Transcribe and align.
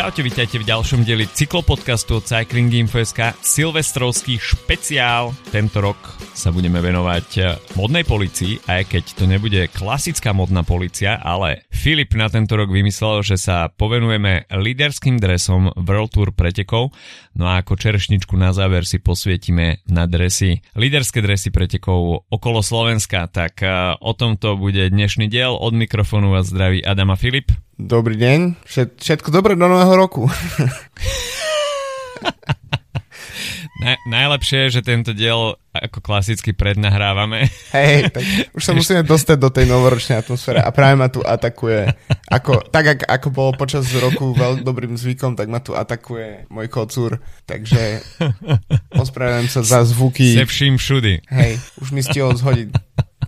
Čaute, 0.00 0.24
vítajte 0.24 0.56
v 0.56 0.64
ďalšom 0.64 1.04
dieli 1.04 1.28
cyklopodcastu 1.28 2.16
od 2.16 2.24
Cycling 2.24 2.72
Info.sk 2.72 3.36
Silvestrovský 3.44 4.40
špeciál. 4.40 5.36
Tento 5.52 5.84
rok 5.84 6.16
sa 6.32 6.48
budeme 6.48 6.80
venovať 6.80 7.28
eh, 7.36 7.60
modnej 7.76 8.08
policii, 8.08 8.64
aj 8.64 8.96
keď 8.96 9.04
to 9.12 9.28
nebude 9.28 9.60
klasická 9.68 10.32
modná 10.32 10.64
policia, 10.64 11.20
ale 11.20 11.68
Filip 11.68 12.16
na 12.16 12.32
tento 12.32 12.56
rok 12.56 12.72
vymyslel, 12.72 13.20
že 13.20 13.36
sa 13.36 13.68
povenujeme 13.68 14.48
líderským 14.48 15.20
dresom 15.20 15.68
World 15.76 16.16
Tour 16.16 16.32
pretekov, 16.32 16.96
no 17.36 17.44
a 17.44 17.60
ako 17.60 17.76
čerešničku 17.76 18.40
na 18.40 18.56
záver 18.56 18.88
si 18.88 19.04
posvietime 19.04 19.84
na 19.84 20.08
dresy, 20.08 20.64
líderské 20.80 21.20
dresy 21.20 21.52
pretekov 21.52 22.24
okolo 22.32 22.64
Slovenska, 22.64 23.28
tak 23.28 23.60
eh, 23.60 24.00
o 24.00 24.16
tomto 24.16 24.56
bude 24.56 24.88
dnešný 24.88 25.28
diel. 25.28 25.52
Od 25.60 25.76
mikrofónu 25.76 26.32
vás 26.32 26.48
zdraví 26.48 26.80
Adam 26.88 27.12
a 27.12 27.20
Filip. 27.20 27.52
Dobrý 27.80 28.12
deň, 28.20 28.60
všetko 29.00 29.32
dobré 29.32 29.56
do 29.56 29.64
nového 29.64 29.96
roku. 29.96 30.28
Na, 33.80 33.96
najlepšie 34.04 34.68
je, 34.68 34.76
že 34.76 34.82
tento 34.84 35.16
diel 35.16 35.56
ako 35.72 36.04
klasicky 36.04 36.52
prednahrávame. 36.52 37.48
Hej, 37.72 38.12
tak 38.12 38.20
už 38.56 38.60
sa 38.60 38.76
musíme 38.76 39.00
dostať 39.00 39.40
do 39.40 39.48
tej 39.48 39.64
novoročnej 39.72 40.20
atmosféry 40.20 40.60
a 40.60 40.68
práve 40.68 41.00
ma 41.00 41.08
tu 41.08 41.24
atakuje. 41.24 41.88
Ako, 42.28 42.60
tak 42.68 42.84
ak, 42.84 43.00
ako 43.08 43.28
bolo 43.32 43.56
počas 43.56 43.88
roku 43.96 44.36
veľmi 44.36 44.60
dobrým 44.60 45.00
zvykom, 45.00 45.32
tak 45.32 45.48
ma 45.48 45.64
tu 45.64 45.72
atakuje 45.72 46.44
môj 46.52 46.68
kocúr. 46.68 47.24
Takže 47.48 48.04
ospravedlňujem 49.00 49.48
sa 49.48 49.64
za 49.64 49.80
zvuky. 49.88 50.36
Se 50.36 50.44
vším 50.44 50.76
všudy. 50.76 51.24
Hej, 51.32 51.56
už 51.80 51.96
mi 51.96 52.04
stihol 52.04 52.36
zhodiť 52.36 52.76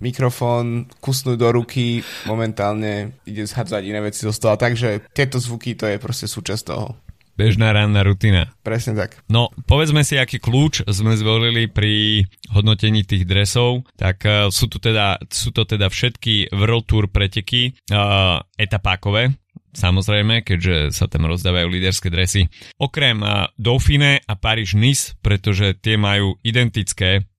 mikrofón, 0.02 0.90
kusnúť 0.98 1.38
do 1.38 1.48
ruky, 1.54 2.02
momentálne 2.26 3.14
ide 3.22 3.46
zhadzať 3.46 3.86
iné 3.86 4.02
veci 4.02 4.26
zo 4.26 4.34
stola, 4.34 4.58
takže 4.58 5.06
tieto 5.14 5.38
zvuky 5.38 5.78
to 5.78 5.86
je 5.86 6.02
proste 6.02 6.26
súčasť 6.26 6.64
toho. 6.66 6.98
Bežná 7.32 7.72
ranná 7.72 8.04
rutina. 8.04 8.52
Presne 8.60 8.92
tak. 8.92 9.24
No, 9.32 9.48
povedzme 9.64 10.04
si, 10.04 10.20
aký 10.20 10.36
kľúč 10.36 10.84
sme 10.84 11.16
zvolili 11.16 11.64
pri 11.64 12.28
hodnotení 12.52 13.08
tých 13.08 13.24
dresov. 13.24 13.88
Tak 13.96 14.16
uh, 14.28 14.32
sú, 14.52 14.68
tu 14.68 14.76
teda, 14.76 15.16
sú 15.32 15.48
to 15.48 15.64
teda 15.64 15.88
všetky 15.88 16.52
World 16.52 16.84
Tour 16.84 17.08
preteky 17.08 17.72
uh, 17.88 18.36
etapákové, 18.60 19.32
samozrejme, 19.72 20.44
keďže 20.44 20.92
sa 20.92 21.08
tam 21.08 21.24
rozdávajú 21.24 21.72
líderské 21.72 22.12
dresy. 22.12 22.52
Okrem 22.76 23.24
uh, 23.24 23.48
Dauphine 23.56 24.20
a 24.28 24.36
Paris-Nice, 24.36 25.16
pretože 25.24 25.72
tie 25.80 25.96
majú 25.96 26.36
identické 26.44 27.31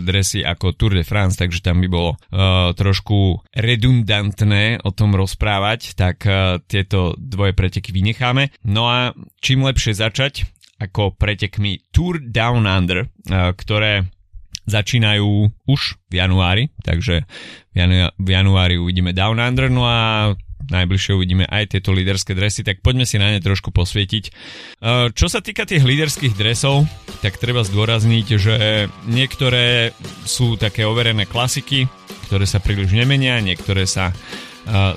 dresy 0.00 0.46
ako 0.46 0.78
Tour 0.78 0.94
de 0.94 1.02
France, 1.02 1.34
takže 1.34 1.58
tam 1.62 1.82
by 1.82 1.88
bolo 1.90 2.14
uh, 2.14 2.70
trošku 2.72 3.42
redundantné 3.50 4.80
o 4.86 4.90
tom 4.94 5.18
rozprávať, 5.18 5.98
tak 5.98 6.22
uh, 6.26 6.62
tieto 6.64 7.18
dvoje 7.18 7.52
preteky 7.52 7.90
vynecháme. 7.90 8.54
No 8.62 8.86
a 8.86 9.10
čím 9.42 9.66
lepšie 9.66 9.98
začať 9.98 10.46
ako 10.76 11.16
pretekmi 11.16 11.88
Tour 11.88 12.20
Down 12.20 12.68
Under, 12.68 13.08
ktoré 13.32 14.04
začínajú 14.68 15.48
už 15.64 15.80
v 16.10 16.14
januári, 16.20 16.68
takže 16.84 17.24
v 18.20 18.28
januári 18.28 18.76
uvidíme 18.76 19.16
Down 19.16 19.40
Under, 19.40 19.72
no 19.72 19.88
a 19.88 20.36
najbližšie 20.64 21.12
uvidíme 21.16 21.44
aj 21.46 21.76
tieto 21.76 21.92
líderské 21.92 22.32
dresy, 22.32 22.66
tak 22.66 22.80
poďme 22.80 23.06
si 23.06 23.20
na 23.20 23.30
ne 23.30 23.40
trošku 23.40 23.70
posvietiť. 23.70 24.24
E, 24.26 24.30
čo 25.12 25.26
sa 25.28 25.44
týka 25.44 25.68
tých 25.68 25.84
líderských 25.84 26.34
dresov, 26.34 26.88
tak 27.20 27.38
treba 27.38 27.62
zdôrazniť, 27.62 28.26
že 28.36 28.56
niektoré 29.06 29.92
sú 30.24 30.58
také 30.58 30.88
overené 30.88 31.28
klasiky, 31.28 31.86
ktoré 32.26 32.44
sa 32.48 32.58
príliš 32.58 32.90
nemenia, 32.90 33.38
niektoré 33.38 33.86
sa 33.86 34.10
e, 34.10 34.14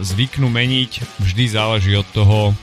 zvyknú 0.01 0.49
meniť, 0.49 1.21
vždy 1.21 1.45
záleží 1.51 1.93
od 1.93 2.07
toho, 2.15 2.55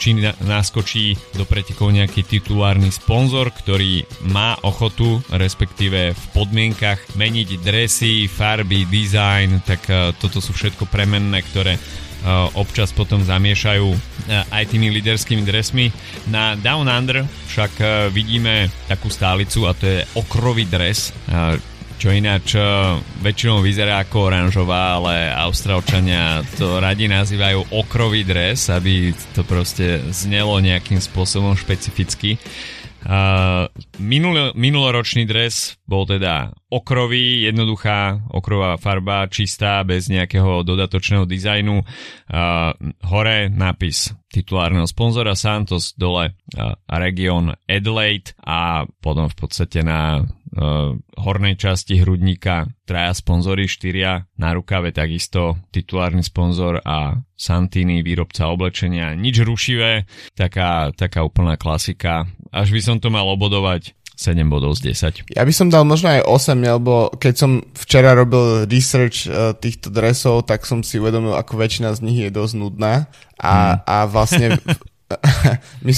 či 0.00 0.16
naskočí 0.40 1.12
do 1.36 1.44
pretekov 1.44 1.92
nejaký 1.92 2.24
titulárny 2.24 2.88
sponzor, 2.88 3.52
ktorý 3.52 4.08
má 4.32 4.56
ochotu, 4.64 5.20
respektíve 5.28 6.16
v 6.16 6.24
podmienkach 6.32 7.20
meniť 7.20 7.60
dresy, 7.60 8.24
farby, 8.24 8.88
design, 8.88 9.60
tak 9.60 9.84
e, 9.92 10.16
toto 10.16 10.40
sú 10.40 10.56
všetko 10.56 10.88
premenné, 10.88 11.44
ktoré 11.44 11.76
občas 12.56 12.92
potom 12.92 13.24
zamiešajú 13.24 13.88
aj 14.52 14.64
tými 14.68 14.92
líderskými 14.92 15.42
dresmi. 15.44 15.88
Na 16.28 16.54
Down 16.56 16.86
Under 16.86 17.24
však 17.48 17.80
vidíme 18.12 18.68
takú 18.86 19.08
stálicu 19.08 19.64
a 19.64 19.72
to 19.72 19.84
je 19.88 20.00
okrový 20.14 20.68
dres, 20.68 21.10
čo 22.00 22.08
ináč 22.08 22.56
väčšinou 23.20 23.60
vyzerá 23.60 24.00
ako 24.00 24.32
oranžová, 24.32 24.96
ale 24.96 25.28
Austrálčania 25.36 26.40
to 26.56 26.80
radi 26.80 27.04
nazývajú 27.12 27.76
okrový 27.76 28.24
dres, 28.24 28.72
aby 28.72 29.12
to 29.36 29.44
proste 29.44 30.00
znelo 30.08 30.56
nejakým 30.64 30.96
spôsobom 30.96 31.52
špecificky. 31.60 32.40
Minul, 34.00 34.52
minuloročný 34.52 35.24
dres 35.24 35.80
bol 35.88 36.04
teda 36.04 36.52
okrový, 36.68 37.48
jednoduchá 37.48 38.28
okrová 38.30 38.76
farba, 38.76 39.24
čistá, 39.26 39.80
bez 39.82 40.12
nejakého 40.12 40.62
dodatočného 40.62 41.24
dizajnu. 41.24 41.80
Uh, 41.80 42.76
hore 43.08 43.48
nápis 43.50 44.12
titulárneho 44.30 44.86
sponzora 44.86 45.34
Santos, 45.34 45.96
dole 45.96 46.36
uh, 46.36 46.76
region 47.00 47.56
Adelaide 47.66 48.36
a 48.44 48.84
potom 49.02 49.26
v 49.26 49.36
podstate 49.36 49.82
na 49.82 50.22
hornej 51.14 51.54
časti 51.54 52.02
hrudníka 52.02 52.66
traja 52.82 53.14
sponzory, 53.14 53.70
štyria 53.70 54.26
na 54.34 54.50
rukave 54.50 54.90
takisto 54.90 55.62
titulárny 55.70 56.26
sponzor 56.26 56.82
a 56.82 57.22
Santini, 57.38 58.02
výrobca 58.02 58.50
oblečenia. 58.50 59.14
Nič 59.14 59.46
rušivé, 59.46 60.10
taká, 60.34 60.90
taká 60.92 61.22
úplná 61.22 61.54
klasika 61.54 62.26
až 62.50 62.74
by 62.74 62.80
som 62.82 62.96
to 62.98 63.08
mal 63.08 63.26
obodovať 63.30 63.94
7 64.20 64.36
bodov 64.52 64.76
z 64.76 64.92
10. 64.92 65.32
Ja 65.32 65.48
by 65.48 65.54
som 65.54 65.72
dal 65.72 65.88
možno 65.88 66.12
aj 66.12 66.28
8, 66.28 66.60
lebo 66.60 67.08
keď 67.16 67.34
som 67.40 67.64
včera 67.72 68.12
robil 68.12 68.68
research 68.68 69.24
uh, 69.24 69.56
týchto 69.56 69.88
dresov, 69.88 70.44
tak 70.44 70.68
som 70.68 70.84
si 70.84 71.00
uvedomil, 71.00 71.32
ako 71.32 71.56
väčšina 71.56 71.96
z 71.96 72.04
nich 72.04 72.18
je 72.20 72.28
dosť 72.28 72.54
nudná 72.60 73.08
a, 73.40 73.80
hmm. 73.80 73.88
a 73.88 73.96
vlastne 74.04 74.60
my 75.86 75.92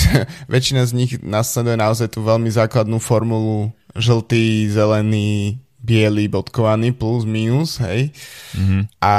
väčšina 0.47 0.87
z 0.87 0.93
nich 0.95 1.13
nasleduje 1.19 1.75
naozaj 1.75 2.15
tú 2.15 2.23
veľmi 2.23 2.47
základnú 2.47 3.03
formulu 3.03 3.75
žltý, 3.97 4.69
zelený, 4.71 5.62
biely 5.83 6.31
bodkovaný 6.31 6.95
plus 6.95 7.27
minus, 7.27 7.83
hej. 7.83 8.15
Mm-hmm. 8.55 9.03
A 9.03 9.15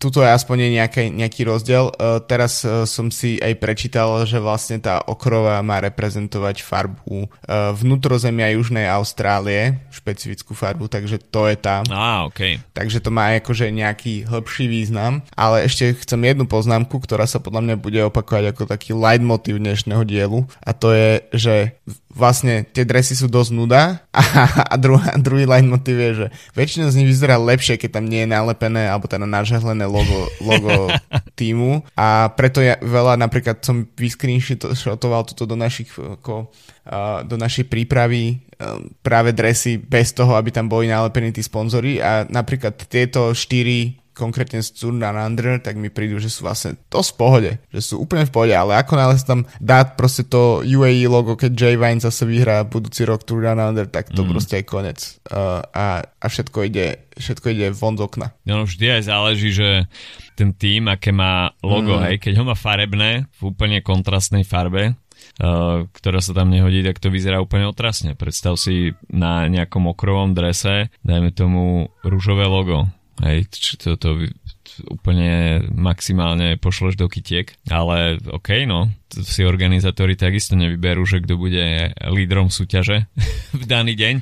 tuto 0.00 0.24
je 0.24 0.32
aspoň 0.32 0.72
nejaký, 0.72 1.12
nejaký 1.12 1.44
rozdiel. 1.44 1.92
Uh, 1.92 2.18
teraz 2.24 2.64
uh, 2.64 2.88
som 2.88 3.12
si 3.12 3.36
aj 3.36 3.60
prečítal, 3.60 4.08
že 4.24 4.40
vlastne 4.40 4.80
tá 4.80 5.04
okrova 5.04 5.60
má 5.60 5.76
reprezentovať 5.84 6.64
farbu 6.64 7.28
uh, 7.28 7.76
vnútrozemia 7.76 8.56
Južnej 8.56 8.88
Austrálie, 8.88 9.84
špecifickú 9.92 10.56
farbu, 10.56 10.88
takže 10.88 11.20
to 11.20 11.52
je 11.52 11.56
tá. 11.60 11.84
Ah, 11.92 12.24
okay. 12.24 12.56
Takže 12.72 13.04
to 13.04 13.12
má 13.12 13.36
akože 13.36 13.68
nejaký 13.68 14.24
hĺbší 14.24 14.72
význam. 14.72 15.20
Ale 15.36 15.68
ešte 15.68 15.92
chcem 16.00 16.24
jednu 16.24 16.48
poznámku, 16.48 16.96
ktorá 16.96 17.28
sa 17.28 17.38
podľa 17.38 17.60
mňa 17.60 17.76
bude 17.76 18.00
opakovať 18.08 18.56
ako 18.56 18.62
taký 18.64 18.96
leitmotiv 18.96 19.60
dnešného 19.60 20.02
dielu 20.08 20.48
a 20.64 20.70
to 20.72 20.96
je, 20.96 21.10
že 21.36 21.54
vlastne 22.16 22.64
tie 22.64 22.88
dresy 22.88 23.12
sú 23.12 23.28
dosť 23.28 23.50
nuda 23.52 23.82
a, 24.16 24.22
a 24.72 24.74
druhá, 24.80 25.12
druhý 25.20 25.44
line 25.44 25.68
motiv 25.68 26.00
je, 26.10 26.14
že 26.14 26.26
väčšina 26.54 26.88
z 26.88 26.96
nich 27.02 27.08
vyzerá 27.10 27.36
lepšie, 27.36 27.76
keď 27.76 28.00
tam 28.00 28.06
nie 28.06 28.24
je 28.24 28.32
nalepené 28.32 28.86
alebo 28.86 29.10
teda 29.10 29.26
nažehlené 29.26 29.84
logo, 29.84 30.30
logo 30.40 30.90
týmu. 31.38 31.82
A 31.98 32.30
preto 32.32 32.62
ja 32.62 32.78
veľa 32.78 33.18
napríklad 33.18 33.60
som 33.60 33.84
vyscreenshotoval 33.98 35.26
toto 35.26 35.44
do 35.44 35.58
našich 35.58 35.90
uh, 35.98 36.46
do 37.26 37.34
našej 37.34 37.66
prípravy 37.66 38.38
um, 38.62 38.86
práve 39.02 39.34
dresy 39.34 39.74
bez 39.76 40.14
toho, 40.14 40.38
aby 40.38 40.54
tam 40.54 40.70
boli 40.70 40.86
nalepení 40.86 41.34
tí 41.34 41.42
sponzory. 41.42 41.98
A 41.98 42.22
napríklad 42.30 42.78
tieto 42.86 43.34
štyri 43.34 44.05
konkrétne 44.16 44.64
z 44.64 44.72
Under, 44.88 45.60
tak 45.60 45.76
mi 45.76 45.92
prídu, 45.92 46.16
že 46.16 46.32
sú 46.32 46.48
vlastne 46.48 46.80
to 46.88 47.04
v 47.04 47.12
pohode, 47.20 47.52
že 47.68 47.80
sú 47.84 48.00
úplne 48.00 48.24
v 48.24 48.32
pohode, 48.32 48.54
ale 48.56 48.80
ako 48.80 48.96
náhle 48.96 49.14
sa 49.20 49.36
tam 49.36 49.40
dá 49.60 49.84
proste 49.84 50.24
to 50.24 50.64
UAE 50.64 51.04
logo, 51.04 51.36
keď 51.36 51.52
Jay 51.52 51.76
Vine 51.76 52.00
zase 52.00 52.24
vyhrá 52.24 52.64
budúci 52.64 53.04
rok 53.04 53.28
Under, 53.28 53.84
tak 53.84 54.08
to 54.16 54.24
mm. 54.24 54.28
proste 54.32 54.54
je 54.56 54.64
konec. 54.64 54.98
Uh, 55.28 55.60
a, 55.76 56.00
a 56.00 56.26
všetko 56.32 56.64
ide, 56.64 57.04
všetko 57.20 57.46
ide 57.52 57.66
von 57.76 58.00
z 58.00 58.08
okna. 58.08 58.32
No 58.48 58.64
vždy 58.64 58.96
aj 58.96 59.02
záleží, 59.12 59.52
že 59.52 59.84
ten 60.32 60.56
tým, 60.56 60.88
aké 60.88 61.12
má 61.12 61.52
logo, 61.60 62.00
mm. 62.00 62.02
hej, 62.08 62.16
keď 62.16 62.32
ho 62.40 62.44
má 62.48 62.56
farebné, 62.56 63.28
v 63.36 63.52
úplne 63.52 63.84
kontrastnej 63.84 64.48
farbe, 64.48 64.96
Uh, 65.36 65.84
ktorá 65.92 66.24
sa 66.24 66.32
tam 66.32 66.48
nehodí, 66.48 66.80
tak 66.80 66.96
to 66.96 67.12
vyzerá 67.12 67.44
úplne 67.44 67.68
otrasne. 67.68 68.16
Predstav 68.16 68.56
si 68.56 68.96
na 69.12 69.44
nejakom 69.52 69.84
okrovom 69.92 70.32
drese, 70.32 70.88
dajme 71.04 71.28
tomu 71.36 71.92
rúžové 72.00 72.48
logo 72.48 72.88
Hej, 73.22 73.46
to, 73.78 73.96
to, 73.96 74.16
úplne 74.86 75.64
maximálne 75.72 76.60
pošleš 76.60 76.98
do 76.98 77.06
kytiek, 77.08 77.54
ale 77.70 78.20
OK, 78.30 78.66
no, 78.68 78.90
si 79.06 79.46
organizátori 79.46 80.18
takisto 80.18 80.58
nevyberú, 80.58 81.06
že 81.06 81.22
kto 81.22 81.38
bude 81.38 81.94
lídrom 82.10 82.50
súťaže 82.50 83.06
v 83.60 83.64
daný 83.64 83.94
deň 83.94 84.14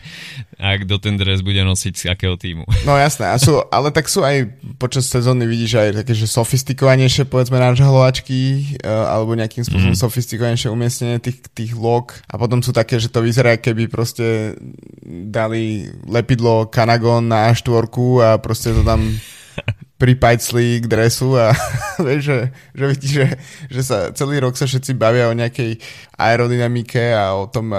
a 0.60 0.76
kto 0.78 1.00
ten 1.00 1.16
dres 1.16 1.40
bude 1.40 1.58
nosiť 1.64 1.94
z 1.96 2.04
akého 2.12 2.36
týmu. 2.36 2.68
No 2.84 2.94
jasné, 2.94 3.32
a 3.32 3.36
sú, 3.40 3.64
ale 3.72 3.90
tak 3.90 4.06
sú 4.06 4.22
aj 4.22 4.46
počas 4.76 5.08
sezóny 5.08 5.48
vidíš 5.48 5.80
aj 5.80 5.90
také, 6.04 6.12
že 6.12 6.28
sofistikovanejšie 6.28 7.26
povedzme 7.26 7.56
nažhlovačky 7.58 8.76
uh, 8.84 9.08
alebo 9.08 9.34
nejakým 9.34 9.64
spôsobom 9.64 9.96
mm. 9.96 10.04
sofistikovanejšie 10.04 10.68
umiestnenie 10.68 11.18
tých, 11.18 11.42
tých 11.50 11.72
log 11.74 12.14
a 12.28 12.36
potom 12.36 12.60
sú 12.60 12.70
také, 12.70 13.00
že 13.00 13.10
to 13.10 13.24
vyzerá, 13.24 13.56
keby 13.56 13.88
proste 13.88 14.54
dali 15.08 15.88
lepidlo 16.04 16.68
Kanagon 16.68 17.26
na 17.26 17.50
A4 17.50 17.88
a 18.20 18.30
proste 18.38 18.76
to 18.76 18.84
tam 18.84 19.00
pripajcli 19.94 20.82
k 20.82 20.86
dresu 20.90 21.38
a 21.38 21.54
vieš, 22.06 22.22
že, 22.26 22.38
že 22.74 22.84
že, 23.04 23.26
že 23.70 23.80
sa 23.86 24.10
celý 24.10 24.42
rok 24.42 24.58
sa 24.58 24.66
všetci 24.66 24.98
bavia 24.98 25.30
o 25.30 25.34
nejakej 25.36 25.78
aerodynamike 26.18 27.14
a 27.14 27.34
o 27.34 27.46
tom, 27.46 27.74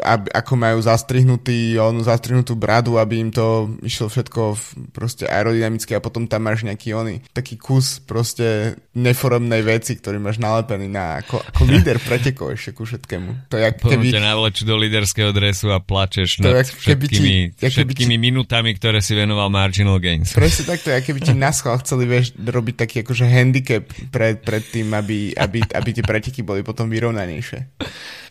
aby, 0.00 0.28
ako 0.32 0.52
majú 0.56 0.78
zastrihnutý, 0.80 1.76
onú 1.80 2.04
zastrihnutú 2.04 2.56
bradu, 2.56 2.96
aby 2.96 3.20
im 3.20 3.30
to 3.32 3.76
išlo 3.84 4.08
všetko 4.08 4.56
proste 4.92 5.28
aerodynamicky 5.28 5.96
a 5.96 6.04
potom 6.04 6.28
tam 6.28 6.44
máš 6.48 6.64
nejaký 6.64 6.92
oný 6.96 7.24
taký 7.32 7.56
kus 7.60 8.00
proste 8.00 8.76
neforemnej 8.96 9.60
veci, 9.64 9.96
ktorý 9.96 10.20
máš 10.20 10.40
nalepený 10.40 10.88
na 10.88 11.20
ako, 11.24 11.40
ako 11.40 11.62
líder 11.72 11.96
pretekov 12.00 12.52
ešte 12.56 12.76
ku 12.76 12.84
všetkému. 12.84 13.52
To 13.52 13.56
je, 13.56 13.68
keby... 13.76 14.12
ťa 14.12 14.24
navlečú 14.24 14.62
do 14.68 14.76
líderského 14.76 15.32
dresu 15.32 15.72
a 15.72 15.80
plačeš 15.80 16.44
nad 16.44 16.64
všetkými, 16.64 17.56
ti, 17.56 17.68
všetkými 17.68 18.16
ti... 18.16 18.20
minutami, 18.20 18.76
ktoré 18.76 19.00
si 19.04 19.16
venoval 19.16 19.48
marginal 19.52 20.00
gains. 20.00 20.32
Presne 20.32 20.64
tak, 20.68 20.80
to 20.84 20.92
je, 20.92 21.00
keby 21.00 21.20
ti 21.30 21.38
na 21.38 21.54
schvál 21.54 21.78
chceli 21.78 22.04
vieš, 22.10 22.34
robiť 22.34 22.74
taký 22.74 22.96
akože 23.06 23.24
handicap 23.30 23.86
pred, 24.10 24.42
pred 24.42 24.64
tým, 24.66 24.90
aby, 24.90 25.30
aby, 25.38 25.62
aby 25.62 25.88
tie 25.94 26.04
preteky 26.04 26.42
boli 26.42 26.66
potom 26.66 26.90
vyrovnanejšie. 26.90 27.58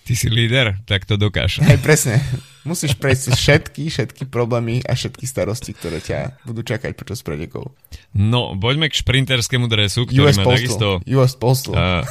Ty 0.03 0.13
si 0.17 0.25
líder, 0.25 0.81
tak 0.89 1.05
to 1.05 1.21
dokáž. 1.21 1.61
Hej, 1.61 1.79
presne. 1.85 2.17
Musíš 2.65 2.97
prejsť 2.97 3.37
všetky, 3.37 3.93
všetky 3.93 4.23
problémy 4.27 4.81
a 4.83 4.97
všetky 4.97 5.23
starosti, 5.23 5.71
ktoré 5.71 6.01
ťa 6.01 6.43
budú 6.49 6.65
čakať 6.65 6.97
počas 6.97 7.21
pretekov. 7.21 7.71
No, 8.17 8.57
poďme 8.57 8.89
k 8.89 8.99
šprinterskému 8.99 9.69
dresu, 9.69 10.09
ktorý 10.09 10.33
US 10.33 10.37
má 10.41 10.49
Postal. 10.49 10.57
takisto... 10.57 10.87
US 11.13 11.33
Postal. 11.37 11.73
Uh, 11.77 12.01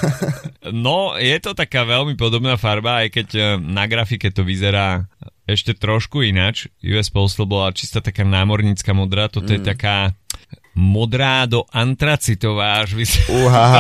no, 0.86 1.18
je 1.18 1.36
to 1.42 1.58
taká 1.58 1.82
veľmi 1.82 2.14
podobná 2.14 2.54
farba, 2.54 3.02
aj 3.02 3.08
keď 3.12 3.28
na 3.58 3.84
grafike 3.90 4.30
to 4.30 4.46
vyzerá 4.46 5.10
ešte 5.48 5.72
trošku 5.72 6.20
ináč. 6.22 6.68
US 6.84 7.08
Postal 7.08 7.48
bola 7.48 7.72
čistá 7.72 8.04
taká 8.04 8.22
námornícka 8.22 8.92
modrá, 8.92 9.32
toto 9.32 9.48
mm. 9.48 9.54
je 9.56 9.60
taká 9.64 10.12
modrá 10.78 11.42
do 11.50 11.66
antracitová, 11.74 12.86
až 12.86 12.94
by 12.94 13.04
sa... 13.04 13.20
Uha, 13.34 13.74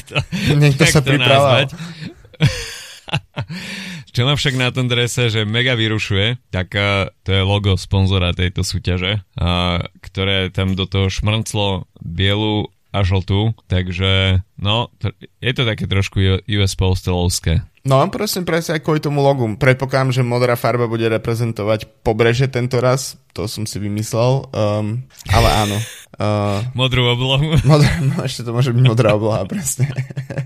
Niekto 0.62 0.86
sa 0.86 1.02
pripravil. 1.02 1.66
Čo 4.14 4.24
ma 4.24 4.32
však 4.32 4.56
na 4.56 4.72
tom 4.72 4.88
drese, 4.88 5.28
že 5.28 5.44
mega 5.44 5.76
vyrušuje, 5.76 6.48
tak 6.48 6.72
uh, 6.72 7.12
to 7.26 7.36
je 7.36 7.42
logo 7.44 7.76
sponzora 7.76 8.32
tejto 8.32 8.64
súťaže, 8.64 9.20
uh, 9.36 9.84
ktoré 10.00 10.48
tam 10.48 10.72
do 10.72 10.88
toho 10.88 11.12
šmrnclo 11.12 11.84
bielu 12.00 12.72
a 12.96 13.04
žltú, 13.04 13.52
takže 13.68 14.40
no, 14.56 14.88
je 15.44 15.52
to 15.52 15.68
také 15.68 15.84
trošku 15.84 16.40
US 16.40 16.72
Postalovské. 16.72 17.60
No, 17.86 18.02
presne, 18.10 18.42
presne 18.42 18.80
aj 18.80 18.82
kvôli 18.82 18.98
tomu 18.98 19.22
logu. 19.22 19.46
Predpokladám, 19.54 20.10
že 20.10 20.26
modrá 20.26 20.58
farba 20.58 20.90
bude 20.90 21.06
reprezentovať 21.06 22.02
pobreže 22.02 22.50
tento 22.50 22.82
raz. 22.82 23.14
To 23.38 23.46
som 23.46 23.62
si 23.62 23.78
vymyslel. 23.78 24.50
Um, 24.50 25.06
ale 25.30 25.48
áno. 25.54 25.78
Uh, 26.16 26.64
Modrú 26.72 27.12
oblohu. 27.12 27.60
Modrá, 27.68 28.00
no, 28.00 28.24
ešte 28.24 28.40
to 28.40 28.56
môže 28.56 28.72
byť 28.72 28.88
modrá 28.88 29.12
obloha, 29.12 29.44
presne. 29.44 29.92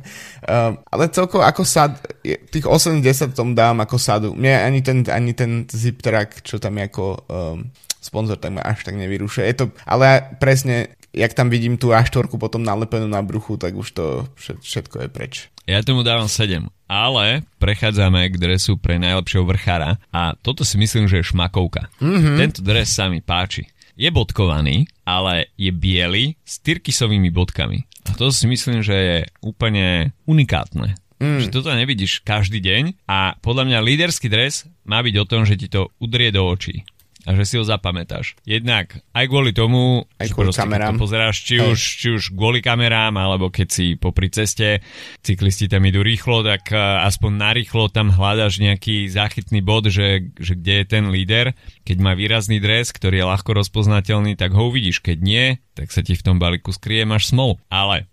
um, 0.42 0.82
ale 0.82 1.06
celkovo 1.14 1.46
ako 1.46 1.62
sad, 1.62 1.94
tých 2.26 2.66
80 2.66 3.06
tom 3.38 3.54
dám 3.54 3.78
ako 3.78 3.94
sadu. 3.94 4.28
Mne 4.34 4.66
ani 4.66 4.82
ten, 4.82 5.06
ani 5.06 5.30
ten 5.30 5.70
zip 5.70 6.02
track, 6.02 6.42
čo 6.42 6.58
tam 6.58 6.74
je 6.74 6.90
ako 6.90 7.04
um, 7.30 7.70
sponzor, 8.02 8.42
tak 8.42 8.50
ma 8.50 8.66
až 8.66 8.82
tak 8.82 8.98
nevyrušuje. 8.98 9.46
Je 9.46 9.56
to, 9.62 9.66
ale 9.86 10.34
presne, 10.42 10.98
jak 11.10 11.34
tam 11.34 11.50
vidím 11.50 11.74
tú 11.74 11.90
A4 11.90 12.30
potom 12.38 12.62
nalepenú 12.62 13.10
na 13.10 13.22
bruchu, 13.22 13.58
tak 13.58 13.74
už 13.74 13.88
to 13.94 14.04
všetko 14.38 15.06
je 15.06 15.08
preč. 15.10 15.34
Ja 15.66 15.82
tomu 15.86 16.02
dávam 16.02 16.26
7. 16.26 16.66
Ale 16.90 17.46
prechádzame 17.62 18.26
k 18.34 18.40
dresu 18.40 18.74
pre 18.74 18.98
najlepšieho 18.98 19.46
vrchára 19.46 20.02
a 20.10 20.34
toto 20.34 20.66
si 20.66 20.74
myslím, 20.82 21.06
že 21.06 21.22
je 21.22 21.30
šmakovka. 21.30 21.86
Mm-hmm. 22.02 22.36
Tento 22.38 22.60
dres 22.66 22.90
sa 22.90 23.06
mi 23.06 23.22
páči. 23.22 23.70
Je 23.94 24.10
bodkovaný, 24.10 24.90
ale 25.06 25.52
je 25.54 25.70
biely 25.70 26.34
s 26.42 26.58
tyrkisovými 26.64 27.30
bodkami. 27.30 27.86
A 28.08 28.16
to 28.16 28.32
si 28.32 28.48
myslím, 28.48 28.80
že 28.80 28.96
je 28.96 29.18
úplne 29.44 30.16
unikátne. 30.24 30.96
Mm. 31.20 31.44
Že 31.44 31.52
toto 31.52 31.68
nevidíš 31.76 32.24
každý 32.24 32.64
deň 32.64 33.04
a 33.04 33.36
podľa 33.44 33.68
mňa 33.68 33.84
líderský 33.84 34.32
dres 34.32 34.64
má 34.88 35.04
byť 35.04 35.14
o 35.20 35.28
tom, 35.28 35.44
že 35.44 35.60
ti 35.60 35.68
to 35.68 35.92
udrie 36.00 36.32
do 36.32 36.48
očí 36.48 36.82
a 37.28 37.36
že 37.36 37.44
si 37.44 37.54
ho 37.60 37.64
zapamätáš. 37.64 38.36
Jednak 38.48 38.96
aj 39.12 39.24
kvôli 39.28 39.52
tomu, 39.52 40.08
aj 40.16 40.32
kvôli 40.32 40.48
proste, 40.52 40.64
kamerám. 40.64 40.96
To 40.96 41.04
pozeráš, 41.04 41.36
či 41.44 41.60
už, 41.60 41.78
či 41.78 42.08
už 42.16 42.32
kvôli 42.32 42.64
kamerám, 42.64 43.12
alebo 43.20 43.52
keď 43.52 43.68
si 43.68 43.86
popri 44.00 44.32
ceste, 44.32 44.80
cyklisti 45.20 45.68
tam 45.68 45.84
idú 45.84 46.00
rýchlo, 46.00 46.40
tak 46.40 46.72
uh, 46.72 47.04
aspoň 47.04 47.32
narýchlo 47.36 47.92
tam 47.92 48.08
hľadaš 48.08 48.60
nejaký 48.60 49.12
záchytný 49.12 49.60
bod, 49.60 49.92
že, 49.92 50.32
že 50.40 50.56
kde 50.56 50.74
je 50.80 50.86
ten 50.88 51.04
líder. 51.12 51.52
Keď 51.84 51.96
má 52.00 52.16
výrazný 52.16 52.56
dres, 52.56 52.88
ktorý 52.94 53.20
je 53.20 53.30
ľahko 53.30 53.50
rozpoznateľný, 53.52 54.40
tak 54.40 54.56
ho 54.56 54.72
uvidíš. 54.72 55.04
Keď 55.04 55.18
nie, 55.20 55.60
tak 55.76 55.92
sa 55.92 56.00
ti 56.00 56.16
v 56.16 56.24
tom 56.24 56.36
balíku 56.40 56.72
skrie, 56.72 57.04
máš 57.04 57.28
smol. 57.28 57.60
Ale 57.68 58.08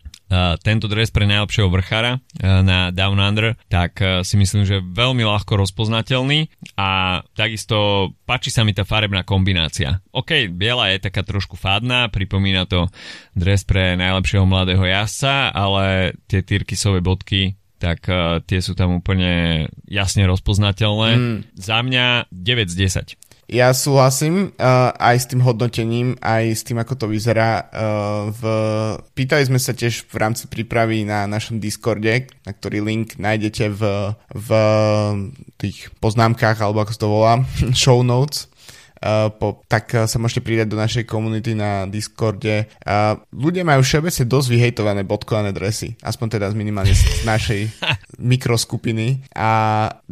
tento 0.59 0.91
dres 0.91 1.07
pre 1.07 1.24
najlepšieho 1.24 1.71
vrchára 1.71 2.19
uh, 2.19 2.59
na 2.62 2.91
Down 2.91 3.19
Under, 3.19 3.56
tak 3.71 4.00
uh, 4.03 4.21
si 4.27 4.35
myslím, 4.35 4.68
že 4.68 4.83
veľmi 4.83 5.24
ľahko 5.24 5.56
rozpoznateľný 5.63 6.51
a 6.75 7.21
takisto 7.31 8.12
páči 8.27 8.51
sa 8.51 8.68
mi 8.68 8.75
tá 8.75 8.83
farebná 8.83 9.24
kombinácia. 9.24 10.03
OK, 10.12 10.51
biela 10.51 10.91
je 10.91 11.03
taká 11.07 11.24
trošku 11.24 11.56
fádna, 11.56 12.12
pripomína 12.12 12.68
to 12.68 12.91
dres 13.31 13.63
pre 13.63 13.95
najlepšieho 13.95 14.44
mladého 14.44 14.83
jazdca, 14.83 15.56
ale 15.56 16.15
tie 16.27 16.44
tyrkisové 16.44 17.00
bodky 17.00 17.56
tak 17.77 18.09
uh, 18.09 18.41
tie 18.41 18.57
sú 18.57 18.73
tam 18.73 18.97
úplne 18.97 19.65
jasne 19.85 20.25
rozpoznateľné. 20.25 21.09
Mm. 21.13 21.38
Za 21.53 21.85
mňa 21.85 22.33
9 22.33 22.73
z 22.73 22.75
10. 23.13 23.26
Ja 23.47 23.71
súhlasím 23.71 24.51
uh, 24.59 24.91
aj 24.99 25.15
s 25.23 25.25
tým 25.31 25.39
hodnotením, 25.39 26.19
aj 26.19 26.44
s 26.51 26.61
tým, 26.67 26.83
ako 26.83 26.99
to 26.99 27.05
vyzerá. 27.07 27.71
Uh, 27.71 28.27
v... 28.35 28.44
Pýtali 29.15 29.47
sme 29.47 29.55
sa 29.55 29.71
tiež 29.71 30.03
v 30.03 30.15
rámci 30.19 30.51
prípravy 30.51 31.07
na 31.07 31.23
našom 31.31 31.63
Discorde, 31.63 32.27
na 32.44 32.51
ktorý 32.51 32.83
link 32.83 33.15
nájdete 33.15 33.71
v, 33.71 33.81
v 34.35 34.49
tých 35.55 35.95
poznámkach, 36.03 36.59
alebo 36.59 36.83
ako 36.83 36.91
to 36.99 37.07
volá, 37.07 37.39
show 37.71 38.03
notes 38.03 38.51
po, 39.40 39.64
tak 39.71 39.94
uh, 39.95 40.09
sa 40.09 40.18
môžete 40.19 40.44
pridať 40.44 40.68
do 40.68 40.78
našej 40.78 41.04
komunity 41.07 41.56
na 41.56 41.87
Discorde. 41.87 42.68
Ľudia 43.31 43.64
majú 43.64 43.81
všeobecne 43.83 44.26
dosť 44.28 44.47
vyhejtované 44.52 45.02
bodkované 45.07 45.56
dresy, 45.56 45.95
aspoň 46.04 46.37
teda 46.37 46.52
minimálne 46.52 46.92
z 46.92 47.04
našej 47.31 47.61
mikroskupiny. 48.19 49.30
A 49.37 49.49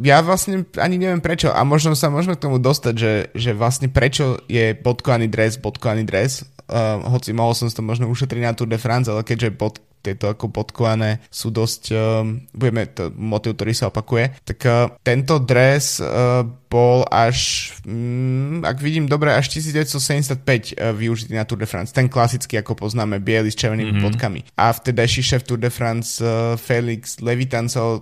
ja 0.00 0.18
vlastne 0.24 0.64
ani 0.80 0.96
neviem 0.96 1.20
prečo, 1.20 1.52
a 1.52 1.60
možno 1.66 1.92
sa 1.92 2.08
môžeme 2.08 2.38
k 2.38 2.44
tomu 2.48 2.56
dostať, 2.56 2.94
že, 2.96 3.12
že 3.36 3.50
vlastne 3.52 3.92
prečo 3.92 4.40
je 4.48 4.72
bodkovaný 4.76 5.28
dres 5.28 5.58
bodkovaný 5.60 6.06
dres, 6.06 6.46
uh, 6.70 7.02
hoci 7.10 7.30
mohol 7.34 7.54
som 7.54 7.70
to 7.70 7.82
možno 7.82 8.10
ušetriť 8.10 8.42
na 8.42 8.54
Tour 8.54 8.70
de 8.70 8.78
France, 8.80 9.10
ale 9.10 9.26
keďže 9.26 9.54
bod, 9.54 9.78
tieto 10.06 10.30
ako 10.30 10.54
podkované 10.54 11.18
sú 11.26 11.50
dosť, 11.50 11.82
um, 11.90 12.38
budeme 12.54 12.86
to 12.86 13.10
motiv, 13.18 13.58
ktorý 13.58 13.74
sa 13.74 13.90
opakuje, 13.90 14.38
tak 14.46 14.58
uh, 14.62 14.94
tento 15.02 15.42
dres 15.42 15.98
uh, 15.98 16.46
bol 16.70 17.02
až, 17.10 17.70
um, 17.82 18.62
ak 18.62 18.78
vidím 18.78 19.10
dobre, 19.10 19.34
až 19.34 19.50
1975 19.58 20.38
uh, 20.78 20.94
využitý 20.94 21.34
na 21.34 21.42
Tour 21.42 21.58
de 21.58 21.66
France. 21.66 21.90
Ten 21.90 22.06
klasický, 22.06 22.62
ako 22.62 22.78
poznáme, 22.78 23.18
biely 23.18 23.50
s 23.50 23.58
červenými 23.58 23.98
mm-hmm. 23.98 24.06
podkami. 24.06 24.40
A 24.54 24.70
vtedajší 24.70 25.22
šéf 25.26 25.42
Tour 25.42 25.58
de 25.58 25.74
France 25.74 26.22
uh, 26.22 26.54
Felix 26.54 27.18
Levitan 27.18 27.66
sa 27.66 27.98
uh, 27.98 28.00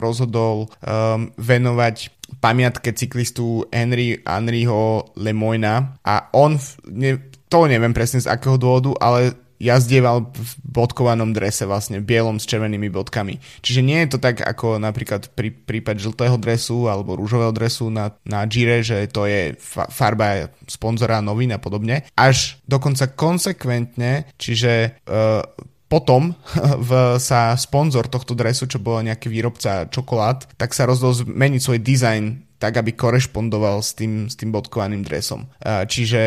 rozhodol 0.00 0.72
um, 0.80 1.28
venovať 1.36 2.22
pamiatke 2.40 2.96
cyklistu 2.96 3.68
Henry 3.68 4.16
Henryho 4.24 5.12
Lemoyna 5.20 6.00
a 6.00 6.32
on, 6.32 6.56
ne, 6.88 7.31
to 7.52 7.68
neviem 7.68 7.92
presne 7.92 8.24
z 8.24 8.32
akého 8.32 8.56
dôvodu, 8.56 8.96
ale 8.96 9.36
jazdieval 9.62 10.26
v 10.34 10.52
bodkovanom 10.66 11.30
drese 11.30 11.68
vlastne, 11.68 12.02
bielom 12.02 12.42
s 12.42 12.48
červenými 12.50 12.90
bodkami. 12.90 13.38
Čiže 13.62 13.80
nie 13.86 14.02
je 14.02 14.08
to 14.10 14.18
tak 14.18 14.42
ako 14.42 14.82
napríklad 14.82 15.30
pri 15.38 15.54
prípad 15.54 16.02
žltého 16.02 16.34
dresu 16.34 16.90
alebo 16.90 17.14
rúžového 17.14 17.54
dresu 17.54 17.86
na, 17.86 18.10
na 18.26 18.42
Gire, 18.50 18.82
že 18.82 19.06
to 19.06 19.30
je 19.30 19.54
fa- 19.60 19.86
farba 19.86 20.50
sponzora 20.66 21.22
novín 21.22 21.54
a 21.54 21.62
podobne. 21.62 22.02
Až 22.18 22.58
dokonca 22.66 23.14
konsekventne, 23.14 24.26
čiže 24.34 24.98
uh, 25.06 25.46
potom 25.86 26.34
v, 26.88 27.20
sa 27.22 27.54
sponzor 27.54 28.10
tohto 28.10 28.34
dresu, 28.34 28.66
čo 28.66 28.82
bol 28.82 28.98
nejaký 29.04 29.30
výrobca 29.30 29.86
čokolád, 29.86 30.58
tak 30.58 30.74
sa 30.74 30.90
rozhodol 30.90 31.22
zmeniť 31.22 31.60
svoj 31.62 31.78
dizajn 31.78 32.24
tak, 32.62 32.78
aby 32.78 32.94
korešpondoval 32.94 33.82
s 33.82 33.98
tým, 33.98 34.30
s 34.30 34.38
tým 34.38 34.54
bodkovaným 34.54 35.02
dresom. 35.02 35.50
Čiže 35.66 36.22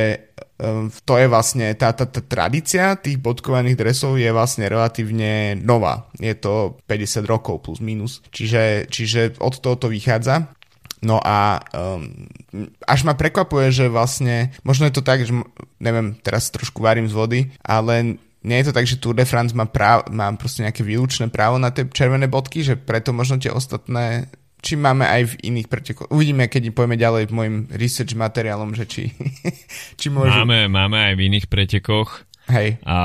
um, 0.59 0.91
to 1.07 1.15
je 1.15 1.31
vlastne, 1.31 1.71
tá, 1.79 1.95
tá, 1.95 2.03
tá 2.03 2.19
tradícia 2.19 2.99
tých 2.99 3.23
bodkovaných 3.23 3.79
dresov 3.79 4.19
je 4.19 4.27
vlastne 4.35 4.67
relatívne 4.67 5.55
nová. 5.55 6.11
Je 6.19 6.35
to 6.35 6.75
50 6.91 7.23
rokov 7.23 7.63
plus 7.63 7.79
minus. 7.79 8.19
Čiže, 8.35 8.91
čiže 8.91 9.39
od 9.39 9.55
toho 9.63 9.79
to 9.79 9.87
vychádza. 9.87 10.51
No 10.99 11.23
a 11.23 11.63
um, 11.71 12.27
až 12.83 13.07
ma 13.07 13.15
prekvapuje, 13.15 13.71
že 13.71 13.85
vlastne, 13.87 14.51
možno 14.67 14.91
je 14.91 14.95
to 14.99 15.07
tak, 15.07 15.23
že 15.23 15.31
neviem, 15.79 16.19
teraz 16.19 16.51
trošku 16.51 16.83
varím 16.83 17.07
z 17.07 17.15
vody, 17.15 17.39
ale 17.63 18.19
nie 18.45 18.57
je 18.59 18.67
to 18.69 18.75
tak, 18.75 18.85
že 18.85 18.99
Tour 18.99 19.15
de 19.15 19.23
France 19.23 19.55
má, 19.55 19.65
práv, 19.65 20.11
má 20.11 20.29
proste 20.35 20.67
nejaké 20.67 20.83
výlučné 20.83 21.31
právo 21.31 21.57
na 21.57 21.71
tie 21.71 21.87
červené 21.87 22.27
bodky, 22.27 22.61
že 22.61 22.75
preto 22.75 23.15
možno 23.15 23.39
tie 23.39 23.49
ostatné 23.49 24.29
či 24.65 24.73
máme 24.73 25.05
aj 25.05 25.37
v 25.37 25.53
iných 25.53 25.69
pretekoch. 25.69 26.09
Uvidíme, 26.09 26.49
keď 26.49 26.73
pojeme 26.73 26.97
ďalej 26.97 27.29
môjim 27.29 27.69
research 27.69 28.17
materiálom, 28.17 28.73
že 28.73 28.89
či, 28.89 29.03
či 30.01 30.09
môžu... 30.09 30.41
Máme, 30.41 30.65
máme 30.65 30.97
aj 30.97 31.13
v 31.13 31.21
iných 31.29 31.45
pretekoch. 31.45 32.25
Hej. 32.49 32.81
A 32.85 32.97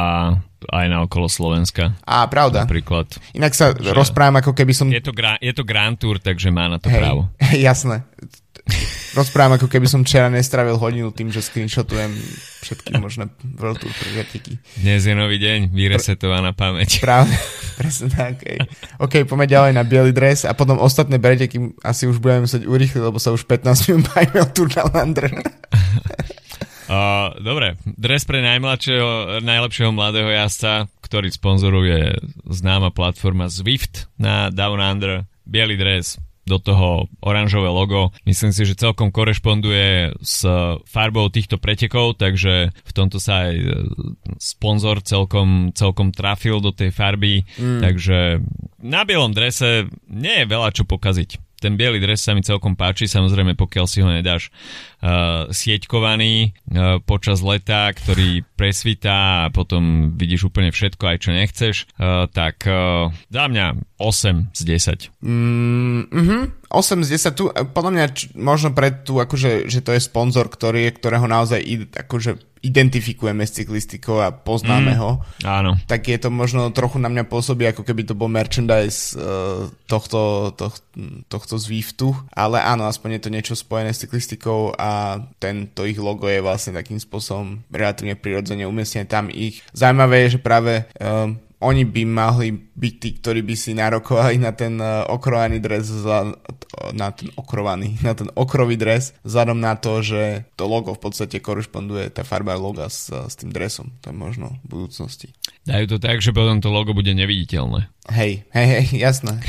aj 0.69 0.87
na 0.89 1.05
okolo 1.05 1.29
Slovenska. 1.29 1.97
Á, 2.05 2.29
pravda. 2.29 2.65
Napríklad. 2.65 3.13
Inak 3.37 3.57
sa 3.57 3.73
že 3.77 3.93
rozprávam, 3.93 4.41
ako 4.41 4.53
keby 4.57 4.73
som... 4.73 4.89
Je 4.89 5.05
to, 5.05 5.13
gra, 5.13 5.37
je 5.41 5.53
to 5.53 5.65
Grand 5.65 5.97
Tour, 5.97 6.17
takže 6.21 6.49
má 6.49 6.69
na 6.69 6.81
to 6.81 6.89
Hej. 6.89 6.97
právo. 7.01 7.23
Jasné. 7.69 8.05
Rozprávam, 9.11 9.59
ako 9.59 9.67
keby 9.67 9.91
som 9.91 10.07
včera 10.07 10.31
nestravil 10.31 10.79
hodinu 10.79 11.11
tým, 11.11 11.35
že 11.35 11.43
screenshotujem 11.43 12.15
všetky 12.63 12.95
možné 13.03 13.27
World 13.59 13.83
Tour 13.83 13.91
prežiatiky. 13.91 14.63
Dnes 14.79 15.03
je 15.03 15.15
nový 15.19 15.43
deň, 15.43 15.75
vyresetovaná 15.75 16.55
pamäť. 16.55 17.03
Pravda, 17.03 17.35
presne 17.75 18.07
tak. 18.07 18.39
Okay. 18.39 18.59
OK, 19.03 19.15
poďme 19.27 19.51
ďalej 19.51 19.73
na 19.75 19.83
biely 19.83 20.15
dres 20.15 20.47
a 20.47 20.55
potom 20.55 20.79
ostatné 20.79 21.19
preteky 21.19 21.75
asi 21.83 22.07
už 22.07 22.23
budeme 22.23 22.47
musieť 22.47 22.63
urýchliť, 22.71 23.03
lebo 23.03 23.19
sa 23.19 23.35
už 23.35 23.51
15 23.51 23.91
minút 23.91 24.07
bavíme 24.15 24.39
o 24.43 24.49
Tour 24.55 24.69
de 24.71 24.83
Lander. 24.95 25.31
Uh, 26.91 27.31
dobre, 27.39 27.79
dres 27.87 28.27
pre 28.27 28.43
najmladšieho, 28.43 29.43
najlepšieho 29.47 29.95
mladého 29.95 30.27
jazdca, 30.27 30.91
ktorý 31.03 31.31
sponzoruje 31.31 32.19
známa 32.51 32.91
platforma 32.91 33.47
Zwift 33.47 34.11
na 34.19 34.51
Down 34.51 34.83
Under, 34.83 35.27
biely 35.47 35.79
dres, 35.79 36.19
do 36.51 36.59
toho 36.59 37.07
oranžové 37.23 37.71
logo. 37.71 38.11
Myslím 38.27 38.51
si, 38.51 38.67
že 38.67 38.75
celkom 38.75 39.15
korešponduje 39.15 40.19
s 40.19 40.43
farbou 40.91 41.31
týchto 41.31 41.63
pretekov, 41.63 42.19
takže 42.19 42.75
v 42.75 42.93
tomto 42.93 43.23
sa 43.23 43.47
aj 43.47 43.55
e, 43.55 43.67
sponzor 44.43 45.07
celkom, 45.07 45.71
celkom 45.71 46.11
trafil 46.11 46.59
do 46.59 46.75
tej 46.75 46.91
farby, 46.91 47.47
mm. 47.55 47.79
takže 47.79 48.19
na 48.83 49.07
bielom 49.07 49.31
drese 49.31 49.87
nie 50.11 50.43
je 50.43 50.51
veľa 50.51 50.75
čo 50.75 50.83
pokaziť 50.83 51.50
ten 51.61 51.77
biely 51.77 52.01
dres 52.01 52.25
sa 52.25 52.33
mi 52.33 52.41
celkom 52.41 52.73
páči, 52.75 53.05
samozrejme 53.05 53.53
pokiaľ 53.55 53.87
si 53.87 54.01
ho 54.01 54.09
nedáš 54.09 54.49
uh, 55.05 55.47
sieťkovaný 55.53 56.51
uh, 56.51 56.99
počas 57.05 57.45
leta, 57.45 57.93
ktorý 57.93 58.43
presvítá 58.57 59.47
a 59.47 59.53
potom 59.53 60.17
vidíš 60.17 60.49
úplne 60.49 60.73
všetko, 60.73 61.05
aj 61.05 61.19
čo 61.21 61.31
nechceš, 61.37 61.77
uh, 62.01 62.25
tak 62.33 62.65
uh, 62.65 63.13
za 63.29 63.45
mňa 63.47 64.01
8 64.01 64.57
z 64.57 64.61
10. 64.65 65.21
Mm, 65.21 66.09
mm-hmm. 66.09 66.43
8 66.73 67.05
z 67.05 67.09
10, 67.21 67.37
tu, 67.37 67.45
podľa 67.53 67.93
mňa 67.93 68.05
č- 68.17 68.33
možno 68.33 68.73
pre 68.73 68.95
tu, 69.05 69.21
akože, 69.21 69.69
že 69.69 69.85
to 69.85 69.93
je 69.93 70.01
sponzor, 70.01 70.49
ktorý, 70.49 70.89
ktorého 70.97 71.29
naozaj 71.29 71.61
akože 71.93 72.50
identifikujeme 72.61 73.41
s 73.41 73.57
cyklistikou 73.57 74.21
a 74.21 74.29
poznáme 74.31 74.93
mm, 74.93 75.01
ho, 75.01 75.25
áno. 75.49 75.81
tak 75.89 76.13
je 76.13 76.21
to 76.21 76.29
možno 76.29 76.69
trochu 76.77 77.01
na 77.01 77.09
mňa 77.09 77.25
pôsobí, 77.25 77.65
ako 77.65 77.89
keby 77.89 78.05
to 78.05 78.13
bol 78.13 78.29
merchandise 78.29 79.17
uh, 79.17 79.73
tohto, 79.89 80.53
toh, 80.53 80.75
tohto 81.33 81.57
Zwiftu, 81.57 82.13
ale 82.37 82.61
áno, 82.61 82.85
aspoň 82.85 83.17
je 83.17 83.23
to 83.25 83.31
niečo 83.33 83.55
spojené 83.57 83.97
s 83.97 84.05
cyklistikou 84.05 84.77
a 84.77 85.25
tento 85.41 85.89
ich 85.89 85.97
logo 85.97 86.29
je 86.29 86.45
vlastne 86.45 86.77
takým 86.77 87.01
spôsobom 87.01 87.65
relatívne 87.73 88.13
prirodzene 88.13 88.69
umiestnené 88.69 89.09
tam 89.09 89.33
ich. 89.33 89.65
Zaujímavé 89.73 90.29
je, 90.29 90.37
že 90.37 90.41
práve 90.45 90.85
uh, 91.01 91.33
oni 91.61 91.85
by 91.85 92.03
mohli 92.09 92.57
byť 92.57 92.95
tí, 92.97 93.11
ktorí 93.21 93.45
by 93.45 93.55
si 93.57 93.77
narokovali 93.77 94.41
na 94.41 94.57
ten 94.57 94.81
uh, 94.81 95.05
okrovaný 95.13 95.61
dres, 95.61 95.93
na 96.97 97.09
ten 97.13 97.29
okrovaný, 97.37 98.01
na 98.01 98.17
ten 98.17 98.33
okrový 98.33 98.81
dres, 98.81 99.13
vzhľadom 99.23 99.61
na 99.61 99.77
to, 99.77 100.01
že 100.01 100.49
to 100.57 100.65
logo 100.65 100.97
v 100.97 101.03
podstate 101.05 101.37
korešponduje, 101.45 102.09
tá 102.17 102.25
farba 102.25 102.57
loga 102.57 102.89
s, 102.89 103.13
s 103.13 103.35
tým 103.37 103.53
dresom. 103.53 103.93
To 104.01 104.13
je 104.13 104.17
možno 104.17 104.57
v 104.65 104.81
budúcnosti. 104.81 105.37
Dajú 105.69 105.97
to 105.97 105.99
tak, 106.01 106.25
že 106.25 106.33
potom 106.33 106.65
to 106.65 106.73
logo 106.73 106.97
bude 106.97 107.13
neviditeľné. 107.13 107.93
Hej, 108.09 108.49
hej, 108.57 108.69
hej, 108.81 108.87
jasné. 108.97 109.45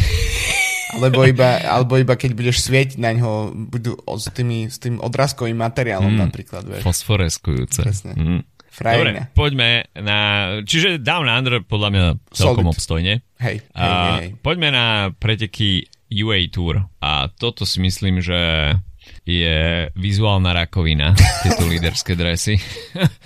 Alebo 0.92 1.24
iba, 1.24 1.64
alebo 1.64 1.96
iba 1.96 2.20
keď 2.20 2.36
budeš 2.36 2.68
svietiť 2.68 3.00
na 3.00 3.16
ňo, 3.16 3.56
budú 3.72 3.96
s, 3.96 4.28
tými, 4.28 4.68
s 4.68 4.76
tým 4.76 5.00
odrazkovým 5.00 5.56
materiálom 5.56 6.12
mm, 6.12 6.20
napríklad. 6.28 6.68
Vieš. 6.68 6.84
Fosforeskujúce. 6.84 7.80
Presne. 7.88 8.14
Mm. 8.20 8.42
Dobre, 8.80 9.28
poďme 9.36 9.92
na... 10.00 10.18
Čiže 10.64 11.04
Down 11.04 11.28
Under 11.28 11.60
podľa 11.60 11.90
mňa 11.92 12.04
celkom 12.32 12.72
Solid. 12.72 12.76
obstojne. 12.76 13.14
Hej, 13.42 13.60
hej, 13.76 13.92
hej, 13.92 14.14
hej. 14.24 14.30
Poďme 14.40 14.70
na 14.72 14.86
preteky 15.12 15.92
UA 16.08 16.48
Tour. 16.52 16.88
A 17.04 17.28
toto 17.28 17.68
si 17.68 17.84
myslím, 17.84 18.24
že 18.24 18.40
je 19.28 19.90
vizuálna 19.96 20.56
rakovina, 20.56 21.14
tieto 21.44 21.68
líderské 21.68 22.16
dresy. 22.16 22.58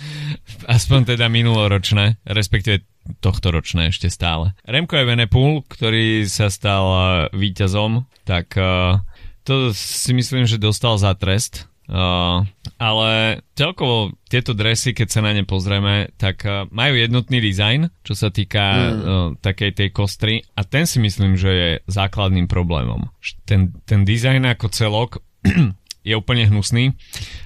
Aspoň 0.76 1.16
teda 1.16 1.30
minuloročné, 1.30 2.20
respektíve 2.26 2.82
tohto 3.22 3.54
ročné 3.54 3.94
ešte 3.94 4.10
stále. 4.10 4.50
Remko 4.66 4.98
Evenepoel, 4.98 5.62
ktorý 5.62 6.26
sa 6.26 6.50
stal 6.50 6.84
víťazom, 7.30 8.02
tak 8.26 8.58
uh, 8.58 8.98
to 9.46 9.70
si 9.70 10.10
myslím, 10.10 10.42
že 10.42 10.58
dostal 10.58 10.98
za 10.98 11.14
trest 11.14 11.70
Uh, 11.86 12.42
ale 12.82 13.40
celkovo 13.54 14.10
tieto 14.26 14.58
dresy, 14.58 14.90
keď 14.90 15.06
sa 15.06 15.20
na 15.22 15.30
ne 15.30 15.46
pozrieme, 15.46 16.10
tak 16.18 16.42
uh, 16.42 16.66
majú 16.74 16.98
jednotný 16.98 17.38
dizajn, 17.38 17.94
čo 18.02 18.18
sa 18.18 18.34
týka 18.34 18.64
mm. 18.74 18.82
uh, 18.82 19.28
takej 19.38 19.70
tej 19.70 19.88
kostry 19.94 20.42
a 20.58 20.66
ten 20.66 20.82
si 20.90 20.98
myslím, 20.98 21.38
že 21.38 21.50
je 21.50 21.70
základným 21.86 22.50
problémom. 22.50 23.06
Ten, 23.46 23.70
ten 23.86 24.02
dizajn 24.02 24.58
ako 24.58 24.66
celok 24.74 25.10
je 26.08 26.14
úplne 26.18 26.50
hnusný. 26.50 26.90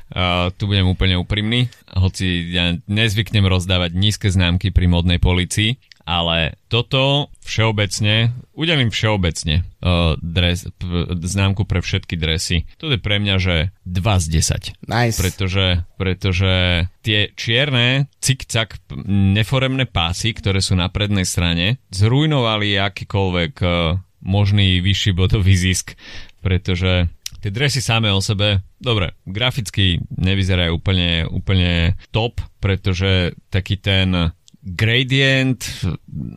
Uh, 0.09 0.49
tu 0.57 0.65
budem 0.65 0.89
úplne 0.89 1.21
úprimný, 1.21 1.69
hoci 1.93 2.49
ja 2.49 2.81
nezvyknem 2.89 3.45
rozdávať 3.45 3.93
nízke 3.93 4.33
známky 4.33 4.73
pri 4.73 4.89
modnej 4.89 5.21
policii, 5.21 5.77
ale 6.09 6.57
toto 6.73 7.29
všeobecne, 7.51 8.31
udelím 8.55 8.95
všeobecne 8.95 9.67
uh, 9.83 10.15
dres, 10.23 10.71
p- 10.79 11.11
známku 11.19 11.67
pre 11.67 11.83
všetky 11.83 12.15
dresy. 12.15 12.71
To 12.79 12.87
je 12.87 13.03
pre 13.03 13.19
mňa, 13.19 13.37
že 13.43 13.57
2 13.91 13.99
z 13.99 14.27
10. 14.79 14.87
Nice. 14.87 15.19
Pretože, 15.19 15.83
pretože 15.99 16.87
tie 17.03 17.35
čierne 17.35 18.07
cik-cak 18.23 18.79
neforemné 19.11 19.91
pásy, 19.91 20.31
ktoré 20.31 20.63
sú 20.63 20.79
na 20.79 20.87
prednej 20.87 21.27
strane, 21.27 21.83
zrujnovali 21.91 22.79
akýkoľvek 22.79 23.53
uh, 23.67 23.99
možný 24.23 24.79
vyšší 24.79 25.11
bodový 25.19 25.59
zisk, 25.59 25.99
pretože 26.39 27.11
tie 27.41 27.51
dresy 27.51 27.81
samé 27.81 28.13
o 28.13 28.21
sebe, 28.21 28.63
dobre, 28.77 29.17
graficky 29.25 29.99
nevyzerajú 30.13 30.77
úplne, 30.77 31.25
úplne 31.27 31.97
top, 32.13 32.39
pretože 32.61 33.33
taký 33.49 33.81
ten 33.81 34.37
gradient 34.63 35.65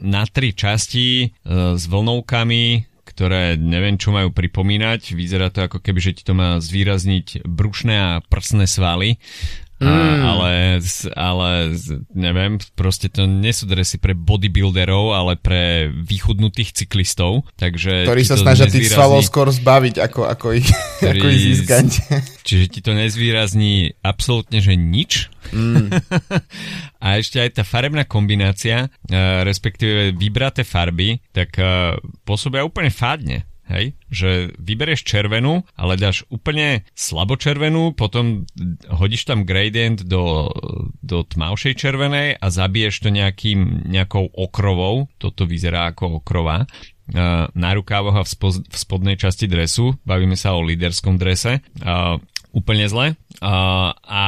na 0.03 0.23
tri 0.25 0.55
časti 0.55 1.07
e, 1.23 1.27
s 1.75 1.83
vlnovkami, 1.87 2.87
ktoré 3.03 3.59
neviem, 3.59 3.99
čo 3.99 4.09
majú 4.09 4.33
pripomínať. 4.33 5.13
Vyzerá 5.13 5.53
to 5.53 5.67
ako 5.67 5.83
keby, 5.83 5.99
že 6.01 6.15
ti 6.17 6.23
to 6.25 6.33
má 6.33 6.57
zvýrazniť 6.57 7.45
brušné 7.45 7.93
a 7.93 8.11
prsné 8.25 8.65
svaly. 8.65 9.21
Mm. 9.81 9.89
A, 9.89 9.99
ale, 10.29 10.51
ale 11.17 11.49
neviem, 12.13 12.61
proste 12.77 13.09
to 13.09 13.25
nie 13.25 13.51
sú 13.51 13.65
dresy 13.65 13.97
pre 13.97 14.13
bodybuilderov, 14.13 15.11
ale 15.11 15.33
pre 15.35 15.89
vychudnutých 15.91 16.85
cyklistov. 16.85 17.49
Takže 17.57 18.05
Ktorí 18.05 18.23
sa 18.23 18.37
snažia 18.37 18.69
tých 18.69 18.93
svalov 18.93 19.25
skôr 19.25 19.49
zbaviť, 19.49 19.99
ako, 19.99 20.21
ako, 20.29 20.47
ich, 20.55 20.67
ktorý, 21.01 21.19
ako 21.19 21.27
ich 21.27 21.41
získať. 21.51 21.87
Čiže 22.45 22.65
ti 22.69 22.79
to 22.79 22.91
nezvýrazní 22.95 23.97
absolútne, 24.05 24.61
že 24.61 24.77
nič. 24.77 25.33
Mm. 25.51 25.89
a 27.05 27.07
ešte 27.19 27.41
aj 27.43 27.61
tá 27.61 27.63
farebná 27.67 28.07
kombinácia, 28.07 28.87
respektíve 29.43 30.15
vybraté 30.15 30.63
farby, 30.63 31.19
tak 31.35 31.59
pôsobia 32.23 32.63
úplne 32.63 32.93
fádne. 32.93 33.43
Hej? 33.71 33.95
Že 34.11 34.59
vyberieš 34.59 35.07
červenú, 35.07 35.63
ale 35.79 35.95
dáš 35.95 36.27
úplne 36.27 36.83
slabočervenú, 36.93 37.95
potom 37.95 38.43
hodíš 38.91 39.27
tam 39.29 39.47
gradient 39.47 40.03
do, 40.03 40.51
do 40.99 41.23
tmavšej 41.23 41.73
červenej 41.79 42.27
a 42.37 42.45
zabiješ 42.51 43.07
to 43.07 43.09
nejakým, 43.09 43.87
nejakou 43.87 44.27
okrovou. 44.27 45.07
Toto 45.15 45.47
vyzerá 45.47 45.91
ako 45.91 46.19
okrova 46.19 46.67
na 47.53 47.69
rukávoch 47.75 48.15
a 48.15 48.23
v, 48.23 48.29
spo, 48.31 48.49
v 48.55 48.75
spodnej 48.75 49.19
časti 49.19 49.47
dresu. 49.47 49.95
Bavíme 50.07 50.39
sa 50.39 50.55
o 50.55 50.63
líderskom 50.63 51.19
drese. 51.19 51.59
Úplne 52.53 52.85
zle. 52.87 53.07
Uh, 53.43 53.91
a 53.97 54.23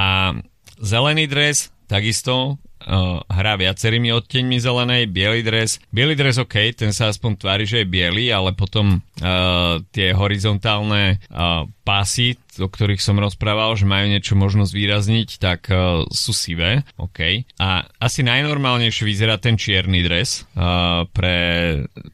zelený 0.81 1.29
dres 1.29 1.71
takisto 1.87 2.57
uh, 2.85 3.21
hrá 3.27 3.53
viacerými 3.57 4.13
odteňmi 4.13 4.57
zelenej, 4.61 5.09
biely 5.09 5.41
dres. 5.41 5.81
Biely 5.89 6.15
dres 6.15 6.37
OK, 6.37 6.73
ten 6.77 6.93
sa 6.93 7.09
aspoň 7.09 7.31
tvári, 7.37 7.65
že 7.65 7.83
je 7.83 7.87
biely, 7.89 8.29
ale 8.29 8.53
potom 8.53 9.01
uh, 9.01 9.81
tie 9.91 10.13
horizontálne 10.13 11.17
uh, 11.29 11.65
pásy, 11.83 12.37
o 12.59 12.67
ktorých 12.67 13.01
som 13.01 13.19
rozprával, 13.19 13.75
že 13.75 13.87
majú 13.87 14.11
niečo 14.11 14.33
možno 14.37 14.63
zvýrazniť, 14.67 15.39
tak 15.39 15.67
uh, 15.71 16.05
sú 16.11 16.31
sivé, 16.31 16.87
OK. 16.99 17.47
A 17.59 17.87
asi 17.99 18.21
najnormálnejšie 18.23 19.03
vyzerá 19.05 19.39
ten 19.39 19.59
čierny 19.59 20.03
dres 20.05 20.47
uh, 20.55 21.07
pre, 21.11 21.37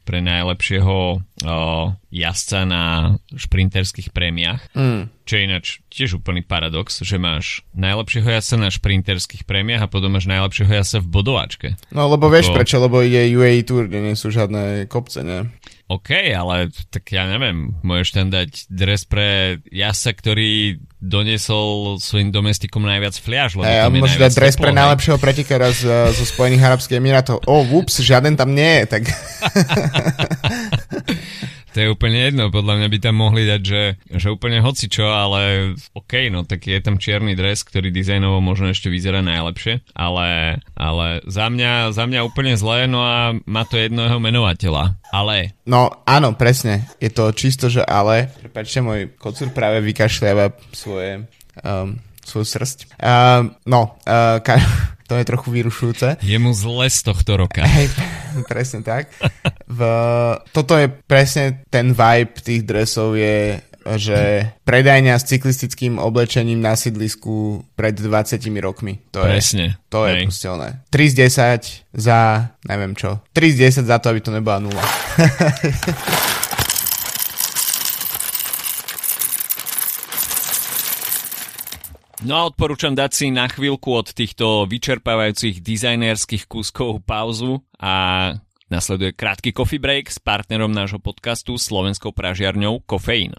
pre 0.02 0.18
najlepšieho 0.22 1.22
o, 1.42 1.94
jazdca 2.12 2.60
na 2.68 2.84
šprinterských 3.34 4.12
prémiách. 4.12 4.62
Mm. 4.76 5.08
Čo 5.22 5.32
je 5.38 5.42
ináč 5.46 5.66
tiež 5.88 6.18
úplný 6.18 6.42
paradox, 6.42 7.00
že 7.00 7.16
máš 7.16 7.62
najlepšieho 7.72 8.26
jazdca 8.26 8.56
na 8.58 8.68
šprinterských 8.68 9.46
prémiách 9.46 9.86
a 9.86 9.90
potom 9.90 10.12
máš 10.12 10.28
najlepšieho 10.28 10.70
jazdca 10.70 10.98
v 11.02 11.08
bodovačke. 11.08 11.68
No 11.94 12.10
lebo 12.10 12.28
Ako... 12.28 12.34
vieš 12.34 12.48
prečo, 12.52 12.76
lebo 12.82 13.00
ide 13.00 13.32
UAE 13.32 13.64
Tour, 13.64 13.88
kde 13.88 14.12
nie 14.12 14.16
sú 14.18 14.28
žiadne 14.28 14.86
kopce, 14.90 15.24
nie? 15.24 15.48
OK, 15.92 16.08
ale 16.32 16.72
tak 16.88 17.04
ja 17.12 17.28
neviem, 17.28 17.76
môžeš 17.84 18.16
tam 18.16 18.32
dať 18.32 18.64
dres 18.72 19.04
pre 19.04 19.60
jasa, 19.68 20.16
ktorý 20.16 20.80
doniesol 21.04 22.00
svojim 22.00 22.32
domestikom 22.32 22.80
najviac 22.80 23.12
fliaž. 23.20 23.60
Hey, 23.60 23.84
a 23.84 23.92
môžeš 23.92 24.16
dať 24.16 24.32
dres 24.32 24.56
pre 24.56 24.72
najlepšieho 24.72 25.20
pretekára 25.20 25.68
z, 25.68 26.16
zo 26.16 26.24
Spojených 26.24 26.64
Arabských 26.64 26.96
Emirátov. 26.96 27.44
O, 27.44 27.60
oh, 27.60 27.76
ups, 27.76 28.00
žiaden 28.00 28.40
tam 28.40 28.56
nie 28.56 28.80
je, 28.80 28.84
tak... 28.88 29.02
To 31.72 31.80
je 31.80 31.88
úplne 31.88 32.28
jedno, 32.28 32.52
podľa 32.52 32.84
mňa 32.84 32.88
by 32.92 32.98
tam 33.00 33.16
mohli 33.16 33.48
dať, 33.48 33.62
že, 33.64 33.82
že 34.12 34.28
úplne 34.28 34.60
hocičo, 34.60 35.08
ale 35.08 35.72
OK, 35.96 36.28
no 36.28 36.44
tak 36.44 36.68
je 36.68 36.76
tam 36.84 37.00
čierny 37.00 37.32
dres, 37.32 37.64
ktorý 37.64 37.88
dizajnovo 37.88 38.44
možno 38.44 38.68
ešte 38.68 38.92
vyzerá 38.92 39.24
najlepšie, 39.24 39.80
ale, 39.96 40.60
ale 40.76 41.24
za, 41.24 41.48
mňa, 41.48 41.96
za 41.96 42.04
mňa 42.04 42.28
úplne 42.28 42.60
zlé, 42.60 42.84
no 42.84 43.00
a 43.00 43.32
má 43.48 43.64
to 43.64 43.80
jedno 43.80 44.04
jeho 44.04 44.20
menovateľa. 44.20 45.00
Ale. 45.16 45.56
No 45.64 46.04
áno, 46.04 46.36
presne, 46.36 46.92
je 47.00 47.08
to 47.08 47.32
čisto, 47.32 47.72
že 47.72 47.80
ale, 47.80 48.28
prepáčte, 48.44 48.84
môj 48.84 49.08
kocúr 49.16 49.48
práve 49.48 49.80
vykašľava 49.80 50.52
svoje 50.76 51.24
um, 51.64 51.96
svoju 52.24 52.46
srst. 52.46 52.78
Uh, 53.02 53.50
no, 53.66 53.98
uh, 54.06 54.38
ka- 54.40 54.62
to 55.06 55.14
je 55.18 55.24
trochu 55.24 55.48
vyrušujúce. 55.50 56.22
Je 56.22 56.38
mu 56.38 56.54
zle 56.54 56.90
z 56.90 57.00
tohto 57.02 57.36
roka. 57.36 57.62
Hej, 57.76 57.90
presne 58.46 58.84
tak. 58.84 59.10
V, 59.66 59.80
toto 60.52 60.76
je 60.78 60.88
presne 60.88 61.64
ten 61.70 61.94
vibe 61.96 62.34
tých 62.42 62.62
dresov 62.66 63.16
je 63.18 63.60
že 63.82 64.46
predajňa 64.62 65.18
s 65.18 65.24
cyklistickým 65.26 65.98
oblečením 65.98 66.62
na 66.62 66.78
sídlisku 66.78 67.66
pred 67.74 67.94
20 67.98 68.38
rokmi. 68.62 69.02
To 69.10 69.26
Presne. 69.26 69.74
Je, 69.74 69.90
to 69.90 70.06
je 70.06 70.14
proste 70.22 70.46
oné. 70.46 70.68
3 70.94 71.10
z 71.10 71.14
10 71.90 71.98
za, 71.98 72.20
neviem 72.70 72.94
čo, 72.94 73.18
3 73.34 73.42
z 73.42 73.56
10 73.82 73.90
za 73.90 73.98
to, 73.98 74.14
aby 74.14 74.20
to 74.22 74.30
nebola 74.30 74.62
nula. 74.62 74.84
No 82.22 82.38
a 82.38 82.46
odporúčam 82.46 82.94
dať 82.94 83.10
si 83.10 83.26
na 83.34 83.50
chvíľku 83.50 83.98
od 83.98 84.14
týchto 84.14 84.62
vyčerpávajúcich 84.70 85.58
dizajnerských 85.58 86.46
kúskov 86.46 87.02
pauzu 87.02 87.66
a 87.82 88.30
nasleduje 88.70 89.10
krátky 89.10 89.50
coffee 89.50 89.82
break 89.82 90.06
s 90.06 90.22
partnerom 90.22 90.70
nášho 90.70 91.02
podcastu 91.02 91.58
slovenskou 91.58 92.14
pražiarňou 92.14 92.86
Kofeín. 92.86 93.34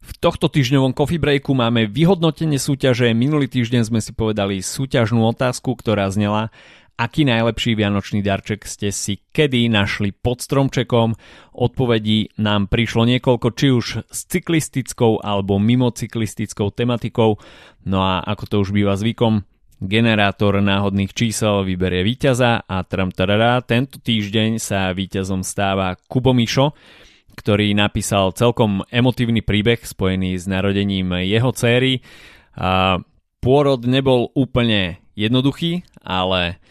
V 0.00 0.12
tohto 0.16 0.48
týždňovom 0.48 0.96
coffee 0.96 1.20
breaku 1.20 1.52
máme 1.52 1.92
vyhodnotenie 1.92 2.56
súťaže. 2.56 3.12
Minulý 3.12 3.52
týždeň 3.52 3.84
sme 3.84 4.00
si 4.00 4.16
povedali 4.16 4.64
súťažnú 4.64 5.20
otázku, 5.28 5.76
ktorá 5.76 6.08
znela 6.08 6.48
Aký 6.92 7.24
najlepší 7.24 7.72
vianočný 7.72 8.20
darček 8.20 8.68
ste 8.68 8.92
si 8.92 9.24
kedy 9.32 9.66
našli 9.72 10.12
pod 10.12 10.44
stromčekom? 10.44 11.16
Odpovedí 11.56 12.36
nám 12.38 12.68
prišlo 12.68 13.08
niekoľko, 13.08 13.48
či 13.56 13.66
už 13.72 13.86
s 14.06 14.18
cyklistickou 14.28 15.24
alebo 15.24 15.56
mimo 15.56 15.88
cyklistickou 15.88 16.70
tematikou. 16.70 17.40
No 17.88 17.98
a 18.04 18.20
ako 18.22 18.44
to 18.44 18.56
už 18.62 18.76
býva 18.76 18.94
zvykom, 18.94 19.42
generátor 19.82 20.62
náhodných 20.62 21.10
čísel 21.10 21.66
vyberie 21.66 22.06
víťaza 22.06 22.62
a 22.62 22.76
tram 22.86 23.10
tento 23.66 23.98
týždeň 23.98 24.62
sa 24.62 24.94
víťazom 24.94 25.42
stáva 25.42 25.98
Kubo 26.06 26.30
ktorý 27.32 27.72
napísal 27.74 28.30
celkom 28.36 28.86
emotívny 28.92 29.42
príbeh 29.42 29.82
spojený 29.82 30.38
s 30.38 30.46
narodením 30.46 31.24
jeho 31.26 31.50
céry. 31.50 32.04
A 32.54 33.00
pôrod 33.42 33.82
nebol 33.82 34.30
úplne 34.38 35.01
jednoduchý, 35.14 35.84
ale 36.02 36.62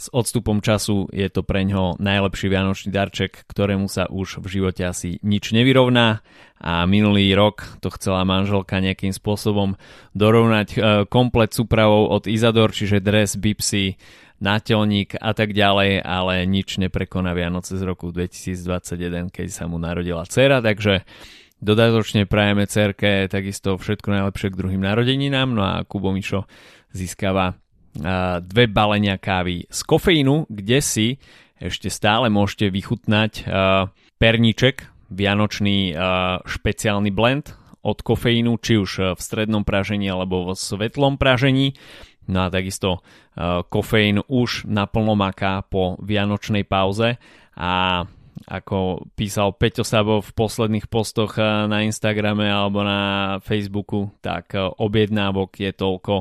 s 0.00 0.08
odstupom 0.16 0.64
času 0.64 1.12
je 1.12 1.28
to 1.28 1.44
pre 1.44 1.60
ňo 1.68 2.00
najlepší 2.00 2.48
vianočný 2.48 2.88
darček, 2.88 3.44
ktorému 3.44 3.84
sa 3.84 4.08
už 4.08 4.40
v 4.40 4.46
živote 4.48 4.80
asi 4.88 5.20
nič 5.20 5.52
nevyrovná. 5.52 6.24
A 6.56 6.88
minulý 6.88 7.28
rok 7.36 7.76
to 7.84 7.92
chcela 7.92 8.24
manželka 8.24 8.80
nejakým 8.80 9.12
spôsobom 9.12 9.76
dorovnať 10.16 10.68
e, 10.72 10.78
komplet 11.04 11.52
súpravou 11.52 12.08
od 12.08 12.24
Izador, 12.24 12.72
čiže 12.72 13.04
dres, 13.04 13.36
bipsy, 13.36 14.00
nátelník 14.40 15.20
a 15.20 15.36
tak 15.36 15.52
ďalej, 15.52 16.00
ale 16.00 16.48
nič 16.48 16.80
neprekoná 16.80 17.36
Vianoce 17.36 17.76
z 17.76 17.84
roku 17.84 18.08
2021, 18.08 19.28
keď 19.28 19.46
sa 19.52 19.68
mu 19.68 19.76
narodila 19.76 20.24
dcera, 20.24 20.64
takže 20.64 21.04
dodatočne 21.60 22.24
prajeme 22.24 22.64
cerke 22.64 23.28
takisto 23.28 23.76
všetko 23.76 24.08
najlepšie 24.16 24.48
k 24.48 24.58
druhým 24.58 24.80
narodeninám, 24.80 25.48
no 25.52 25.60
a 25.60 25.84
Kubo 25.84 26.08
Mišo 26.08 26.48
získava 26.96 27.60
dve 28.40 28.64
balenia 28.70 29.18
kávy 29.18 29.66
z 29.66 29.80
kofeínu, 29.82 30.46
kde 30.46 30.78
si 30.78 31.08
ešte 31.60 31.90
stále 31.90 32.30
môžete 32.30 32.70
vychutnať 32.70 33.44
perníček, 34.16 34.86
vianočný 35.10 35.92
špeciálny 36.46 37.10
blend 37.10 37.58
od 37.82 37.98
kofeínu, 38.00 38.60
či 38.62 38.78
už 38.78 39.16
v 39.16 39.20
strednom 39.20 39.66
pražení 39.66 40.06
alebo 40.06 40.52
v 40.52 40.56
svetlom 40.56 41.18
pražení. 41.18 41.74
No 42.30 42.46
a 42.46 42.52
takisto 42.52 43.02
kofeín 43.72 44.22
už 44.30 44.70
naplno 44.70 45.18
maká 45.18 45.66
po 45.66 45.98
vianočnej 45.98 46.62
pauze 46.62 47.18
a 47.58 48.04
ako 48.48 49.08
písal 49.18 49.52
Peťo 49.52 49.84
Sabo 49.84 50.24
v 50.24 50.30
posledných 50.32 50.88
postoch 50.88 51.36
na 51.40 51.84
Instagrame 51.84 52.48
alebo 52.48 52.80
na 52.80 53.36
Facebooku, 53.44 54.16
tak 54.24 54.56
objednávok 54.56 55.60
je 55.60 55.72
toľko, 55.76 56.14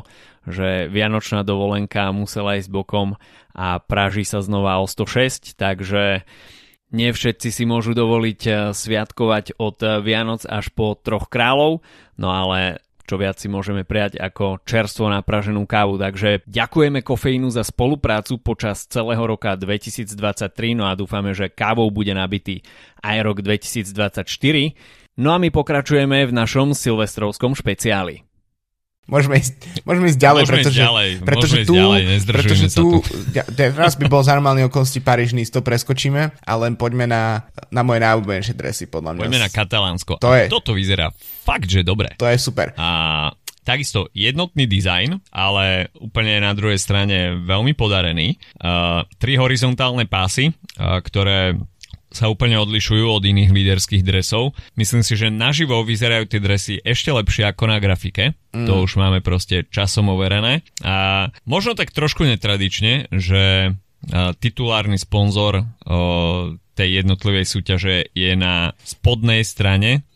že 0.43 0.91
vianočná 0.91 1.47
dovolenka 1.47 2.11
musela 2.11 2.59
ísť 2.59 2.67
bokom 2.67 3.15
a 3.55 3.79
praží 3.79 4.27
sa 4.27 4.43
znova 4.43 4.83
o 4.83 4.87
106, 4.87 5.55
takže 5.55 6.27
nie 6.89 7.09
všetci 7.13 7.49
si 7.53 7.63
môžu 7.69 7.93
dovoliť 7.93 8.41
eh, 8.49 8.55
sviatkovať 8.73 9.57
od 9.61 9.77
eh, 9.85 9.89
Vianoc 10.01 10.45
až 10.45 10.73
po 10.73 10.97
troch 10.97 11.29
kráľov, 11.29 11.85
no 12.17 12.27
ale 12.33 12.81
čo 13.09 13.17
viac 13.17 13.41
si 13.41 13.49
môžeme 13.49 13.81
prijať 13.81 14.21
ako 14.21 14.61
čerstvo 14.61 15.09
napraženú 15.09 15.65
kávu. 15.65 15.97
Takže 15.97 16.45
ďakujeme 16.45 17.01
kofeínu 17.01 17.49
za 17.49 17.65
spoluprácu 17.65 18.37
počas 18.37 18.85
celého 18.85 19.25
roka 19.25 19.57
2023, 19.57 20.77
no 20.77 20.85
a 20.85 20.93
dúfame, 20.93 21.33
že 21.33 21.49
kávou 21.49 21.89
bude 21.89 22.13
nabitý 22.13 22.61
aj 23.01 23.17
rok 23.25 23.41
2024. 23.41 24.29
No 25.17 25.33
a 25.33 25.41
my 25.41 25.49
pokračujeme 25.49 26.29
v 26.29 26.31
našom 26.31 26.77
silvestrovskom 26.77 27.57
špeciáli. 27.57 28.28
Môžeme 29.09 29.41
ísť, 29.41 29.53
môžeme 29.89 30.05
ísť 30.13 30.19
ďalej, 30.21 30.41
môžeme 30.45 30.55
pretože, 30.61 30.77
ísť 30.77 30.85
ďalej, 30.85 31.09
pretože 31.25 31.55
môžeme 31.57 31.65
tu, 31.65 31.73
ísť 31.73 31.81
ďalej, 31.81 32.01
pretože 32.29 32.65
tu, 32.69 32.85
tu. 33.01 33.41
teraz 33.57 33.93
by 33.97 34.05
bol 34.05 34.21
za 34.21 34.37
normálny 34.37 34.61
okolnosti 34.69 35.01
Paríž 35.01 35.33
to 35.49 35.65
preskočíme, 35.65 36.21
ale 36.45 36.59
len 36.69 36.77
poďme 36.77 37.09
na, 37.09 37.49
na 37.73 37.81
moje 37.81 38.05
najúbenejšie 38.05 38.53
dresy, 38.53 38.85
podľa 38.85 39.17
mňa. 39.17 39.21
Poďme 39.25 39.41
na 39.41 39.49
Katalánsko. 39.49 40.13
To 40.21 40.31
je, 40.37 40.45
toto 40.45 40.77
vyzerá 40.77 41.09
fakt, 41.41 41.65
že 41.65 41.81
dobre. 41.81 42.13
To 42.21 42.29
je 42.29 42.37
super. 42.37 42.77
A 42.77 43.33
takisto 43.65 44.09
jednotný 44.13 44.65
dizajn, 44.69 45.21
ale 45.29 45.93
úplne 45.97 46.41
na 46.41 46.53
druhej 46.53 46.77
strane 46.77 47.37
veľmi 47.41 47.73
podarený. 47.73 48.37
Uh, 48.57 49.05
tri 49.21 49.37
horizontálne 49.37 50.05
pásy, 50.05 50.49
uh, 50.53 51.01
ktoré 51.01 51.57
sa 52.09 52.25
úplne 52.27 52.57
odlišujú 52.57 53.05
od 53.05 53.21
iných 53.21 53.53
líderských 53.53 54.01
dresov. 54.01 54.57
Myslím 54.73 55.05
si, 55.05 55.13
že 55.13 55.29
naživo 55.29 55.81
vyzerajú 55.85 56.25
tie 56.25 56.41
dresy 56.41 56.73
ešte 56.81 57.13
lepšie 57.13 57.45
ako 57.45 57.69
na 57.69 57.77
grafike. 57.77 58.33
Mm. 58.49 58.65
To 58.65 58.81
už 58.81 58.97
máme 58.97 59.21
proste 59.21 59.69
časom 59.69 60.09
overené. 60.09 60.65
A 60.81 61.29
možno 61.45 61.77
tak 61.77 61.93
trošku 61.93 62.25
netradične, 62.25 63.13
že 63.13 63.73
titulárny 64.39 64.95
sponzor 64.95 65.67
tej 66.79 66.89
jednotlivej 67.03 67.43
súťaže 67.43 68.07
je 68.15 68.31
na 68.39 68.71
spodnej 68.79 69.43
strane 69.43 70.07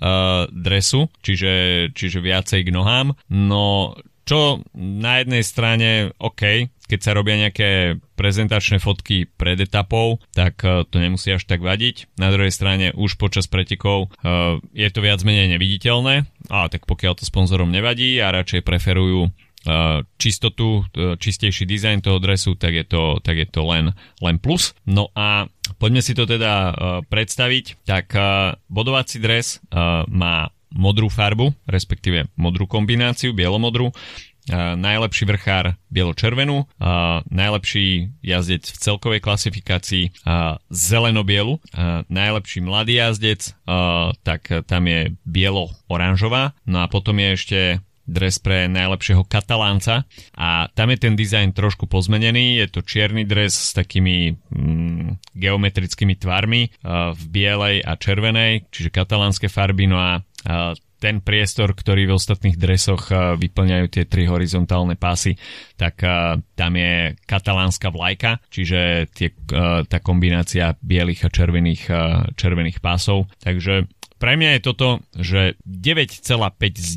dresu, 0.49 1.11
čiže, 1.19 1.91
čiže 1.91 2.23
viacej 2.23 2.63
k 2.63 2.73
nohám. 2.73 3.11
No 3.27 3.91
čo 4.23 4.63
na 4.79 5.19
jednej 5.19 5.43
strane, 5.43 6.15
OK, 6.15 6.71
keď 6.93 7.01
sa 7.01 7.17
robia 7.17 7.41
nejaké 7.41 7.97
prezentačné 8.13 8.77
fotky 8.77 9.25
pred 9.25 9.57
etapou, 9.57 10.21
tak 10.37 10.61
uh, 10.61 10.85
to 10.85 11.01
nemusí 11.01 11.33
až 11.33 11.49
tak 11.49 11.65
vadiť. 11.65 12.13
Na 12.21 12.29
druhej 12.29 12.53
strane 12.53 12.93
už 12.93 13.17
počas 13.17 13.49
pretekov 13.49 14.13
uh, 14.21 14.61
je 14.77 14.85
to 14.93 15.01
viac 15.01 15.25
menej 15.25 15.57
neviditeľné, 15.57 16.29
a 16.53 16.69
tak 16.69 16.85
pokiaľ 16.85 17.17
to 17.17 17.25
sponzorom 17.25 17.73
nevadí 17.73 18.21
a 18.21 18.29
radšej 18.29 18.61
preferujú 18.61 19.25
uh, 19.25 20.05
čistotu, 20.21 20.85
čistejší 20.93 21.65
dizajn 21.65 22.05
toho 22.05 22.21
dresu, 22.21 22.53
tak 22.53 22.77
je 22.77 22.85
to, 22.85 23.17
tak 23.25 23.41
je 23.41 23.47
to 23.49 23.65
len, 23.65 23.97
len 24.21 24.37
plus. 24.37 24.77
No 24.85 25.09
a 25.17 25.49
poďme 25.81 26.05
si 26.05 26.13
to 26.13 26.29
teda 26.29 26.77
predstaviť. 27.09 27.89
Tak 27.89 28.13
bodovací 28.69 29.17
dres 29.17 29.59
má 30.07 30.47
modrú 30.73 31.07
farbu, 31.11 31.53
respektíve 31.67 32.31
modrú 32.39 32.65
kombináciu, 32.67 33.35
bielomodrú 33.35 33.91
najlepší 34.51 35.23
vrchár 35.23 35.79
bielo-červenú, 35.87 36.67
najlepší 37.31 38.11
jazdec 38.19 38.63
v 38.67 38.77
celkovej 38.77 39.21
klasifikácii 39.23 40.11
zeleno-bielu, 40.67 41.59
najlepší 42.11 42.59
mladý 42.59 42.99
jazdec, 42.99 43.55
tak 44.23 44.41
tam 44.67 44.83
je 44.87 45.15
bielo-oranžová, 45.23 46.51
no 46.67 46.83
a 46.83 46.91
potom 46.91 47.19
je 47.19 47.29
ešte 47.33 47.59
dres 48.03 48.35
pre 48.35 48.67
najlepšieho 48.67 49.23
katalánca. 49.23 50.03
A 50.35 50.67
tam 50.75 50.91
je 50.91 50.97
ten 50.99 51.15
dizajn 51.15 51.55
trošku 51.55 51.87
pozmenený, 51.87 52.59
je 52.59 52.67
to 52.67 52.83
čierny 52.83 53.23
dres 53.23 53.55
s 53.55 53.71
takými 53.71 54.35
mm, 54.51 55.31
geometrickými 55.31 56.19
tvarmi 56.19 56.67
v 56.83 57.23
bielej 57.31 57.79
a 57.79 57.95
červenej, 57.95 58.67
čiže 58.75 58.91
katalánske 58.91 59.47
farby, 59.47 59.87
no 59.87 60.03
a 60.03 60.19
ten 61.03 61.19
priestor, 61.19 61.75
ktorý 61.75 62.07
v 62.07 62.15
ostatných 62.15 62.55
dresoch 62.55 63.11
vyplňajú 63.11 63.85
tie 63.91 64.07
tri 64.07 64.23
horizontálne 64.23 64.95
pásy, 64.95 65.35
tak 65.75 65.99
tam 66.55 66.71
je 66.79 67.19
katalánska 67.27 67.91
vlajka, 67.91 68.39
čiže 68.47 69.11
tie, 69.11 69.35
tá 69.83 69.99
kombinácia 69.99 70.79
bielých 70.79 71.27
a 71.27 71.29
červených, 71.33 71.83
červených 72.39 72.79
pásov. 72.79 73.27
Takže 73.43 73.91
pre 74.15 74.39
mňa 74.39 74.55
je 74.55 74.61
toto, 74.63 75.03
že 75.19 75.59
9,5 75.67 76.23
z 76.79 76.91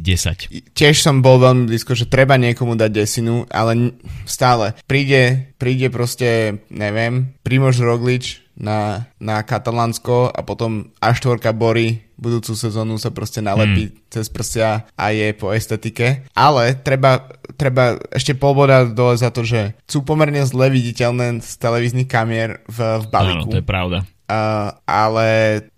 10. 0.54 0.78
Tiež 0.78 1.02
som 1.02 1.26
bol 1.26 1.42
veľmi 1.42 1.66
blízko, 1.66 1.98
že 1.98 2.06
treba 2.06 2.38
niekomu 2.38 2.78
dať 2.78 2.90
desinu, 2.94 3.42
ale 3.50 3.98
stále 4.30 4.78
príde, 4.86 5.50
príde 5.58 5.90
proste, 5.90 6.62
neviem, 6.70 7.34
Primož 7.42 7.82
Roglič 7.82 8.45
na, 8.56 9.04
na 9.20 9.44
Katalánsko 9.44 10.32
a 10.32 10.40
potom 10.40 10.88
A4 10.98 11.52
Bory 11.52 12.06
budúcu 12.16 12.56
sezónu 12.56 12.96
sa 12.96 13.12
proste 13.12 13.44
nalepí 13.44 13.92
hmm. 13.92 13.96
cez 14.08 14.26
prsia 14.32 14.88
a 14.96 15.12
je 15.12 15.36
po 15.36 15.52
estetike. 15.52 16.24
Ale 16.32 16.72
treba, 16.80 17.28
treba 17.60 18.00
ešte 18.08 18.32
polboda 18.32 18.88
dole 18.88 19.20
za 19.20 19.28
to, 19.28 19.44
že 19.44 19.76
sú 19.84 20.02
pomerne 20.02 20.40
zle 20.48 20.72
viditeľné 20.72 21.44
z 21.44 21.50
televíznych 21.60 22.08
kamier 22.08 22.64
v, 22.66 23.04
v 23.04 23.06
balíku. 23.12 23.48
Áno, 23.48 23.52
to 23.52 23.60
je 23.60 23.68
pravda. 23.68 23.98
Uh, 24.26 24.74
ale 24.90 25.28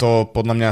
to 0.01 0.25
podľa 0.33 0.55
mňa 0.57 0.71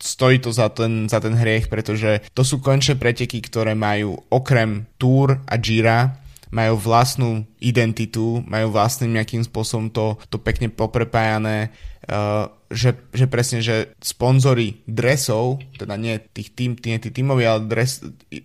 stojí 0.00 0.40
to 0.40 0.56
za 0.56 0.72
ten, 0.72 1.04
za 1.04 1.20
ten 1.20 1.36
hriech, 1.36 1.68
pretože 1.68 2.24
to 2.32 2.40
sú 2.40 2.64
končné 2.64 2.96
preteky, 2.96 3.44
ktoré 3.44 3.76
majú 3.76 4.16
okrem 4.32 4.88
Tour 4.96 5.36
a 5.44 5.54
Gira 5.60 6.16
majú 6.50 6.74
vlastnú 6.78 7.46
identitu, 7.62 8.42
majú 8.46 8.74
vlastným 8.74 9.18
nejakým 9.18 9.42
spôsobom 9.46 9.90
to, 9.90 10.18
to 10.28 10.36
pekne 10.38 10.70
poprepájané. 10.70 11.70
Uh, 12.06 12.50
že, 12.70 12.94
že 13.10 13.26
presne, 13.26 13.58
že 13.66 13.98
sponzory 13.98 14.86
dresov, 14.86 15.58
teda 15.74 15.98
nie 15.98 16.22
tých 16.22 16.54
tým, 16.54 16.78
nie 16.78 17.02
tí 17.02 17.10
tímovi, 17.10 17.42
ale 17.42 17.66
dres, 17.66 17.98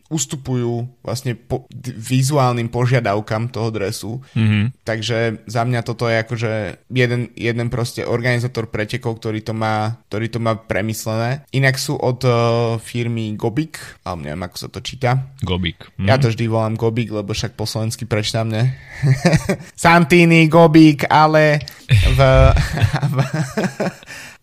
ustupujú 0.09 0.89
vlastne 1.05 1.37
po, 1.37 1.69
vizuálnym 1.85 2.73
požiadavkám 2.73 3.53
toho 3.53 3.69
dresu. 3.69 4.25
Mm-hmm. 4.33 4.81
Takže 4.81 5.45
za 5.45 5.61
mňa 5.61 5.81
toto 5.85 6.09
je 6.09 6.17
akože 6.25 6.51
jeden, 6.89 7.29
jeden 7.37 7.67
proste 7.69 8.01
organizátor 8.01 8.65
pretekov, 8.73 9.21
ktorý 9.21 9.45
to 9.45 9.53
má, 9.53 10.01
ktorý 10.09 10.33
to 10.33 10.41
má 10.41 10.57
premyslené. 10.57 11.45
Inak 11.53 11.77
sú 11.77 11.93
od 11.93 12.25
uh, 12.25 12.35
firmy 12.81 13.37
Gobik, 13.37 13.77
ale 14.09 14.25
neviem, 14.25 14.41
ako 14.41 14.57
sa 14.57 14.67
to 14.73 14.81
číta. 14.81 15.37
Gobik. 15.45 15.85
Mm-hmm. 15.85 16.09
Ja 16.09 16.17
to 16.17 16.33
vždy 16.33 16.49
volám 16.49 16.73
Gobik, 16.73 17.13
lebo 17.13 17.29
však 17.29 17.53
po 17.53 17.69
slovensky 17.69 18.09
prečítam, 18.09 18.49
ne? 18.49 18.73
Santini, 19.77 20.49
Gobik, 20.49 21.05
ale 21.13 21.61
v, 21.85 22.19
v 23.13 23.17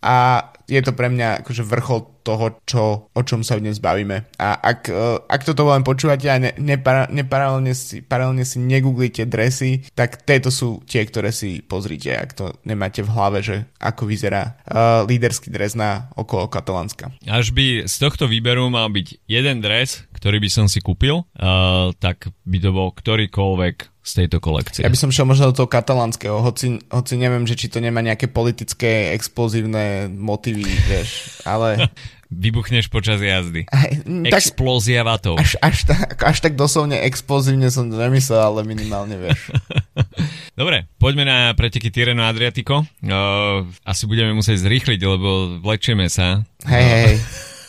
a 0.03 0.51
je 0.67 0.79
to 0.83 0.91
pre 0.95 1.07
mňa 1.11 1.43
akože 1.43 1.63
vrchol 1.63 1.99
toho, 2.23 2.55
čo, 2.63 2.83
o 3.11 3.21
čom 3.27 3.43
sa 3.43 3.59
dnes 3.59 3.83
bavíme. 3.83 4.31
A 4.39 4.55
ak, 4.55 4.87
e, 4.87 5.05
ak 5.27 5.43
toto 5.43 5.67
len 5.67 5.83
počúvate 5.83 6.31
a 6.31 6.39
ne, 6.39 6.55
nepara, 6.55 7.11
neparalelne 7.11 7.75
si, 7.75 7.99
paralelne 7.99 8.47
si 8.47 8.63
negooglite 8.63 9.27
dresy, 9.27 9.83
tak 9.91 10.23
tieto 10.23 10.47
sú 10.47 10.79
tie, 10.87 11.03
ktoré 11.03 11.35
si 11.35 11.59
pozrite, 11.59 12.15
ak 12.15 12.31
to 12.31 12.55
nemáte 12.63 13.03
v 13.03 13.11
hlave, 13.11 13.43
že 13.43 13.67
ako 13.83 14.07
vyzerá 14.07 14.55
uh, 14.63 15.03
líderský 15.03 15.51
dres 15.51 15.75
na 15.75 16.07
okolo 16.15 16.47
Katalánska. 16.47 17.11
Až 17.27 17.51
by 17.51 17.83
z 17.91 17.95
tohto 17.99 18.31
výberu 18.31 18.71
mal 18.71 18.87
byť 18.87 19.27
jeden 19.27 19.59
dres, 19.59 20.07
ktorý 20.15 20.39
by 20.39 20.49
som 20.49 20.65
si 20.71 20.79
kúpil, 20.79 21.27
uh, 21.27 21.91
tak 21.99 22.31
by 22.47 22.57
to 22.63 22.71
bol 22.71 22.95
ktorýkoľvek 22.95 23.92
z 24.03 24.11
tejto 24.19 24.43
kolekcie. 24.43 24.83
Ja 24.83 24.91
by 24.91 24.99
som 24.99 25.15
šiel 25.15 25.23
možno 25.23 25.49
do 25.49 25.63
toho 25.63 25.71
katalánskeho, 25.71 26.43
hoci, 26.43 26.83
hoci 26.91 27.13
neviem, 27.15 27.47
že 27.47 27.55
či 27.55 27.71
to 27.71 27.79
nemá 27.79 28.03
nejaké 28.03 28.27
politické 28.27 29.15
explozívne 29.15 30.11
motívy, 30.11 30.67
vieš, 30.67 31.39
ale... 31.47 31.79
Vybuchneš 32.33 32.89
počas 32.89 33.21
jazdy. 33.21 33.69
Aj, 33.69 33.93
tak, 33.93 34.41
Explózia 34.41 35.05
vatov. 35.05 35.37
Až, 35.37 35.53
až, 35.61 35.85
tak, 35.85 36.17
až 36.17 36.37
tak 36.41 36.57
doslovne 36.57 36.97
explozívne 37.05 37.69
som 37.69 37.93
to 37.93 37.95
nemyslel, 38.01 38.41
ale 38.41 38.65
minimálne 38.65 39.21
vieš. 39.21 39.53
Dobre, 40.59 40.89
poďme 40.97 41.29
na 41.29 41.53
preteky 41.53 41.93
Tireno 41.93 42.25
Adriatico. 42.25 42.89
Uh, 43.05 43.69
asi 43.85 44.09
budeme 44.09 44.33
musieť 44.33 44.65
zrýchliť, 44.65 44.97
lebo 45.05 45.61
vlečieme 45.61 46.09
sa. 46.09 46.41
Hej, 46.65 46.85
hej, 46.89 47.01
hej. 47.05 47.17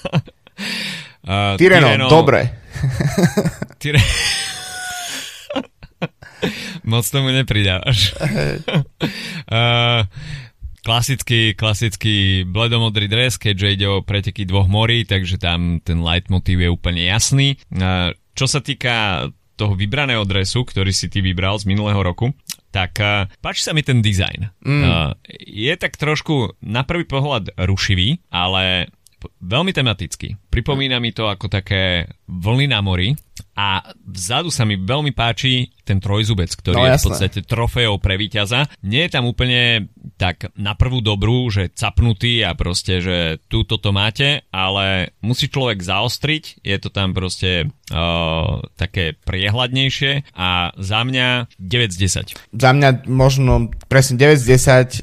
uh, 1.28 1.60
Tireno, 1.60 1.88
Tireno, 1.92 2.06
dobre. 2.08 2.40
Tireno... 3.76 4.08
Moc 6.90 7.04
tomu 7.08 7.30
nepridávaš. 7.30 8.14
uh, 9.50 10.04
klasický, 10.86 11.56
klasický 11.56 12.44
bledomodrý 12.44 13.08
dres, 13.08 13.40
keďže 13.40 13.72
ide 13.72 13.86
o 13.88 14.04
preteky 14.04 14.44
dvoch 14.44 14.68
morí, 14.68 15.08
takže 15.08 15.40
tam 15.40 15.80
ten 15.80 16.04
leitmotiv 16.04 16.60
je 16.60 16.68
úplne 16.68 17.02
jasný. 17.08 17.56
Uh, 17.72 18.12
čo 18.36 18.44
sa 18.44 18.60
týka 18.60 19.28
toho 19.54 19.78
vybraného 19.78 20.26
dresu, 20.26 20.66
ktorý 20.66 20.90
si 20.90 21.06
ty 21.06 21.22
vybral 21.22 21.56
z 21.62 21.70
minulého 21.70 22.02
roku, 22.02 22.34
tak 22.74 22.98
uh, 22.98 23.30
páči 23.38 23.62
sa 23.62 23.72
mi 23.72 23.86
ten 23.86 24.02
dizajn. 24.02 24.50
Mm. 24.66 24.82
Uh, 24.82 25.14
je 25.46 25.72
tak 25.78 25.94
trošku 25.94 26.58
na 26.58 26.82
prvý 26.82 27.06
pohľad 27.06 27.54
rušivý, 27.54 28.18
ale 28.34 28.90
veľmi 29.42 29.72
tematický. 29.74 30.36
Pripomína 30.48 30.98
mi 30.98 31.10
to 31.10 31.28
ako 31.28 31.50
také 31.50 32.08
vlny 32.28 32.70
na 32.70 32.80
mori 32.80 33.12
a 33.54 33.82
vzadu 34.02 34.50
sa 34.50 34.66
mi 34.66 34.74
veľmi 34.74 35.14
páči 35.14 35.70
ten 35.86 36.02
trojzubec, 36.02 36.50
ktorý 36.50 36.74
no, 36.74 36.86
je 36.90 36.98
v 36.98 37.06
podstate 37.06 37.40
trofejou 37.46 38.02
pre 38.02 38.18
víťaza. 38.18 38.66
Nie 38.82 39.06
je 39.06 39.14
tam 39.14 39.30
úplne 39.30 39.94
tak 40.18 40.50
na 40.58 40.74
prvú 40.74 40.98
dobrú, 40.98 41.46
že 41.54 41.70
capnutý 41.70 42.42
a 42.42 42.58
proste, 42.58 42.98
že 42.98 43.38
tu 43.46 43.62
toto 43.62 43.94
máte, 43.94 44.42
ale 44.50 45.14
musí 45.22 45.46
človek 45.46 45.82
zaostriť, 45.82 46.66
je 46.66 46.76
to 46.82 46.88
tam 46.90 47.14
proste 47.14 47.70
uh, 47.94 48.58
také 48.74 49.14
priehľadnejšie 49.22 50.34
a 50.34 50.74
za 50.74 51.00
mňa 51.06 51.54
9 51.58 51.94
z 51.94 51.98
10. 52.34 52.58
Za 52.58 52.70
mňa 52.74 53.06
možno 53.06 53.70
presne 53.86 54.18
9 54.18 54.34
z 54.40 54.44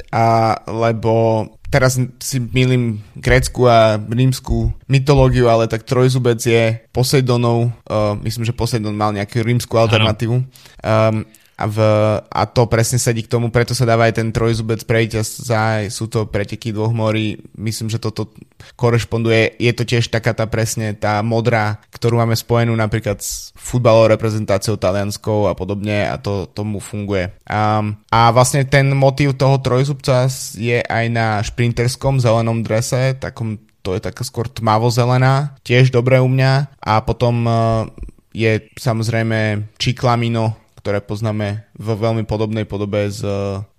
10, 0.04 0.12
a, 0.12 0.60
lebo 0.68 1.46
teraz 1.72 1.96
si 2.20 2.38
milím 2.52 3.00
grécku 3.16 3.64
a 3.66 3.96
rímsku 3.96 4.76
mytológiu, 4.92 5.48
ale 5.48 5.72
tak 5.72 5.88
trojzubec 5.88 6.38
je 6.44 6.84
Poseidonov, 6.92 7.72
uh, 7.88 8.20
myslím, 8.22 8.44
že 8.44 8.52
Poseidon 8.52 8.94
mal 8.94 9.16
nejakú 9.16 9.40
rímsku 9.40 9.72
alternatívu. 9.80 10.36
Um, 10.84 11.24
a, 11.62 11.70
v, 11.70 11.78
a 12.26 12.44
to 12.50 12.66
presne 12.66 12.98
sedí 12.98 13.22
k 13.22 13.30
tomu, 13.30 13.54
preto 13.54 13.78
sa 13.78 13.86
dáva 13.86 14.10
aj 14.10 14.18
ten 14.18 14.34
trojzubec 14.34 14.82
za 15.22 15.86
sú 15.94 16.10
to 16.10 16.26
preteky 16.26 16.74
dvoch 16.74 16.90
morí, 16.90 17.38
myslím, 17.62 17.94
že 17.94 18.02
toto 18.02 18.34
korešponduje, 18.74 19.62
je 19.62 19.72
to 19.78 19.84
tiež 19.86 20.10
taká 20.10 20.34
tá 20.34 20.50
presne 20.50 20.98
tá 20.98 21.22
modrá, 21.22 21.78
ktorú 21.94 22.18
máme 22.18 22.34
spojenú 22.34 22.74
napríklad 22.74 23.22
s 23.22 23.54
futbalovou 23.54 24.10
reprezentáciou 24.18 24.82
talianskou 24.82 25.46
a 25.46 25.54
podobne 25.54 26.10
a 26.10 26.18
to 26.18 26.50
tomu 26.50 26.82
funguje. 26.82 27.30
A, 27.46 27.86
a 28.10 28.20
vlastne 28.34 28.66
ten 28.66 28.90
motív 28.98 29.38
toho 29.38 29.62
trojzubca 29.62 30.26
je 30.58 30.82
aj 30.82 31.06
na 31.14 31.38
šprinterskom 31.46 32.18
zelenom 32.18 32.66
drese, 32.66 33.14
takom 33.22 33.62
to 33.82 33.98
je 33.98 34.02
taká 34.02 34.22
skôr 34.22 34.46
tmavo-zelená, 34.46 35.58
tiež 35.66 35.90
dobré 35.90 36.22
u 36.22 36.30
mňa 36.30 36.78
a 36.78 37.02
potom 37.02 37.36
uh, 37.46 37.90
je 38.30 38.62
samozrejme 38.78 39.74
Chiclamino 39.82 40.61
ktoré 40.82 41.00
poznáme 41.00 41.70
v 41.78 41.88
veľmi 41.94 42.26
podobnej 42.26 42.66
podobe 42.66 43.08
z, 43.14 43.22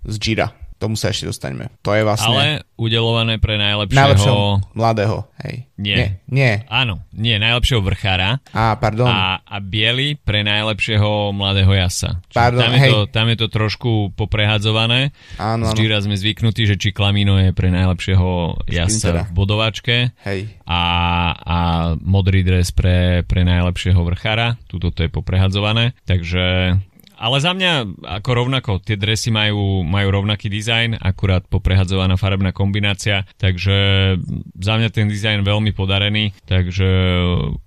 z 0.07 0.15
Jira 0.23 0.55
tomu 0.83 0.99
sa 0.99 1.15
ešte 1.15 1.31
dostaneme. 1.31 1.71
To 1.87 1.95
je 1.95 2.03
vlastne... 2.03 2.27
Ale 2.27 2.45
udelované 2.75 3.39
pre 3.39 3.55
najlepšieho... 3.55 4.03
Najlepšieho 4.03 4.43
mladého, 4.75 5.17
hej. 5.47 5.55
Nie. 5.79 5.95
Nie. 5.95 6.07
nie. 6.27 6.51
Áno, 6.67 7.07
nie, 7.15 7.39
najlepšieho 7.39 7.79
vrchára. 7.79 8.43
Á, 8.51 8.75
pardon. 8.75 9.07
A, 9.07 9.39
a 9.47 9.57
biely 9.63 10.19
pre 10.19 10.43
najlepšieho 10.43 11.31
mladého 11.31 11.71
jasa. 11.71 12.19
pardon, 12.35 12.67
tam, 12.67 12.71
je 12.75 12.79
hej. 12.83 12.91
to, 12.91 12.99
tam 13.07 13.25
je 13.31 13.37
to 13.39 13.47
trošku 13.47 13.91
poprehadzované. 14.19 15.15
Áno, 15.39 15.71
áno. 15.71 15.71
Vždy 15.71 16.03
sme 16.03 16.19
zvyknutí, 16.19 16.67
že 16.67 16.75
Čiklamino 16.75 17.39
je 17.39 17.55
pre 17.55 17.71
najlepšieho 17.71 18.59
jasa 18.67 19.23
v 19.23 19.31
bodovačke. 19.31 20.11
Hej. 20.27 20.51
A, 20.67 20.81
a 21.31 21.57
modrý 22.03 22.43
dres 22.43 22.75
pre, 22.75 23.23
pre 23.23 23.47
najlepšieho 23.47 24.03
vrchára. 24.03 24.59
Tuto 24.67 24.91
to 24.91 25.07
je 25.07 25.09
poprehadzované. 25.09 25.95
Takže 26.03 26.75
ale 27.23 27.39
za 27.39 27.55
mňa 27.55 28.03
ako 28.03 28.29
rovnako, 28.35 28.71
tie 28.83 28.99
dresy 28.99 29.31
majú, 29.31 29.87
majú 29.87 30.11
rovnaký 30.11 30.51
dizajn, 30.51 30.99
akurát 30.99 31.47
poprehadzovaná 31.47 32.19
farebná 32.19 32.51
kombinácia, 32.51 33.23
takže 33.39 33.75
za 34.59 34.73
mňa 34.75 34.89
ten 34.91 35.07
dizajn 35.07 35.47
veľmi 35.47 35.71
podarený, 35.71 36.35
takže 36.43 36.83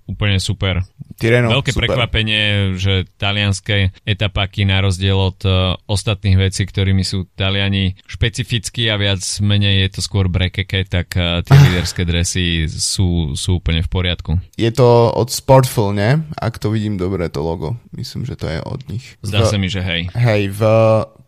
úplne 0.05 0.37
super. 0.37 0.85
Tireno, 1.17 1.49
Veľké 1.49 1.73
super. 1.73 1.89
prekvapenie, 1.89 2.77
že 2.77 3.09
talianské 3.17 3.89
etapaky 4.05 4.69
na 4.69 4.85
rozdiel 4.85 5.17
od 5.17 5.41
uh, 5.49 5.73
ostatných 5.89 6.37
vecí, 6.37 6.61
ktorými 6.61 7.01
sú 7.01 7.25
Taliani 7.33 7.97
špecificky 8.05 8.93
a 8.93 9.01
viac 9.01 9.25
menej 9.41 9.89
je 9.89 9.97
to 9.97 10.01
skôr 10.05 10.29
brekeke, 10.29 10.85
tak 10.85 11.17
uh, 11.17 11.41
tie 11.41 11.57
líderské 11.65 12.05
dresy 12.05 12.69
sú, 12.69 13.33
sú 13.33 13.57
úplne 13.57 13.81
v 13.81 13.89
poriadku. 13.89 14.37
Je 14.53 14.69
to 14.69 15.09
od 15.09 15.33
Sportful, 15.33 15.97
ne? 15.97 16.21
Ak 16.37 16.61
to 16.61 16.69
vidím 16.69 17.01
dobre, 17.01 17.25
to 17.33 17.41
logo. 17.41 17.81
Myslím, 17.97 18.29
že 18.29 18.37
to 18.37 18.45
je 18.53 18.61
od 18.61 18.85
nich. 18.85 19.17
Zdá 19.25 19.46
v, 19.47 19.51
sa 19.55 19.57
mi, 19.57 19.71
že 19.71 19.81
hej. 19.81 20.11
Hej, 20.13 20.51
v, 20.53 20.61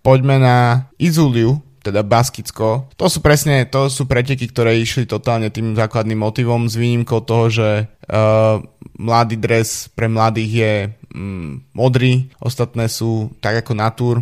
poďme 0.03 0.35
na 0.37 0.57
Izuliu, 0.99 1.63
teda 1.79 2.03
Baskicko. 2.03 2.91
To 2.99 3.07
sú 3.07 3.23
presne, 3.23 3.63
to 3.65 3.87
sú 3.87 4.05
preteky, 4.05 4.51
ktoré 4.51 4.75
išli 4.77 5.07
totálne 5.07 5.47
tým 5.49 5.73
základným 5.73 6.19
motivom 6.19 6.67
s 6.67 6.75
výnimkou 6.75 7.23
toho, 7.23 7.47
že 7.47 7.69
uh, 7.87 8.59
mladý 8.99 9.39
dres 9.39 9.87
pre 9.95 10.11
mladých 10.11 10.51
je 10.51 10.73
um, 11.15 11.63
modrý, 11.71 12.27
ostatné 12.43 12.91
sú 12.91 13.31
tak 13.39 13.63
ako 13.63 13.73
Natur. 13.73 14.15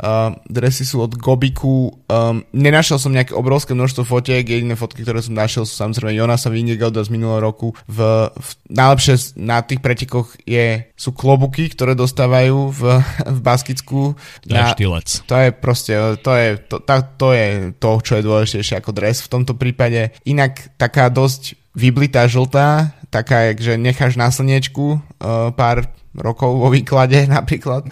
Uh, 0.00 0.32
dresy 0.48 0.88
sú 0.88 1.04
od 1.04 1.12
Gobiku. 1.12 1.92
Um, 2.08 2.40
nenašiel 2.56 2.96
som 2.96 3.12
nejaké 3.12 3.36
obrovské 3.36 3.76
množstvo 3.76 4.08
fotiek, 4.08 4.40
jediné 4.40 4.72
fotky, 4.72 5.04
ktoré 5.04 5.20
som 5.20 5.36
našiel 5.36 5.68
sú 5.68 5.76
samozrejme 5.76 6.16
Jonasa 6.16 6.48
Vingegaarda 6.48 7.04
z 7.04 7.12
minulého 7.12 7.44
roku. 7.44 7.76
V, 7.84 8.00
v, 8.32 8.50
najlepšie 8.72 9.36
na 9.36 9.60
tých 9.60 9.84
pretekoch 9.84 10.40
je, 10.48 10.88
sú 10.96 11.12
klobuky, 11.12 11.68
ktoré 11.68 11.92
dostávajú 11.92 12.72
v, 12.72 12.82
v 13.36 13.38
Baskicku. 13.44 14.16
To 14.48 14.52
je 14.56 14.64
štýlec. 14.72 15.08
To 15.28 15.34
je 15.36 15.48
proste, 15.52 15.94
to 16.24 16.32
je 16.32 16.48
to, 16.64 16.76
tá, 16.80 17.04
to 17.04 17.36
je 17.36 17.76
to, 17.76 17.90
čo 18.00 18.12
je 18.16 18.26
dôležitejšie 18.26 18.80
ako 18.80 18.96
dres 18.96 19.20
v 19.20 19.28
tomto 19.36 19.52
prípade. 19.52 20.16
Inak 20.24 20.72
taká 20.80 21.12
dosť 21.12 21.60
vyblitá 21.76 22.26
žltá, 22.26 22.98
taká, 23.10 23.52
že 23.58 23.74
necháš 23.74 24.14
na 24.14 24.30
slniečku 24.30 24.96
uh, 24.96 25.50
pár 25.52 25.90
rokov 26.14 26.58
vo 26.58 26.70
výklade 26.70 27.26
napríklad 27.36 27.86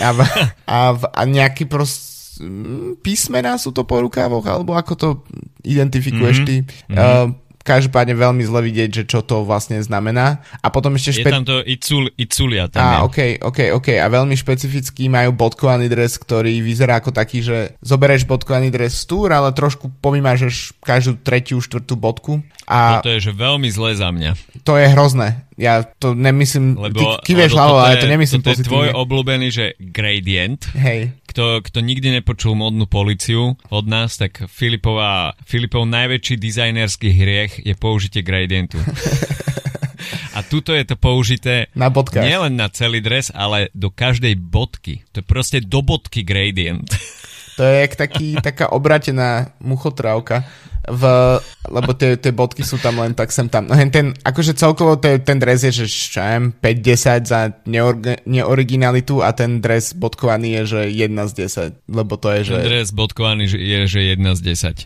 a, 0.00 0.08
v, 0.10 0.18
a, 0.66 0.78
v, 0.96 1.02
a 1.04 1.20
nejaký 1.28 1.68
prost 1.68 2.14
písmená 3.04 3.54
sú 3.62 3.70
to 3.70 3.86
po 3.86 4.02
rukávoch 4.02 4.42
alebo 4.42 4.74
ako 4.74 4.92
to 4.98 5.08
identifikuješ 5.62 6.42
mm-hmm. 6.42 6.50
ty 6.50 6.56
mm-hmm. 6.66 6.98
Uh, 6.98 7.30
každopádne 7.64 8.12
veľmi 8.12 8.44
zle 8.44 8.60
vidieť, 8.60 8.90
že 8.92 9.04
čo 9.08 9.24
to 9.24 9.40
vlastne 9.42 9.80
znamená. 9.80 10.44
A 10.60 10.68
potom 10.68 10.94
ešte 11.00 11.16
špe... 11.16 11.32
Je 11.32 11.34
tam 11.34 11.44
to 11.48 11.56
Icul, 11.64 12.12
Iculia. 12.20 12.68
Tam 12.68 12.84
Á, 12.84 12.88
je. 12.92 12.96
ok, 13.08 13.18
ok, 13.40 13.58
ok. 13.80 13.88
A 13.98 14.06
veľmi 14.12 14.36
špecifický 14.36 15.08
majú 15.08 15.32
bodkovaný 15.32 15.88
dres, 15.88 16.20
ktorý 16.20 16.60
vyzerá 16.60 17.00
ako 17.00 17.16
taký, 17.16 17.40
že 17.40 17.72
zobereš 17.80 18.28
bodkovaný 18.28 18.68
dres 18.68 19.00
z 19.00 19.08
túr, 19.08 19.32
ale 19.32 19.56
trošku 19.56 19.88
povymážeš 20.04 20.76
každú 20.84 21.16
tretiu, 21.24 21.56
štvrtú 21.58 21.96
bodku. 21.96 22.44
A 22.68 23.00
to 23.00 23.16
je, 23.16 23.32
že 23.32 23.32
veľmi 23.32 23.72
zlé 23.72 23.96
za 23.96 24.12
mňa. 24.12 24.36
To 24.68 24.76
je 24.76 24.86
hrozné. 24.92 25.48
Ja 25.56 25.86
to 25.86 26.12
nemyslím, 26.12 26.76
lebo, 26.76 27.00
ty 27.00 27.32
kýveš 27.32 27.56
hlavou, 27.56 27.80
ale 27.80 27.96
to 27.96 28.10
nemyslím 28.10 28.42
toto 28.44 28.52
pozitívne. 28.52 28.68
je 28.68 28.72
tvoj 28.74 28.88
obľúbený, 28.92 29.46
že 29.48 29.64
gradient. 29.80 30.60
Hej 30.76 31.23
kto, 31.34 31.66
kto 31.66 31.82
nikdy 31.82 32.22
nepočul 32.22 32.54
modnú 32.54 32.86
policiu 32.86 33.58
od 33.66 33.84
nás, 33.90 34.14
tak 34.14 34.46
Filipová, 34.46 35.34
Filipov 35.42 35.82
najväčší 35.90 36.38
dizajnerský 36.38 37.10
hriech 37.10 37.52
je 37.66 37.74
použitie 37.74 38.22
gradientu. 38.22 38.78
A 40.38 40.46
tuto 40.46 40.70
je 40.70 40.86
to 40.86 40.94
použité 40.94 41.66
na 41.74 41.90
bodkách. 41.90 42.22
nielen 42.22 42.54
na 42.54 42.70
celý 42.70 43.02
dres, 43.02 43.34
ale 43.34 43.66
do 43.74 43.90
každej 43.90 44.38
bodky. 44.38 45.02
To 45.10 45.22
je 45.22 45.26
proste 45.26 45.58
do 45.58 45.82
bodky 45.82 46.22
gradient. 46.22 46.86
To 47.58 47.62
je 47.66 47.86
jak 47.86 47.94
taký, 47.98 48.38
taká 48.38 48.70
obratená 48.70 49.50
muchotrávka 49.58 50.46
v, 50.84 51.02
lebo 51.72 51.90
tie, 51.96 52.20
tie 52.20 52.32
bodky 52.32 52.60
sú 52.60 52.76
tam 52.76 53.00
len 53.00 53.16
tak 53.16 53.32
sem 53.32 53.48
tam. 53.48 53.64
No 53.64 53.76
ten, 53.88 54.12
akože 54.20 54.52
celkovo 54.52 55.00
ten, 55.00 55.20
ten 55.24 55.40
dres 55.40 55.64
je, 55.64 55.72
že 55.72 55.86
čo 55.88 56.20
5-10 56.20 57.24
za 57.24 57.56
neorg, 57.64 58.24
neoriginalitu 58.28 59.24
a 59.24 59.32
ten 59.32 59.64
dres 59.64 59.96
bodkovaný 59.96 60.60
je, 60.60 60.76
že 60.76 60.80
1 61.08 61.30
z 61.30 61.32
10, 61.80 61.88
lebo 61.88 62.20
to 62.20 62.28
je, 62.36 62.52
že... 62.52 62.56
Ten 62.60 62.68
dres 62.68 62.88
bodkovaný 62.92 63.44
je, 63.48 63.80
že 63.88 64.00
1 64.12 64.20
z 64.20 64.40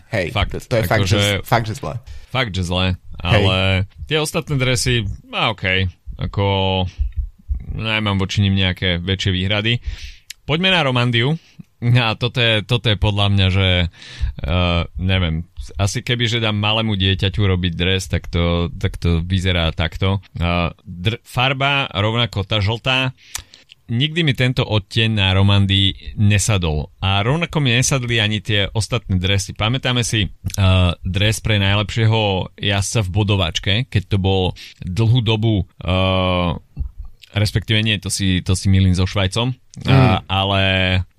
10. 0.07 0.15
Hej, 0.15 0.25
fakt, 0.31 0.55
to, 0.55 0.75
je 0.79 0.83
fakt, 0.87 1.07
že, 1.07 1.43
fakt, 1.43 1.67
že 1.67 1.75
zle. 1.75 1.99
Fakt, 2.31 2.51
že 2.55 2.63
zle, 2.63 2.95
ale 3.19 3.55
Hej. 3.83 4.07
tie 4.07 4.17
ostatné 4.23 4.55
dresy, 4.55 5.03
a 5.35 5.51
okej, 5.51 5.89
okay, 5.89 6.23
ako 6.23 6.45
nemám 7.75 8.17
voči 8.19 8.39
nim 8.39 8.55
nejaké 8.55 8.99
väčšie 9.03 9.31
výhrady. 9.35 9.83
Poďme 10.47 10.71
na 10.73 10.81
Romandiu. 10.81 11.37
A 11.79 12.11
toto 12.19 12.43
je, 12.43 12.59
toto 12.67 12.91
je 12.91 12.99
podľa 12.99 13.27
mňa, 13.31 13.47
že 13.47 13.69
uh, 13.87 14.83
neviem, 14.99 15.47
asi 15.75 16.01
keby, 16.01 16.25
že 16.25 16.43
dám 16.43 16.57
malému 16.57 16.95
dieťaťu 16.95 17.41
robiť 17.43 17.73
dres, 17.75 18.07
tak 18.09 18.31
to, 18.31 18.73
tak 18.73 18.97
to 18.97 19.21
vyzerá 19.21 19.69
takto. 19.75 20.23
Uh, 20.37 20.73
dr- 20.87 21.21
farba, 21.21 21.85
rovnako 21.91 22.47
tá 22.47 22.63
žltá, 22.63 23.13
nikdy 23.89 24.21
mi 24.21 24.33
tento 24.37 24.61
odteň 24.63 25.09
na 25.09 25.33
Romandii 25.33 26.15
nesadol. 26.15 26.93
A 27.01 27.25
rovnako 27.25 27.57
mi 27.59 27.73
nesadli 27.73 28.21
ani 28.21 28.39
tie 28.39 28.69
ostatné 28.71 29.17
dresy. 29.17 29.57
Pamätáme 29.57 30.05
si 30.05 30.29
uh, 30.29 30.93
dres 31.01 31.41
pre 31.41 31.57
najlepšieho 31.57 32.53
jazdca 32.55 33.01
v 33.03 33.09
bodovačke, 33.09 33.73
keď 33.89 34.03
to 34.05 34.17
bol 34.21 34.53
dlhú 34.85 35.19
dobu 35.25 35.65
uh, 35.65 36.55
respektíve 37.33 37.81
nie, 37.85 38.01
to 38.01 38.09
si, 38.09 38.41
to 38.41 38.57
si 38.57 38.69
milím 38.69 38.97
so 38.97 39.05
Švajcom, 39.05 39.53
mm. 39.53 39.85
uh, 39.85 40.21
ale 40.25 40.61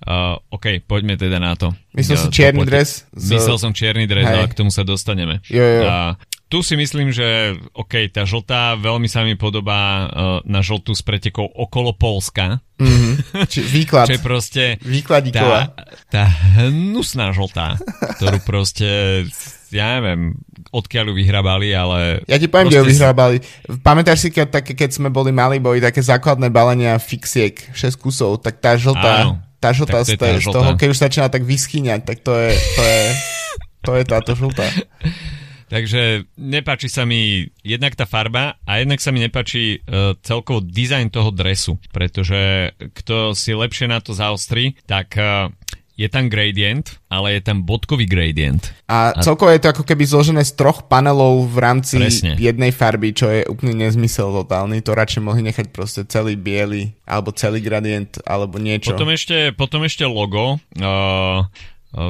uh, 0.03 0.37
OK, 0.51 0.83
poďme 0.83 1.15
teda 1.15 1.39
na 1.39 1.55
to. 1.55 1.71
Myslel 1.95 2.17
si 2.19 2.27
čierny 2.31 2.63
dres? 2.67 3.07
Z... 3.15 3.39
Myslel 3.39 3.57
som 3.59 3.71
čierny 3.71 4.07
dres, 4.07 4.27
Hej. 4.27 4.35
ale 4.35 4.45
k 4.51 4.57
tomu 4.57 4.71
sa 4.71 4.83
dostaneme. 4.83 5.39
Jo, 5.47 5.63
jo. 5.63 5.81
Uh, 5.87 6.13
tu 6.51 6.59
si 6.59 6.75
myslím, 6.75 7.15
že 7.15 7.55
OK, 7.71 8.11
tá 8.11 8.27
žltá 8.27 8.75
veľmi 8.75 9.07
sa 9.07 9.23
mi 9.23 9.39
podobá 9.39 9.81
uh, 9.81 10.07
na 10.43 10.59
žltú 10.59 10.91
s 10.91 10.99
pretekou 10.99 11.47
okolo 11.47 11.95
Polska. 11.95 12.59
Mm-hmm. 12.75 13.13
Či, 13.51 13.59
výklad. 13.71 14.11
Čo 14.11 14.19
je 14.19 14.21
proste. 14.21 14.63
Tá, 15.71 15.87
tá 16.11 16.23
hnusná 16.59 17.31
žltá, 17.31 17.79
ktorú 18.19 18.43
proste 18.43 19.23
ja 19.71 19.97
neviem, 19.97 20.35
odkiaľ 20.69 21.09
ju 21.09 21.13
vyhrabali, 21.17 21.73
ale... 21.73 22.21
Ja 22.29 22.37
ti 22.37 22.45
poviem, 22.45 22.69
kde 22.69 22.85
ju 22.85 22.87
vyhrabali. 22.93 23.41
Pamätáš 23.81 24.27
si, 24.27 24.29
keď, 24.29 24.61
také, 24.61 24.77
keď 24.77 25.01
sme 25.01 25.09
boli 25.09 25.33
mali, 25.33 25.57
boli 25.57 25.81
také 25.81 26.05
základné 26.05 26.53
balenia 26.53 27.01
fixiek, 27.01 27.57
6 27.73 27.97
kusov, 27.97 28.45
tak 28.45 28.61
tá 28.61 28.77
žltá, 28.77 29.25
Áno, 29.25 29.41
tá 29.57 29.73
žltá, 29.73 30.05
z, 30.05 30.17
tá 30.17 30.37
z 30.37 30.49
toho, 30.49 30.77
keď 30.77 30.87
už 30.93 30.99
začína 31.01 31.27
tak 31.29 31.45
vyschýňať, 31.45 32.01
tak 32.05 32.17
to 32.21 32.33
je, 32.37 32.49
to 32.53 32.81
je, 32.81 33.01
to 33.81 33.91
je 33.97 34.03
táto 34.05 34.31
žltá. 34.37 34.67
Takže 35.71 36.27
nepáči 36.35 36.91
sa 36.91 37.07
mi 37.07 37.47
jednak 37.63 37.95
tá 37.95 38.03
farba 38.03 38.59
a 38.67 38.83
jednak 38.83 38.99
sa 38.99 39.15
mi 39.15 39.23
nepáči 39.23 39.79
uh, 39.79 40.19
celkovo 40.19 40.59
dizajn 40.59 41.07
toho 41.07 41.31
dresu, 41.31 41.79
pretože 41.95 42.75
kto 42.91 43.31
si 43.31 43.55
lepšie 43.55 43.87
na 43.87 44.03
to 44.03 44.11
zaostri, 44.11 44.75
tak 44.83 45.15
uh, 45.15 45.47
je 46.01 46.09
tam 46.09 46.25
gradient, 46.33 46.97
ale 47.13 47.37
je 47.37 47.41
tam 47.45 47.61
bodkový 47.61 48.09
gradient. 48.09 48.73
A, 48.89 49.13
a 49.13 49.21
celkovo 49.21 49.53
je 49.53 49.61
to 49.61 49.69
ako 49.69 49.85
keby 49.85 50.03
zložené 50.09 50.41
z 50.41 50.57
troch 50.57 50.89
panelov 50.89 51.45
v 51.45 51.57
rámci 51.61 52.01
presne. 52.01 52.33
jednej 52.41 52.73
farby, 52.73 53.13
čo 53.13 53.29
je 53.29 53.45
úplný 53.45 53.85
nezmysel 53.85 54.33
totálny. 54.41 54.81
To 54.81 54.97
radšej 54.97 55.21
mohli 55.21 55.45
nechať 55.45 55.69
proste 55.69 56.01
celý 56.09 56.33
biely, 56.33 56.97
alebo 57.05 57.29
celý 57.37 57.61
gradient, 57.61 58.17
alebo 58.25 58.57
niečo. 58.57 58.97
Potom 58.97 59.13
ešte, 59.13 59.53
potom 59.53 59.85
ešte 59.85 60.09
logo. 60.09 60.57
Uh, 60.81 61.45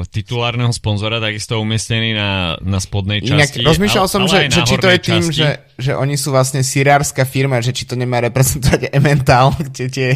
titulárneho 0.08 0.70
sponzora 0.70 1.18
takisto 1.18 1.58
umiestnený 1.58 2.14
na, 2.14 2.54
na 2.62 2.78
spodnej 2.78 3.18
časti. 3.18 3.60
Inak 3.60 3.74
rozmýšľal 3.74 4.06
som, 4.06 4.22
ale 4.30 4.46
že, 4.46 4.54
že 4.54 4.60
či 4.62 4.76
to 4.78 4.88
je 4.88 4.98
tým, 5.02 5.22
že, 5.26 5.48
že 5.74 5.92
oni 5.98 6.14
sú 6.14 6.30
vlastne 6.30 6.62
sirárska 6.62 7.26
firma, 7.26 7.58
že 7.58 7.74
či 7.74 7.82
to 7.82 7.98
nemá 7.98 8.22
reprezentovať 8.22 8.94
Emmental, 8.94 9.50
tie, 9.76 9.90
tie, 9.90 10.14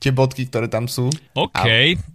tie 0.00 0.10
bodky, 0.10 0.48
ktoré 0.48 0.72
tam 0.72 0.88
sú. 0.88 1.12
OK, 1.36 1.68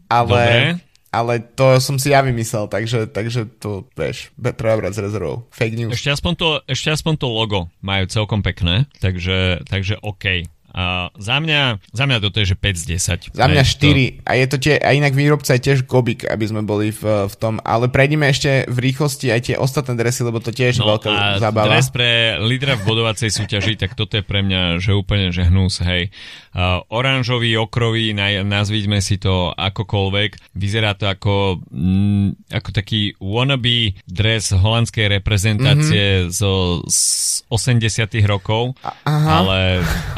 ale, 0.10 0.42
dobre 0.44 0.89
ale 1.10 1.42
to 1.42 1.82
som 1.82 1.98
si 1.98 2.14
ja 2.14 2.22
vymyslel, 2.22 2.70
takže, 2.70 3.10
takže 3.10 3.50
to, 3.58 3.90
vieš, 3.98 4.30
treba 4.38 4.78
brať 4.78 4.94
s 4.98 5.04
rezervou. 5.10 5.50
Fake 5.50 5.78
news. 5.78 5.94
Ešte 5.98 6.14
aspoň 6.14 6.34
to, 6.38 6.48
ešte 6.70 6.90
aspoň 6.94 7.14
to 7.18 7.28
logo 7.30 7.60
majú 7.82 8.06
celkom 8.06 8.46
pekné, 8.46 8.86
takže, 9.02 9.66
takže 9.66 9.98
OK. 10.06 10.46
Uh, 10.70 11.10
za, 11.18 11.42
mňa, 11.42 11.82
za 11.90 12.06
mňa 12.06 12.18
toto 12.22 12.38
je, 12.46 12.54
že 12.54 12.58
5 12.58 12.78
z 12.78 12.84
10. 13.34 13.42
Za 13.42 13.46
mňa 13.50 13.64
4. 13.66 13.74
To... 13.74 13.90
A 14.22 14.32
je 14.38 14.46
to 14.46 14.58
tie, 14.62 14.78
a 14.78 14.94
inak 14.94 15.18
výrobca 15.18 15.58
je 15.58 15.66
tiež 15.66 15.90
Gobik, 15.90 16.30
aby 16.30 16.46
sme 16.46 16.62
boli 16.62 16.94
v, 16.94 17.26
v 17.26 17.36
tom. 17.42 17.58
Ale 17.66 17.90
prejdeme 17.90 18.30
ešte 18.30 18.70
v 18.70 18.78
rýchlosti 18.78 19.34
aj 19.34 19.42
tie 19.50 19.56
ostatné 19.58 19.98
dresy, 19.98 20.22
lebo 20.22 20.38
to 20.38 20.54
tiež 20.54 20.78
no, 20.78 20.94
veľká 20.94 21.10
a 21.10 21.42
zábava. 21.42 21.74
dres 21.74 21.90
pre 21.90 22.38
lídra 22.38 22.78
v 22.78 22.86
bodovacej 22.86 23.34
súťaži, 23.34 23.82
tak 23.82 23.98
toto 23.98 24.22
je 24.22 24.22
pre 24.22 24.46
mňa, 24.46 24.78
že 24.78 24.94
úplne, 24.94 25.34
že 25.34 25.50
hnus, 25.50 25.82
hej. 25.82 26.14
Uh, 26.60 26.84
oranžový, 26.92 27.56
okrový, 27.56 28.12
naj, 28.12 28.44
nazvíme 28.44 29.00
si 29.00 29.16
to 29.16 29.56
akokoľvek. 29.56 30.52
Vyzerá 30.60 30.92
to 30.92 31.08
ako, 31.08 31.64
mm, 31.72 32.52
ako 32.52 32.70
taký 32.76 33.16
wannabe 33.16 33.96
dres 34.04 34.52
holandskej 34.52 35.08
reprezentácie 35.08 36.28
mm-hmm. 36.28 36.36
zo 36.36 36.84
z 36.84 37.00
80 37.48 38.12
rokov, 38.28 38.76
Aha. 38.84 39.30
ale, 39.40 39.60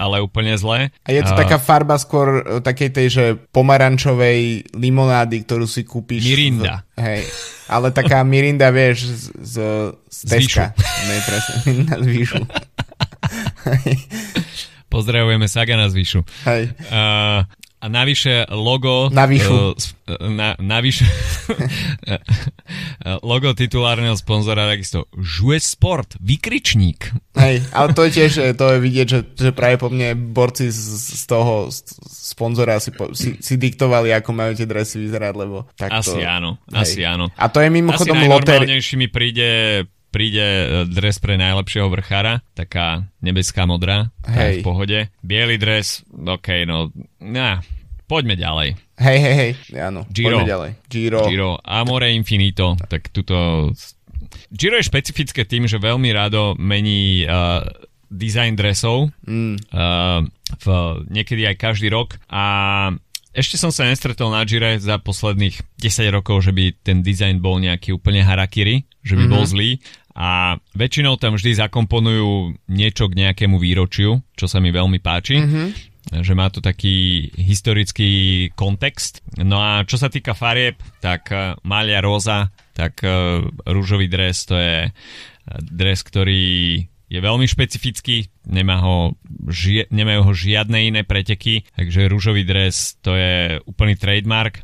ale 0.01 0.17
úplne 0.25 0.57
zlé. 0.57 0.89
A 1.05 1.13
je 1.13 1.21
to 1.21 1.37
uh, 1.37 1.45
taká 1.45 1.61
farba 1.61 2.01
skôr 2.01 2.41
e, 2.41 2.57
takej 2.65 2.89
tej, 2.89 3.07
že 3.13 3.25
pomarančovej 3.53 4.73
limonády, 4.73 5.45
ktorú 5.45 5.69
si 5.69 5.85
kúpiš. 5.85 6.25
Mirinda. 6.25 6.81
V, 6.97 7.05
hej, 7.05 7.21
ale 7.69 7.93
taká 7.93 8.25
Mirinda, 8.25 8.73
vieš, 8.73 9.13
z, 9.13 9.23
z, 9.45 9.55
z 10.09 10.19
Teska. 10.25 10.73
Ne, 11.05 11.17
presne, 11.21 11.53
na 11.85 11.95
zvyšu. 12.01 12.41
Pozdravujeme 14.91 15.47
Saga 15.47 15.79
na 15.79 15.87
zvyšu. 15.87 16.27
Hej. 16.43 16.75
Uh, 16.91 17.47
a 17.81 17.85
navyše 17.87 18.45
logo... 18.51 19.07
Navyšu. 19.07 19.55
Uh, 19.55 19.73
na, 20.29 20.59
navyše 20.59 21.07
logo 23.23 23.55
titulárneho 23.55 24.13
sponzora 24.19 24.67
takisto 24.67 25.07
Žuje 25.15 25.63
Sport, 25.63 26.19
vykričník. 26.19 27.09
Hej, 27.39 27.63
ale 27.71 27.87
to 27.95 28.03
je 28.05 28.11
tiež, 28.11 28.31
to 28.59 28.65
je 28.75 28.77
vidieť, 28.83 29.07
že, 29.07 29.19
že 29.33 29.49
práve 29.55 29.79
po 29.79 29.87
mne 29.87 30.13
borci 30.13 30.67
z, 30.67 30.77
z 30.99 31.23
toho 31.25 31.71
z, 31.71 31.81
sponzora 32.05 32.77
si, 32.83 32.91
po, 32.91 33.15
si, 33.15 33.39
si 33.39 33.55
diktovali, 33.55 34.11
ako 34.11 34.29
majú 34.35 34.51
tie 34.53 34.67
dresy 34.67 35.01
vyzerať, 35.07 35.33
lebo 35.39 35.71
takto... 35.73 36.11
Asi 36.11 36.19
áno, 36.21 36.59
hej. 36.69 36.83
asi 36.83 36.99
áno. 37.07 37.31
A 37.39 37.47
to 37.47 37.63
je 37.63 37.71
mimochodom 37.71 38.19
Asi 38.19 38.27
najnormálnejší 38.27 38.95
mi 38.99 39.07
príde 39.07 39.49
príde 40.11 40.43
e, 40.43 40.65
dres 40.91 41.17
pre 41.17 41.39
najlepšieho 41.39 41.87
vrchára, 41.87 42.43
taká 42.53 43.07
nebeská 43.23 43.63
modrá, 43.63 44.11
Hej. 44.27 44.61
v 44.61 44.63
pohode. 44.67 44.99
Bielý 45.23 45.55
dres, 45.55 46.03
ok, 46.11 46.67
no, 46.67 46.91
na, 47.23 47.63
poďme 48.05 48.35
ďalej. 48.35 48.75
Hej, 48.99 49.17
hej, 49.17 49.35
hej, 49.39 49.51
áno, 49.79 50.03
Giro. 50.11 50.43
poďme 50.43 50.51
ďalej. 50.51 50.71
Giro. 50.91 51.21
Giro, 51.25 51.51
Amore 51.63 52.11
Infinito, 52.11 52.75
tak 52.91 53.09
tuto... 53.09 53.71
Giro 54.51 54.75
je 54.77 54.85
špecifické 54.85 55.47
tým, 55.47 55.65
že 55.65 55.81
veľmi 55.81 56.11
rado 56.11 56.53
mení 56.59 57.23
uh, 57.25 57.63
design 58.11 58.59
dresov, 58.59 59.09
mm. 59.23 59.71
uh, 59.71 60.21
v, 60.59 60.65
niekedy 61.07 61.47
aj 61.47 61.55
každý 61.55 61.87
rok 61.87 62.19
a 62.27 62.43
ešte 63.31 63.55
som 63.55 63.71
sa 63.71 63.87
nestretol 63.87 64.27
na 64.27 64.43
Gire 64.43 64.75
za 64.75 64.99
posledných 64.99 65.79
10 65.79 66.11
rokov, 66.11 66.43
že 66.43 66.51
by 66.51 66.75
ten 66.83 66.99
dizajn 66.99 67.39
bol 67.39 67.63
nejaký 67.63 67.95
úplne 67.95 68.27
harakiri, 68.27 68.83
že 69.07 69.15
by 69.15 69.23
mm-hmm. 69.23 69.31
bol 69.31 69.43
zlý 69.47 69.79
a 70.15 70.59
väčšinou 70.75 71.15
tam 71.15 71.39
vždy 71.39 71.57
zakomponujú 71.57 72.55
niečo 72.67 73.07
k 73.07 73.17
nejakému 73.25 73.57
výročiu, 73.57 74.19
čo 74.35 74.45
sa 74.45 74.59
mi 74.59 74.71
veľmi 74.73 74.99
páči. 74.99 75.39
Mm-hmm 75.39 75.91
že 76.01 76.33
má 76.33 76.49
to 76.49 76.65
taký 76.65 77.29
historický 77.37 78.49
kontext. 78.57 79.21
No 79.37 79.61
a 79.61 79.85
čo 79.85 80.01
sa 80.01 80.09
týka 80.09 80.33
farieb, 80.33 80.81
tak 80.97 81.29
uh, 81.29 81.53
Malia 81.61 82.01
Rosa, 82.01 82.49
tak 82.73 83.05
uh, 83.05 83.45
rúžový 83.69 84.09
dres, 84.09 84.43
to 84.49 84.57
je 84.57 84.89
uh, 84.89 84.93
dres, 85.61 86.01
ktorý 86.01 86.83
je 87.05 87.19
veľmi 87.21 87.45
špecifický, 87.45 88.27
nemá 88.49 88.81
ho, 88.81 89.13
ži- 89.45 89.87
nemajú 89.93 90.21
ho 90.25 90.33
žiadne 90.33 90.89
iné 90.89 91.05
preteky, 91.05 91.69
takže 91.77 92.09
rúžový 92.09 92.49
dres 92.49 92.97
to 93.05 93.13
je 93.15 93.61
úplný 93.69 93.93
trademark 93.99 94.63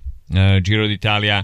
Giro 0.63 0.87
d'Italia. 0.87 1.43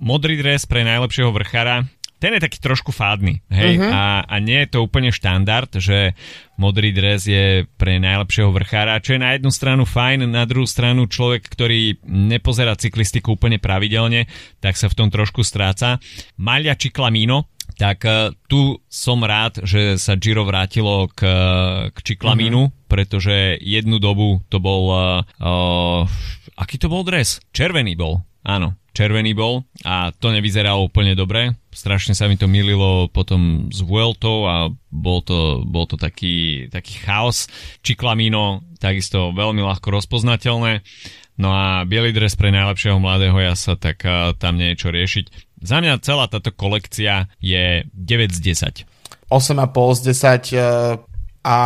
Modrý 0.00 0.34
dres 0.40 0.68
pre 0.68 0.84
najlepšieho 0.84 1.32
vrchára, 1.32 1.88
ten 2.22 2.36
je 2.38 2.40
taký 2.40 2.58
trošku 2.62 2.90
fádny, 2.94 3.44
hej, 3.52 3.76
uh-huh. 3.76 3.90
a, 3.90 4.04
a 4.24 4.34
nie 4.40 4.64
je 4.64 4.72
to 4.72 4.78
úplne 4.80 5.12
štandard, 5.12 5.68
že 5.76 6.16
modrý 6.56 6.94
dres 6.94 7.26
je 7.28 7.68
pre 7.76 8.00
najlepšieho 8.00 8.48
vrchára, 8.54 9.02
čo 9.02 9.18
je 9.18 9.20
na 9.20 9.34
jednu 9.36 9.50
stranu 9.50 9.84
fajn, 9.84 10.30
na 10.30 10.48
druhú 10.48 10.64
stranu 10.64 11.04
človek, 11.04 11.44
ktorý 11.44 12.00
nepozerá 12.06 12.78
cyklistiku 12.78 13.36
úplne 13.36 13.60
pravidelne, 13.60 14.30
tak 14.62 14.78
sa 14.78 14.88
v 14.88 14.96
tom 14.96 15.08
trošku 15.10 15.42
stráca. 15.44 15.98
Malia 16.38 16.78
Ciclamino, 16.78 17.50
tak 17.74 18.06
uh, 18.06 18.30
tu 18.46 18.78
som 18.86 19.18
rád, 19.20 19.66
že 19.66 19.98
sa 19.98 20.14
Giro 20.14 20.46
vrátilo 20.46 21.10
k, 21.10 21.26
k 21.90 21.98
Ciclaminu, 22.00 22.70
uh-huh. 22.70 22.86
pretože 22.86 23.58
jednu 23.58 23.98
dobu 23.98 24.40
to 24.48 24.62
bol... 24.62 24.94
Uh, 25.36 26.06
aký 26.54 26.78
to 26.78 26.86
bol 26.86 27.02
dres? 27.02 27.42
Červený 27.50 27.98
bol, 27.98 28.22
áno 28.46 28.78
červený 28.94 29.34
bol 29.34 29.66
a 29.82 30.14
to 30.14 30.30
nevyzeralo 30.30 30.86
úplne 30.86 31.18
dobre. 31.18 31.58
Strašne 31.74 32.14
sa 32.14 32.30
mi 32.30 32.38
to 32.38 32.46
mililo 32.46 33.10
potom 33.10 33.68
s 33.74 33.82
Vueltou 33.82 34.46
a 34.46 34.70
bol 34.88 35.20
to, 35.26 35.66
bol 35.66 35.90
to 35.90 35.98
taký, 35.98 36.70
taký 36.70 37.02
chaos. 37.02 37.50
Čiklamino 37.82 38.62
takisto 38.78 39.34
veľmi 39.34 39.60
ľahko 39.66 39.90
rozpoznateľné. 39.90 40.86
No 41.34 41.50
a 41.50 41.82
biely 41.82 42.14
dres 42.14 42.38
pre 42.38 42.54
najlepšieho 42.54 43.02
mladého 43.02 43.34
jasa, 43.42 43.74
tak 43.74 44.06
tam 44.38 44.54
nie 44.54 44.72
je 44.72 44.86
čo 44.86 44.88
riešiť. 44.94 45.24
Za 45.66 45.82
mňa 45.82 45.98
celá 45.98 46.30
táto 46.30 46.54
kolekcia 46.54 47.26
je 47.42 47.82
9 47.90 48.30
z 48.30 48.38
10. 48.86 48.86
8,5 49.34 49.98
z 49.98 50.00
10 50.54 50.54
uh, 50.54 51.00
a 51.44 51.58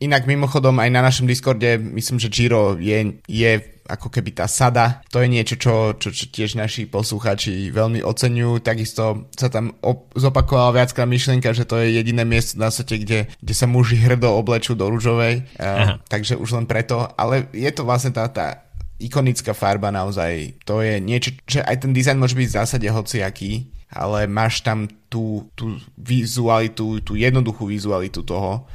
inak 0.00 0.24
mimochodom 0.24 0.80
aj 0.80 0.90
na 0.90 1.04
našom 1.04 1.30
Discorde 1.30 1.78
myslím, 1.78 2.18
že 2.18 2.32
Giro 2.32 2.74
je, 2.80 3.20
je 3.28 3.75
ako 3.86 4.10
keby 4.10 4.34
tá 4.34 4.46
sada, 4.50 5.00
to 5.08 5.22
je 5.22 5.28
niečo, 5.30 5.56
čo, 5.56 5.74
čo, 5.96 6.10
čo 6.10 6.24
tiež 6.28 6.58
naši 6.58 6.90
poslucháči 6.90 7.70
veľmi 7.70 8.02
oceňujú. 8.02 8.60
Takisto 8.60 9.30
sa 9.38 9.48
tam 9.48 9.72
op- 9.80 10.10
zopakovala 10.18 10.82
viackrát 10.82 11.06
myšlienka, 11.06 11.54
že 11.54 11.64
to 11.64 11.78
je 11.80 11.96
jediné 11.96 12.26
miesto 12.26 12.58
na 12.58 12.68
svete, 12.68 13.00
kde, 13.00 13.30
kde 13.38 13.54
sa 13.54 13.70
muži 13.70 13.96
hrdo 14.02 14.34
oblečú 14.34 14.74
do 14.74 14.90
rúžovej, 14.90 15.46
uh, 15.56 16.02
takže 16.12 16.36
už 16.36 16.58
len 16.58 16.66
preto, 16.66 17.06
ale 17.14 17.46
je 17.54 17.70
to 17.70 17.86
vlastne 17.86 18.10
tá, 18.10 18.26
tá 18.28 18.66
ikonická 18.98 19.52
farba 19.52 19.92
naozaj. 19.92 20.60
To 20.64 20.80
je 20.80 20.98
niečo, 21.00 21.36
že 21.44 21.62
aj 21.62 21.86
ten 21.86 21.92
dizajn 21.92 22.16
môže 22.18 22.36
byť 22.36 22.48
v 22.48 22.56
zásade 22.56 22.86
hociaký, 22.88 23.68
ale 23.92 24.26
máš 24.26 24.66
tam 24.66 24.90
tú, 25.06 25.46
tú 25.54 25.78
vizualitu, 25.94 27.00
tú 27.04 27.14
jednoduchú 27.14 27.70
vizualitu 27.70 28.26
toho 28.26 28.66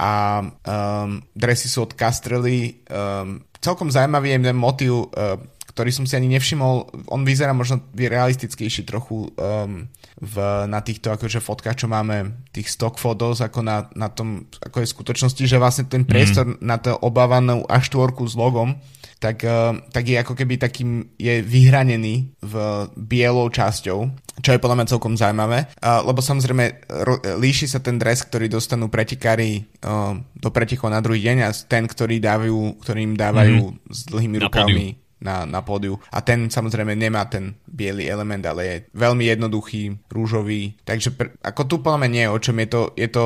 a 0.00 0.40
um, 0.40 1.20
dresy 1.36 1.68
sú 1.68 1.84
od 1.84 1.92
Castrelli, 1.92 2.80
um, 2.88 3.44
celkom 3.60 3.92
zaujímavý 3.92 4.32
je 4.32 4.40
ten 4.48 4.56
motiv, 4.56 5.12
uh, 5.12 5.36
ktorý 5.70 5.92
som 5.92 6.08
si 6.08 6.16
ani 6.16 6.32
nevšimol. 6.34 7.06
On 7.12 7.22
vyzerá 7.22 7.52
možno 7.52 7.84
realistickejší 7.94 8.88
trochu 8.88 9.28
um, 9.28 9.86
v, 10.18 10.36
na 10.66 10.80
týchto 10.80 11.12
akože 11.12 11.44
fotkách, 11.44 11.84
čo 11.84 11.86
máme, 11.86 12.48
tých 12.50 12.72
stock 12.72 12.96
photos, 12.96 13.44
ako 13.44 13.60
na, 13.60 13.86
na 13.92 14.08
tom, 14.08 14.48
ako 14.60 14.82
je 14.82 14.88
v 14.88 14.94
skutočnosti, 14.96 15.44
že 15.44 15.60
vlastne 15.60 15.84
ten 15.86 16.08
priestor 16.08 16.56
mm. 16.56 16.64
na 16.64 16.80
to 16.80 16.96
obávanú 16.96 17.68
A4 17.68 18.12
s 18.24 18.34
logom, 18.34 18.80
tak, 19.20 19.44
uh, 19.44 19.76
tak 19.92 20.04
je 20.08 20.16
ako 20.16 20.32
keby 20.32 20.56
takým, 20.56 21.12
je 21.20 21.44
vyhranený 21.44 22.32
v 22.40 22.54
bielou 22.96 23.52
časťou, 23.52 23.98
čo 24.40 24.50
je 24.50 24.62
podľa 24.62 24.76
mňa 24.80 24.90
celkom 24.90 25.14
zaujímavé, 25.14 25.68
uh, 25.68 26.00
lebo 26.02 26.24
samozrejme 26.24 26.88
ro- 27.04 27.22
líši 27.36 27.68
sa 27.68 27.84
ten 27.84 28.00
dres, 28.00 28.24
ktorý 28.24 28.48
dostanú 28.48 28.88
pretekári 28.88 29.68
uh, 29.84 30.16
do 30.16 30.48
pretekov 30.48 30.88
na 30.88 31.04
druhý 31.04 31.20
deň 31.20 31.36
a 31.44 31.52
ten, 31.52 31.84
ktorý 31.84 32.16
dávajú, 32.16 32.80
ktorým 32.80 33.12
dávajú 33.14 33.76
mm. 33.76 33.76
s 33.92 34.00
dlhými 34.08 34.36
rukami 34.40 34.99
na, 35.20 35.44
na 35.44 35.60
pódiu. 35.60 36.00
A 36.10 36.24
ten 36.24 36.48
samozrejme 36.48 36.96
nemá 36.96 37.28
ten 37.28 37.54
biely 37.68 38.08
element, 38.08 38.44
ale 38.48 38.62
je 38.64 38.76
veľmi 38.96 39.28
jednoduchý, 39.28 40.08
rúžový. 40.08 40.74
Takže 40.82 41.14
pr- 41.14 41.32
ako 41.44 41.62
tu 41.68 41.74
podľa 41.84 41.98
mňa 42.04 42.10
nie 42.10 42.24
je 42.24 42.32
o 42.32 42.38
čom. 42.40 42.56
Je 42.58 42.68
to, 42.68 42.82
je 42.96 43.08
to, 43.12 43.24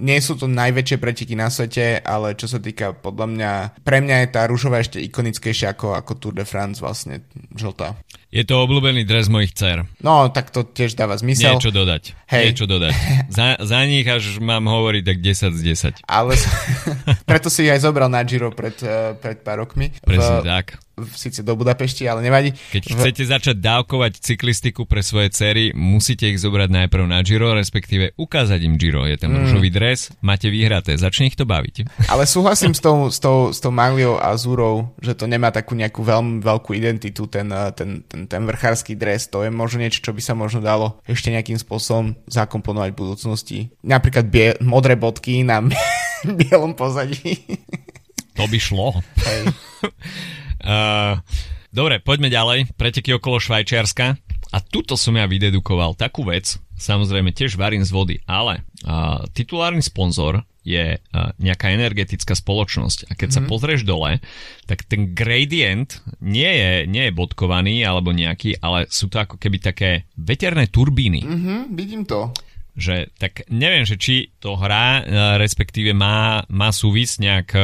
nie 0.00 0.18
sú 0.18 0.34
to 0.40 0.48
najväčšie 0.48 0.96
preteky 0.98 1.34
na 1.36 1.52
svete, 1.52 2.00
ale 2.00 2.34
čo 2.34 2.48
sa 2.48 2.58
týka 2.58 2.96
podľa 2.96 3.26
mňa, 3.30 3.52
pre 3.84 4.00
mňa 4.00 4.16
je 4.24 4.28
tá 4.32 4.48
rúžová 4.48 4.80
ešte 4.80 4.98
ikonickejšia 5.04 5.76
ako, 5.76 5.94
ako 5.94 6.12
Tour 6.18 6.34
de 6.34 6.48
France 6.48 6.80
vlastne 6.80 7.22
žltá. 7.54 7.94
Je 8.34 8.42
to 8.42 8.58
obľúbený 8.66 9.06
dres 9.06 9.30
mojich 9.30 9.54
dcer. 9.54 9.86
No, 10.02 10.26
tak 10.26 10.50
to 10.50 10.66
tiež 10.66 10.98
dáva 10.98 11.14
zmysel. 11.14 11.54
Niečo 11.54 11.70
dodať. 11.70 12.18
Hej. 12.26 12.44
Niečo 12.50 12.66
dodať. 12.66 12.92
Za, 13.30 13.62
za 13.62 13.80
nich 13.86 14.02
až 14.10 14.42
mám 14.42 14.66
hovoriť 14.66 15.02
tak 15.06 15.18
10 15.22 15.54
z 15.54 15.62
10. 16.02 16.02
Ale 16.02 16.34
preto 17.30 17.46
si 17.46 17.70
aj 17.70 17.86
zobral 17.86 18.10
na 18.10 18.26
Giro 18.26 18.50
pred, 18.50 18.74
uh, 18.82 19.14
pred 19.14 19.38
pár 19.38 19.62
rokmi. 19.62 19.94
Presne 20.02 20.42
v, 20.42 20.50
tak. 20.50 20.66
V, 20.98 21.10
síce 21.14 21.46
do 21.46 21.54
Budapešti, 21.54 22.06
ale 22.10 22.26
nevadí. 22.26 22.54
Keď 22.74 22.82
v... 22.90 22.94
chcete 22.98 23.22
začať 23.26 23.56
dávkovať 23.62 24.18
cyklistiku 24.18 24.82
pre 24.82 25.02
svoje 25.06 25.30
cery, 25.30 25.70
musíte 25.74 26.26
ich 26.26 26.42
zobrať 26.42 26.70
najprv 26.74 27.06
na 27.06 27.22
Giro, 27.22 27.54
respektíve 27.54 28.18
ukázať 28.18 28.62
im 28.66 28.74
Giro. 28.78 29.06
Je 29.06 29.14
ten 29.14 29.30
mm. 29.30 29.38
rúžový 29.46 29.70
dres, 29.70 30.10
máte 30.22 30.50
vyhraté, 30.50 30.98
začne 30.98 31.30
ich 31.30 31.38
to 31.38 31.46
baviť. 31.46 31.86
Ale 32.12 32.26
súhlasím 32.26 32.74
s 32.74 32.82
tou, 32.82 33.10
s 33.10 33.18
tou, 33.22 33.54
s 33.54 33.62
tou 33.62 33.70
Magliou 33.70 34.18
a 34.18 34.34
Zúrou, 34.34 34.90
že 34.98 35.14
to 35.14 35.30
nemá 35.30 35.54
takú 35.54 35.78
nejakú 35.78 36.02
veľmi 36.02 36.42
veľkú 36.42 36.74
identitu, 36.74 37.30
ten, 37.30 37.46
eh, 37.50 37.70
ten, 37.74 38.02
ten 38.24 38.44
ten 38.44 38.48
vrchársky 38.50 38.92
dres, 38.98 39.28
to 39.28 39.40
je 39.40 39.50
možno 39.50 39.80
niečo, 39.80 40.04
čo 40.04 40.12
by 40.12 40.20
sa 40.20 40.36
možno 40.36 40.60
dalo 40.60 41.00
ešte 41.08 41.32
nejakým 41.32 41.56
spôsobom 41.56 42.12
zakomponovať 42.28 42.90
v 42.92 42.98
budúcnosti. 42.98 43.58
Napríklad 43.80 44.28
bie- 44.28 44.58
modré 44.60 45.00
bodky 45.00 45.40
na 45.40 45.64
bielom 46.40 46.76
pozadí. 46.76 47.40
To 48.34 48.44
by 48.44 48.58
šlo. 48.58 49.00
Hej. 49.22 49.40
uh, 50.66 51.22
dobre, 51.78 52.02
poďme 52.02 52.28
ďalej. 52.28 52.74
Preteky 52.74 53.16
okolo 53.16 53.38
Švajčiarska. 53.40 54.18
A 54.54 54.62
tuto 54.62 54.94
som 54.94 55.18
ja 55.18 55.26
vydedukoval 55.26 55.98
takú 55.98 56.22
vec, 56.30 56.62
samozrejme 56.78 57.34
tiež 57.34 57.58
varím 57.58 57.82
z 57.82 57.90
vody, 57.90 58.16
ale 58.22 58.62
uh, 58.86 59.26
titulárny 59.34 59.82
sponzor 59.82 60.46
je 60.62 60.96
uh, 60.96 61.34
nejaká 61.42 61.74
energetická 61.74 62.38
spoločnosť. 62.38 63.10
A 63.10 63.18
keď 63.18 63.34
mm-hmm. 63.34 63.34
sa 63.34 63.40
mhm. 63.42 63.50
pozrieš 63.50 63.82
dole, 63.82 64.22
tak 64.70 64.86
ten 64.86 65.10
gradient 65.10 65.98
nie 66.22 66.46
je, 66.46 66.72
nie 66.86 67.10
je 67.10 67.16
bodkovaný 67.18 67.82
alebo 67.82 68.14
nejaký, 68.14 68.62
ale 68.62 68.86
sú 68.86 69.10
to 69.10 69.18
ako 69.18 69.42
keby 69.42 69.58
také 69.58 70.06
veterné 70.14 70.70
turbíny. 70.70 71.26
Mm-hmm, 71.26 71.60
vidím 71.74 72.06
to 72.06 72.30
že 72.74 73.14
tak 73.22 73.46
neviem, 73.54 73.86
že 73.86 73.94
či 73.94 74.34
to 74.42 74.58
hrá, 74.58 74.98
respektíve 75.38 75.94
má, 75.94 76.42
má 76.50 76.74
súvis 76.74 77.22
nejak 77.22 77.54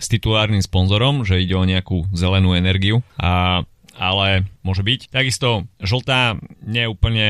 s 0.00 0.06
titulárnym 0.08 0.60
sponzorom, 0.64 1.24
že 1.24 1.40
ide 1.40 1.56
o 1.56 1.64
nejakú 1.64 2.08
zelenú 2.12 2.52
energiu 2.52 3.00
a 3.16 3.64
ale 4.00 4.48
môže 4.64 4.80
byť. 4.80 5.12
Takisto 5.12 5.68
žltá 5.76 6.40
nie 6.64 6.88
je 6.88 6.92
úplne 6.92 7.28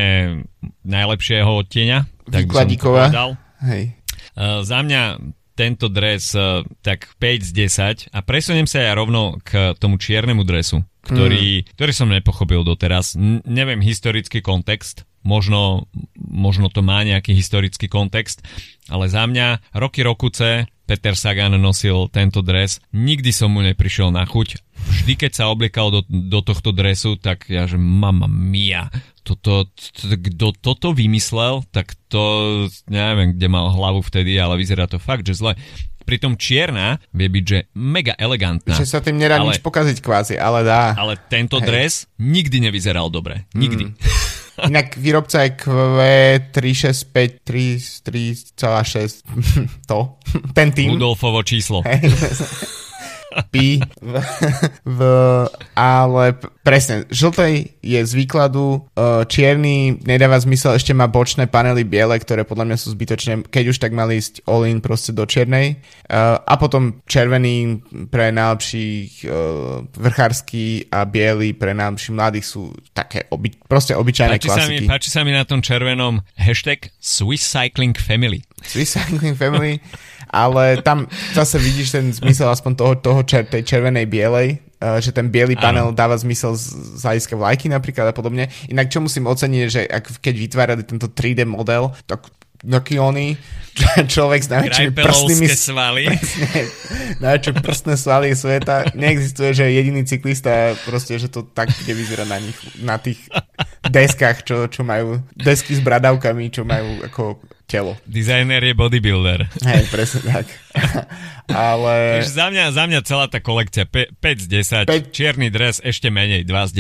najlepšieho 0.87 1.67
som 2.79 2.95
povedal. 2.95 3.29
Hej. 3.67 3.99
Uh, 4.39 4.63
za 4.63 4.79
mňa 4.87 5.19
tento 5.59 5.91
dres 5.91 6.31
uh, 6.39 6.63
tak 6.81 7.11
5 7.19 7.51
z 7.51 8.09
10 8.09 8.15
a 8.15 8.19
presuniem 8.23 8.71
sa 8.71 8.87
ja 8.87 8.95
rovno 8.95 9.43
k 9.43 9.75
tomu 9.77 9.99
čiernemu 9.99 10.47
dresu, 10.47 10.87
ktorý, 11.03 11.67
mm. 11.67 11.77
ktorý 11.77 11.93
som 11.93 12.09
nepochopil 12.09 12.63
doteraz. 12.63 13.19
N- 13.19 13.43
neviem 13.45 13.83
historický 13.83 14.41
kontext, 14.41 15.05
možno, 15.27 15.91
možno 16.17 16.73
to 16.73 16.81
má 16.81 17.03
nejaký 17.05 17.35
historický 17.37 17.91
kontext, 17.91 18.41
ale 18.89 19.11
za 19.11 19.27
mňa 19.27 19.77
roky 19.77 20.01
rokuce 20.01 20.71
Peter 20.91 21.15
Sagan 21.15 21.55
nosil 21.55 22.11
tento 22.11 22.43
dres. 22.43 22.83
Nikdy 22.91 23.31
som 23.31 23.55
mu 23.55 23.63
neprišiel 23.63 24.11
na 24.11 24.27
chuť. 24.27 24.70
Vždy, 24.89 25.13
keď 25.17 25.33
sa 25.33 25.53
obliekal 25.53 25.93
do, 25.93 26.01
do 26.09 26.41
tohto 26.41 26.73
dresu, 26.73 27.17
tak 27.21 27.49
ja, 27.49 27.69
že 27.69 27.77
mama 27.77 28.29
mia, 28.29 28.89
toto, 29.21 29.69
kto 30.01 30.57
toto 30.59 30.91
vymyslel, 30.97 31.63
tak 31.71 31.95
to, 32.09 32.67
neviem, 32.89 33.37
kde 33.37 33.49
mal 33.49 33.71
hlavu 33.71 34.01
vtedy, 34.03 34.41
ale 34.41 34.59
vyzerá 34.59 34.89
to 34.91 34.99
fakt, 34.99 35.29
že 35.29 35.39
zle. 35.39 35.55
Pritom 36.09 36.35
čierna 36.35 36.99
vie 37.15 37.31
byť, 37.31 37.45
že 37.45 37.59
mega 37.77 38.17
elegantná. 38.19 38.75
Že 38.75 38.89
sa 38.89 38.99
tým 39.05 39.21
nedá 39.21 39.39
ale, 39.39 39.53
nič 39.53 39.63
pokaziť 39.63 40.01
kvázi, 40.03 40.35
ale 40.41 40.67
dá. 40.67 40.97
Ale 40.99 41.15
tento 41.31 41.61
Hej. 41.63 41.67
dres 41.69 41.93
nikdy 42.19 42.67
nevyzeral 42.67 43.13
dobre. 43.13 43.47
Nikdy. 43.55 43.85
Mm. 43.93 43.95
Inak 44.61 44.97
výrobca 44.97 45.47
je 45.47 45.57
Q365 45.57 47.41
3,6 47.47 49.25
to. 49.91 49.99
Ten 50.53 50.69
tým. 50.75 50.99
Rudolfovo 50.99 51.41
číslo. 51.47 51.81
Pi 53.51 53.83
v, 54.03 54.15
v, 54.85 55.01
ale 55.79 56.25
presne, 56.61 57.07
žltej 57.09 57.79
je 57.81 58.01
z 58.03 58.13
výkladu, 58.13 58.85
uh, 58.95 59.23
čierny 59.27 59.99
nedáva 60.03 60.39
zmysel, 60.43 60.77
ešte 60.77 60.91
má 60.93 61.07
bočné 61.07 61.47
panely 61.47 61.87
biele, 61.87 62.19
ktoré 62.19 62.43
podľa 62.43 62.71
mňa 62.71 62.77
sú 62.77 62.95
zbytočné, 62.95 63.33
keď 63.49 63.65
už 63.71 63.79
tak 63.79 63.95
mali 63.95 64.19
ísť 64.19 64.45
all 64.45 64.67
in 64.67 64.83
proste 64.83 65.15
do 65.15 65.25
čiernej. 65.25 65.81
Uh, 66.11 66.43
a 66.43 66.55
potom 66.59 67.01
červený 67.07 67.81
pre 68.11 68.35
najlepších 68.35 69.25
uh, 69.27 69.87
vrchársky 69.95 70.91
a 70.91 71.07
biely 71.07 71.55
pre 71.55 71.73
najlepších 71.73 72.15
mladých 72.15 72.47
sú 72.47 72.75
také 72.91 73.31
oby, 73.31 73.55
proste 73.67 73.95
obyčajné 73.95 74.37
páči 74.43 74.49
klasiky. 74.51 74.67
Sa 74.67 74.85
mi, 74.85 74.91
páči 74.91 75.09
sa 75.11 75.21
mi 75.23 75.33
na 75.33 75.47
tom 75.47 75.63
červenom 75.63 76.27
hashtag 76.35 76.91
Swiss 76.99 77.47
Cycling 77.47 77.95
Family. 77.95 78.43
Swiss 78.65 78.97
Cycling 78.97 79.37
Family 79.37 79.81
ale 80.31 80.79
tam 80.83 81.11
zase 81.35 81.59
vidíš 81.59 81.91
ten 81.91 82.15
zmysel 82.15 82.47
aspoň 82.49 82.73
toho, 82.79 82.95
toho 82.95 83.21
čer, 83.27 83.51
tej 83.51 83.67
červenej 83.67 84.07
bielej, 84.07 84.63
uh, 84.79 85.03
že 85.03 85.11
ten 85.11 85.27
biely 85.27 85.59
panel 85.59 85.91
ano. 85.91 85.99
dáva 85.99 86.15
zmysel 86.15 86.55
z, 86.55 87.03
hľadiska 87.03 87.35
vlajky 87.35 87.67
napríklad 87.67 88.07
a 88.07 88.15
podobne. 88.15 88.47
Inak 88.71 88.95
čo 88.95 89.03
musím 89.03 89.27
oceniť, 89.27 89.63
že 89.67 89.83
ak, 89.91 90.23
keď 90.23 90.35
vytvárali 90.39 90.83
tento 90.87 91.11
3D 91.11 91.43
model, 91.45 91.91
tak 92.07 92.31
oný 93.01 93.41
človek 94.13 94.41
s 94.45 94.49
najväčšími 94.53 94.93
prstnými 94.93 95.49
svaly. 95.49 96.03
Presne, 96.13 96.61
najväčšie 97.25 97.53
prstné 97.59 97.95
svaly 97.97 98.37
sveta. 98.37 98.93
Neexistuje, 98.95 99.51
že 99.57 99.65
jediný 99.73 100.05
cyklista 100.05 100.77
proste, 100.85 101.17
že 101.17 101.33
to 101.33 101.43
tak 101.43 101.73
bude 101.73 101.93
vyzerá 101.97 102.29
na 102.29 102.37
nich, 102.37 102.59
na 102.79 103.01
tých 103.01 103.19
deskách, 103.89 104.45
čo, 104.45 104.69
čo 104.69 104.85
majú, 104.85 105.25
desky 105.33 105.73
s 105.73 105.81
bradavkami, 105.81 106.53
čo 106.53 106.63
majú 106.69 107.01
ako 107.09 107.41
telo. 107.71 107.95
Dizajner 108.03 108.59
je 108.59 108.75
bodybuilder. 108.75 109.47
Hej, 109.63 109.87
presne 109.95 110.21
tak. 110.27 110.47
Ale... 111.51 112.27
Za 112.27 112.51
mňa, 112.51 112.75
za 112.75 112.85
mňa 112.91 113.01
celá 113.07 113.31
tá 113.31 113.39
kolekcia 113.39 113.87
5 113.87 114.19
z 114.19 114.47
10, 114.91 114.91
5... 114.91 115.15
čierny 115.15 115.55
dres 115.55 115.79
ešte 115.79 116.11
menej, 116.11 116.43
2 116.43 116.71
z 116.71 116.73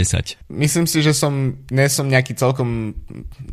10. 0.43 0.51
Myslím 0.51 0.86
si, 0.91 0.99
že 1.07 1.14
som, 1.14 1.62
nie 1.70 1.86
som 1.86 2.11
nejaký 2.11 2.34
celkom, 2.34 2.99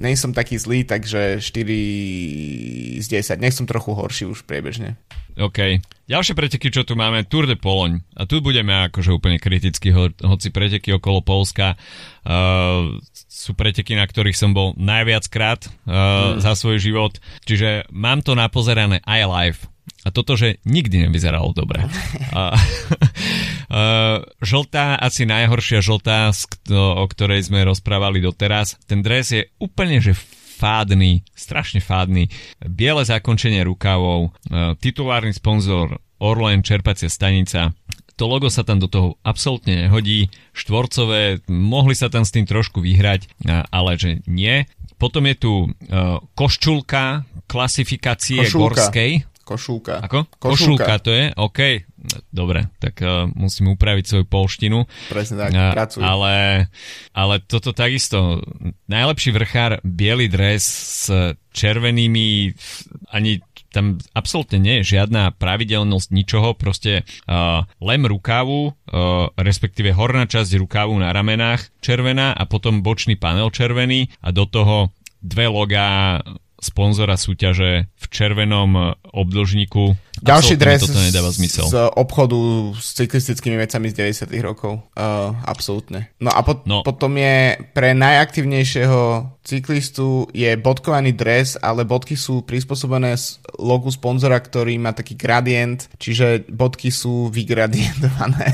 nie 0.02 0.18
som 0.18 0.34
taký 0.34 0.58
zlý, 0.58 0.82
takže 0.82 1.38
4 1.38 3.06
z 3.06 3.06
10. 3.06 3.38
Nech 3.38 3.54
som 3.54 3.70
trochu 3.70 3.94
horší 3.94 4.26
už 4.26 4.46
priebežne. 4.50 4.98
OK. 5.38 5.60
Ďalšie 6.08 6.34
preteky, 6.34 6.72
čo 6.72 6.88
tu 6.88 6.96
máme, 6.96 7.28
Tour 7.28 7.46
de 7.46 7.60
Poloň. 7.60 8.00
A 8.16 8.24
tu 8.24 8.40
budeme 8.40 8.74
akože 8.90 9.12
úplne 9.12 9.38
kriticky, 9.38 9.92
ho, 9.92 10.10
hoci 10.24 10.50
preteky 10.50 10.96
okolo 10.96 11.20
Polska 11.20 11.76
uh, 11.76 12.96
sú 13.28 13.52
preteky, 13.54 13.94
na 13.94 14.08
ktorých 14.08 14.34
som 14.40 14.56
bol 14.56 14.74
najviac 14.80 15.28
krát 15.30 15.62
uh, 15.86 16.40
mm. 16.40 16.42
za 16.42 16.58
svoj 16.58 16.82
život. 16.82 17.20
Čiže 17.46 17.92
mám 17.94 18.24
to 18.26 18.34
napozerané 18.34 19.04
aj 19.06 19.22
live. 19.28 19.62
A 20.04 20.12
toto, 20.16 20.40
že 20.40 20.64
nikdy 20.64 21.04
nevyzeralo 21.06 21.52
dobre. 21.52 21.84
uh, 22.32 22.56
uh, 22.56 24.24
žltá, 24.40 24.96
asi 24.98 25.28
najhoršia 25.28 25.84
žltá, 25.84 26.32
o 26.72 27.04
ktorej 27.04 27.52
sme 27.52 27.68
rozprávali 27.68 28.24
doteraz. 28.24 28.80
Ten 28.88 29.04
dres 29.04 29.36
je 29.36 29.52
úplne, 29.60 30.00
že 30.00 30.16
fádny, 30.58 31.22
strašne 31.38 31.78
fádny. 31.78 32.34
Biele 32.66 33.06
zakončenie 33.06 33.62
rukavov, 33.62 34.34
uh, 34.34 34.74
titulárny 34.82 35.38
sponzor 35.38 36.02
Orlen 36.18 36.66
čerpacia 36.66 37.14
stanica, 37.14 37.78
to 38.18 38.26
logo 38.26 38.50
sa 38.50 38.66
tam 38.66 38.82
do 38.82 38.90
toho 38.90 39.22
absolútne 39.22 39.86
nehodí, 39.86 40.34
štvorcové, 40.58 41.46
mohli 41.46 41.94
sa 41.94 42.10
tam 42.10 42.26
s 42.26 42.34
tým 42.34 42.50
trošku 42.50 42.82
vyhrať, 42.82 43.30
ale 43.70 43.94
že 43.94 44.26
nie. 44.26 44.66
Potom 44.98 45.30
je 45.30 45.36
tu 45.38 45.54
uh, 45.70 46.18
koščulka 46.34 47.30
klasifikácie 47.46 48.42
Košulka. 48.42 48.90
gorskej. 48.90 49.12
Košulka. 49.48 50.04
Ako? 50.04 50.28
Košulka. 50.28 50.84
Košulka 50.84 50.94
to 51.00 51.12
je? 51.16 51.26
OK. 51.40 51.60
Dobre, 52.28 52.68
tak 52.84 53.00
uh, 53.00 53.32
musím 53.32 53.80
upraviť 53.80 54.04
svoju 54.04 54.26
polštinu. 54.28 54.84
Presne 55.08 55.48
tak, 55.48 55.52
uh, 55.56 55.72
pracuj. 55.72 56.04
Ale, 56.04 56.68
ale 57.16 57.36
toto 57.48 57.72
takisto. 57.72 58.44
Najlepší 58.92 59.32
vrchár, 59.32 59.80
biely 59.88 60.28
dres 60.28 60.68
s 60.68 61.04
červenými, 61.56 62.52
ani 63.16 63.40
tam 63.72 64.00
absolútne 64.16 64.60
nie 64.60 64.82
je 64.82 65.00
žiadna 65.00 65.36
pravidelnosť 65.36 66.08
ničoho, 66.12 66.56
proste 66.56 67.04
uh, 67.04 67.64
lem 67.80 68.04
rukávu, 68.04 68.72
uh, 68.72 69.32
respektíve 69.40 69.96
horná 69.96 70.28
časť 70.28 70.60
rukávu 70.60 70.96
na 71.00 71.12
ramenách 71.16 71.72
červená 71.80 72.36
a 72.36 72.44
potom 72.48 72.84
bočný 72.84 73.16
panel 73.16 73.48
červený 73.52 74.12
a 74.24 74.32
do 74.36 74.44
toho 74.48 74.92
dve 75.24 75.50
logá 75.50 76.22
sponzora 76.68 77.16
súťaže 77.16 77.88
v 77.88 78.06
červenom 78.12 79.00
obdlžníku. 79.08 79.96
Ďalší 80.20 80.58
dres 80.58 80.82
toto 80.84 81.00
nedáva 81.00 81.30
zmysel. 81.32 81.70
z 81.70 81.78
obchodu 81.94 82.38
s 82.76 82.98
cyklistickými 82.98 83.56
vecami 83.56 83.94
z 83.94 84.26
90 84.28 84.34
rokov. 84.42 84.82
Uh, 84.98 85.32
absolútne. 85.46 86.10
No 86.18 86.34
a 86.34 86.42
pot- 86.42 86.66
no. 86.66 86.82
potom 86.82 87.16
je 87.16 87.62
pre 87.72 87.94
najaktívnejšieho 87.94 89.30
cyklistu 89.48 90.28
je 90.36 90.52
bodkovaný 90.60 91.16
dres, 91.16 91.56
ale 91.64 91.88
bodky 91.88 92.20
sú 92.20 92.44
prispôsobené 92.44 93.16
z 93.16 93.40
logu 93.56 93.88
sponzora, 93.88 94.36
ktorý 94.44 94.76
má 94.76 94.92
taký 94.92 95.16
gradient, 95.16 95.88
čiže 95.96 96.50
bodky 96.52 96.92
sú 96.92 97.32
vygradientované 97.32 98.48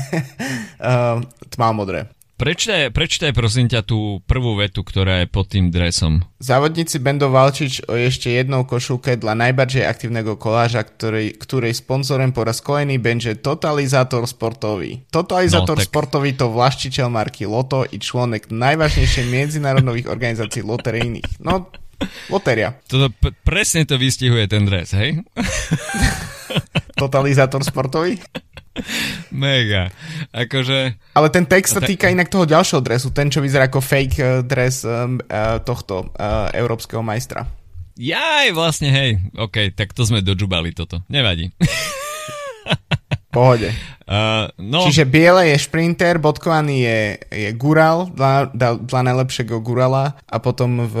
uh, 0.78 1.18
tmavomodré. 1.54 2.13
Prečítaj, 2.34 2.90
prečítaj 2.90 3.30
prosím 3.30 3.70
ťa 3.70 3.86
tú 3.86 4.18
prvú 4.26 4.58
vetu, 4.58 4.82
ktorá 4.82 5.22
je 5.22 5.30
pod 5.30 5.46
tým 5.54 5.70
dresom. 5.70 6.26
Závodníci 6.42 6.98
Bendo 6.98 7.30
Valčič 7.30 7.86
o 7.86 7.94
ešte 7.94 8.34
jednou 8.34 8.66
košulke 8.66 9.14
dla 9.14 9.38
najbardziej 9.38 9.86
aktívneho 9.86 10.34
koláža, 10.34 10.82
ktorej, 10.82 11.38
ktorej 11.38 11.78
sponzorem 11.78 12.34
po 12.34 12.42
raz 12.42 12.58
kolejný 12.58 12.98
będzie 12.98 13.38
Totalizátor 13.38 14.26
sportový. 14.26 15.06
Totalizátor 15.14 15.78
no, 15.78 15.80
tak... 15.80 15.86
sportový 15.86 16.34
to 16.34 16.50
vlaščičel 16.50 17.06
marky 17.06 17.46
Loto 17.46 17.86
i 17.86 18.02
člonek 18.02 18.50
najvážnejšej 18.50 19.30
medzinárodnových 19.30 20.10
organizácií 20.10 20.66
loterijných. 20.66 21.38
No, 21.38 21.70
loteria. 22.34 22.74
Toto 22.90 23.14
p- 23.14 23.30
presne 23.46 23.86
to 23.86 23.94
vystihuje 23.94 24.50
ten 24.50 24.66
dres, 24.66 24.90
hej? 24.90 25.22
Totalizátor 26.98 27.62
sportový? 27.62 28.18
Mega. 29.30 29.94
Akože... 30.34 30.98
Ale 31.14 31.28
ten 31.30 31.46
text 31.46 31.78
sa 31.78 31.82
týka 31.82 32.10
inak 32.10 32.26
toho 32.26 32.46
ďalšieho 32.46 32.82
dresu, 32.82 33.14
ten, 33.14 33.30
čo 33.30 33.38
vyzerá 33.38 33.70
ako 33.70 33.78
fake 33.78 34.16
uh, 34.18 34.42
dres 34.42 34.82
um, 34.82 35.22
uh, 35.30 35.62
tohto 35.62 36.10
uh, 36.14 36.50
európskeho 36.50 37.02
majstra. 37.02 37.46
Jaj, 37.94 38.50
vlastne, 38.50 38.90
hej. 38.90 39.22
OK, 39.38 39.70
tak 39.78 39.94
to 39.94 40.02
sme 40.02 40.18
dožubali 40.18 40.74
toto. 40.74 41.06
Nevadí. 41.06 41.54
Pohode. 43.34 43.70
Uh, 44.04 44.50
no. 44.58 44.82
Čiže 44.86 45.06
biele 45.06 45.54
je 45.54 45.62
šprinter, 45.62 46.18
bodkovaný 46.18 46.86
je, 46.86 47.00
je 47.30 47.50
Gural, 47.54 48.10
dla, 48.10 48.50
dla 48.78 49.00
najlepšieho 49.06 49.58
Gurala 49.62 50.18
a 50.26 50.36
potom 50.38 50.86
v, 50.86 50.96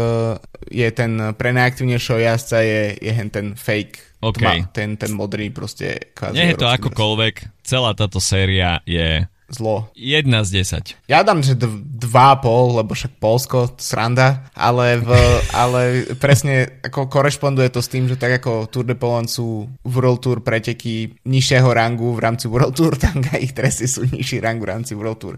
je 0.70 0.88
ten 0.94 1.34
pre 1.34 1.54
najaktívnejšieho 1.54 2.18
jazdca 2.22 2.58
je, 2.62 2.82
je 2.98 3.12
ten 3.30 3.54
fake 3.54 4.13
Okay. 4.24 4.64
Tma, 4.64 4.72
ten, 4.72 4.96
ten 4.96 5.12
modrý 5.12 5.52
proste 5.52 6.14
Nie 6.32 6.56
je 6.56 6.60
to 6.60 6.64
akokoľvek, 6.64 7.60
celá 7.60 7.92
táto 7.92 8.24
séria 8.24 8.80
je 8.88 9.28
zlo. 9.52 9.92
Jedna 9.92 10.42
z 10.42 10.64
10. 10.64 11.06
Ja 11.06 11.20
dám, 11.20 11.44
že 11.44 11.54
d- 11.54 11.68
dva 11.84 12.40
pol, 12.40 12.80
lebo 12.80 12.96
však 12.96 13.20
Polsko, 13.20 13.76
sranda, 13.76 14.48
ale, 14.56 14.98
v, 14.98 15.10
ale 15.62 15.80
presne 16.16 16.80
ako 16.80 17.06
korešponduje 17.06 17.68
to 17.70 17.84
s 17.84 17.92
tým, 17.92 18.08
že 18.08 18.16
tak 18.16 18.40
ako 18.42 18.66
Tour 18.72 18.88
de 18.88 18.96
Poland 18.96 19.28
sú 19.28 19.68
World 19.84 20.24
Tour 20.24 20.40
preteky 20.40 21.20
nižšieho 21.28 21.68
rangu 21.70 22.16
v 22.16 22.22
rámci 22.24 22.48
World 22.48 22.74
Tour, 22.74 22.96
tak 23.04 23.30
aj 23.30 23.40
ich 23.40 23.52
tresy 23.52 23.86
sú 23.86 24.08
nižší 24.08 24.40
rang 24.40 24.58
v 24.58 24.68
rámci 24.68 24.96
World 24.96 25.20
Tour. 25.20 25.36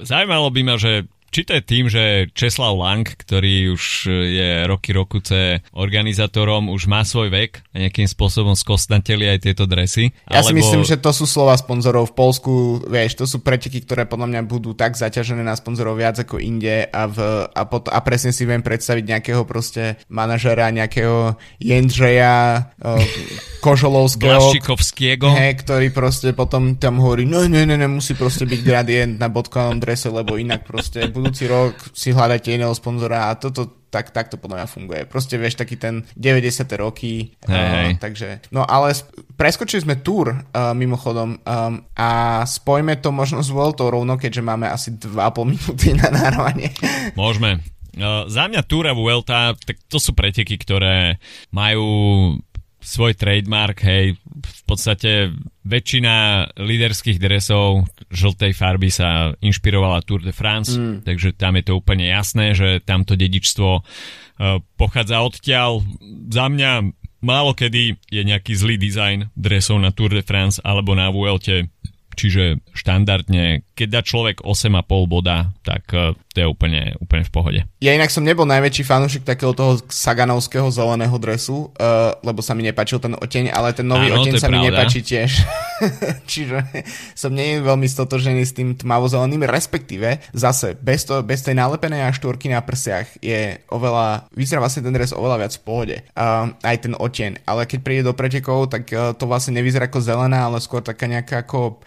Zaujímalo 0.00 0.48
by 0.48 0.60
ma, 0.64 0.74
že 0.80 1.04
či 1.30 1.46
to 1.46 1.54
je 1.56 1.62
tým, 1.62 1.86
že 1.86 2.28
Česlav 2.34 2.74
Lang, 2.74 3.06
ktorý 3.06 3.74
už 3.74 4.10
je 4.10 4.50
roky 4.66 4.90
rokuce 4.90 5.62
organizátorom, 5.70 6.68
už 6.74 6.90
má 6.90 7.06
svoj 7.06 7.30
vek 7.30 7.62
a 7.70 7.86
nejakým 7.86 8.10
spôsobom 8.10 8.58
skostnateli 8.58 9.30
aj 9.30 9.46
tieto 9.46 9.64
dresy? 9.70 10.10
Ja 10.26 10.42
alebo... 10.42 10.50
si 10.50 10.54
myslím, 10.58 10.82
že 10.82 10.98
to 10.98 11.14
sú 11.14 11.30
slova 11.30 11.54
sponzorov 11.54 12.10
v 12.10 12.14
Polsku, 12.18 12.52
vieš, 12.90 13.22
to 13.22 13.26
sú 13.30 13.38
preteky, 13.40 13.86
ktoré 13.86 14.10
podľa 14.10 14.26
mňa 14.34 14.40
budú 14.50 14.74
tak 14.74 14.98
zaťažené 14.98 15.46
na 15.46 15.54
sponzorov 15.54 15.94
viac 15.94 16.18
ako 16.18 16.42
inde 16.42 16.90
a, 16.90 17.02
v, 17.06 17.18
a, 17.46 17.62
pot, 17.62 17.86
a 17.86 17.98
presne 18.02 18.34
si 18.34 18.42
viem 18.42 18.60
predstaviť 18.60 19.04
nejakého 19.06 19.46
proste 19.46 20.02
manažera, 20.10 20.74
nejakého 20.74 21.38
Jendřeja, 21.62 22.34
Kožolovského, 23.64 24.50
he, 25.36 25.48
ktorý 25.54 25.92
proste 25.94 26.32
potom 26.34 26.80
tam 26.80 26.98
hovorí, 26.98 27.28
no, 27.28 27.44
ne, 27.44 27.68
ne, 27.68 27.76
ne, 27.76 27.86
musí 27.86 28.16
proste 28.16 28.48
byť 28.48 28.60
gradient 28.64 29.14
na 29.20 29.28
bodkovom 29.28 29.78
drese, 29.78 30.08
lebo 30.08 30.40
inak 30.40 30.64
proste 30.64 31.06
budúci 31.20 31.44
rok 31.44 31.76
si 31.92 32.16
hľadajte 32.16 32.56
iného 32.56 32.72
sponzora 32.72 33.28
a 33.28 33.36
toto 33.36 33.80
tak, 33.90 34.14
tak 34.14 34.30
to 34.30 34.38
podľa 34.38 34.64
mňa 34.64 34.68
funguje. 34.70 35.00
Proste 35.10 35.34
vieš, 35.34 35.58
taký 35.58 35.74
ten 35.74 36.06
90. 36.14 36.62
roky. 36.78 37.34
Hey, 37.44 37.92
uh, 37.92 37.98
takže, 37.98 38.46
no 38.54 38.62
ale 38.62 38.94
preskočili 39.34 39.82
sme 39.82 39.98
túr 39.98 40.30
uh, 40.30 40.70
mimochodom 40.72 41.36
um, 41.36 41.74
a 41.98 42.10
spojme 42.46 43.02
to 43.02 43.10
možno 43.10 43.42
s 43.42 43.50
Vueltou 43.50 43.90
rovno, 43.90 44.14
keďže 44.14 44.46
máme 44.46 44.70
asi 44.70 44.94
2,5 44.94 45.10
minúty 45.42 45.92
na 45.98 46.08
nárovanie. 46.08 46.70
Môžeme. 47.18 47.58
Uh, 47.98 48.30
za 48.30 48.46
mňa 48.46 48.62
Túra 48.70 48.94
Vuelta, 48.94 49.58
tak 49.58 49.82
to 49.90 49.98
sú 49.98 50.14
preteky, 50.14 50.54
ktoré 50.54 51.18
majú 51.50 52.38
svoj 52.80 53.12
trademark, 53.14 53.84
hej, 53.84 54.16
v 54.40 54.62
podstate 54.64 55.30
väčšina 55.68 56.48
líderských 56.56 57.20
dresov 57.20 57.86
žltej 58.08 58.56
farby 58.56 58.88
sa 58.88 59.36
inšpirovala 59.38 60.02
Tour 60.02 60.24
de 60.24 60.32
France, 60.32 60.74
mm. 60.74 61.04
takže 61.04 61.36
tam 61.36 61.60
je 61.60 61.64
to 61.68 61.78
úplne 61.78 62.08
jasné, 62.08 62.56
že 62.56 62.80
tamto 62.82 63.14
dedičstvo 63.14 63.70
uh, 63.76 63.82
pochádza 64.80 65.20
odtiaľ. 65.20 65.84
Za 66.32 66.48
mňa 66.48 66.88
málo 67.20 67.52
kedy 67.52 68.00
je 68.08 68.22
nejaký 68.24 68.56
zlý 68.56 68.80
dizajn 68.80 69.28
dresov 69.36 69.78
na 69.78 69.92
Tour 69.92 70.16
de 70.16 70.24
France 70.24 70.58
alebo 70.64 70.96
na 70.96 71.12
Vuelte 71.12 71.68
Čiže 72.10 72.60
štandardne, 72.74 73.64
keď 73.72 73.88
dá 73.88 74.00
človek 74.02 74.42
8,5 74.42 74.82
boda, 75.08 75.54
tak 75.62 75.88
uh, 75.94 76.12
to 76.30 76.38
je 76.38 76.46
úplne, 76.46 76.94
úplne 77.02 77.26
v 77.26 77.32
pohode. 77.34 77.60
Ja 77.82 77.90
inak 77.90 78.14
som 78.14 78.22
nebol 78.22 78.46
najväčší 78.46 78.86
fanúšik 78.86 79.26
takého 79.26 79.50
toho 79.50 79.82
saganovského 79.90 80.70
zeleného 80.70 81.18
dresu, 81.18 81.74
uh, 81.74 82.14
lebo 82.22 82.38
sa 82.38 82.54
mi 82.54 82.62
nepačil 82.62 83.02
ten 83.02 83.18
oteň, 83.18 83.50
ale 83.50 83.74
ten 83.74 83.82
nový 83.82 84.14
Áno, 84.14 84.22
oteň 84.22 84.38
sa 84.38 84.46
pravda. 84.46 84.62
mi 84.62 84.66
nepáči 84.70 85.02
tiež. 85.02 85.42
Čiže 86.30 86.62
som 87.18 87.34
nie 87.34 87.58
veľmi 87.58 87.90
stotožený 87.90 88.46
s 88.46 88.54
tým 88.54 88.78
tmavozeleným, 88.78 89.42
respektíve 89.42 90.22
zase 90.30 90.78
bez, 90.78 91.02
to, 91.02 91.18
bez 91.26 91.42
tej 91.42 91.58
nalepenej 91.58 92.14
štvorky 92.14 92.46
na 92.46 92.62
prsiach 92.62 93.18
je 93.18 93.58
oveľa, 93.66 94.30
vyzerá 94.30 94.62
vlastne 94.62 94.86
ten 94.86 94.94
dres 94.94 95.10
oveľa 95.10 95.46
viac 95.46 95.52
v 95.58 95.64
pohode. 95.66 95.96
Uh, 96.14 96.54
aj 96.62 96.76
ten 96.86 96.94
oteň, 96.94 97.42
ale 97.42 97.66
keď 97.66 97.78
príde 97.82 98.02
do 98.06 98.14
pretekov, 98.14 98.70
tak 98.70 98.86
uh, 98.94 99.18
to 99.18 99.26
vlastne 99.26 99.58
nevyzerá 99.58 99.90
ako 99.90 99.98
zelená, 99.98 100.46
ale 100.46 100.62
skôr 100.62 100.78
taká 100.78 101.10
nejaká 101.10 101.42
ako 101.42 101.82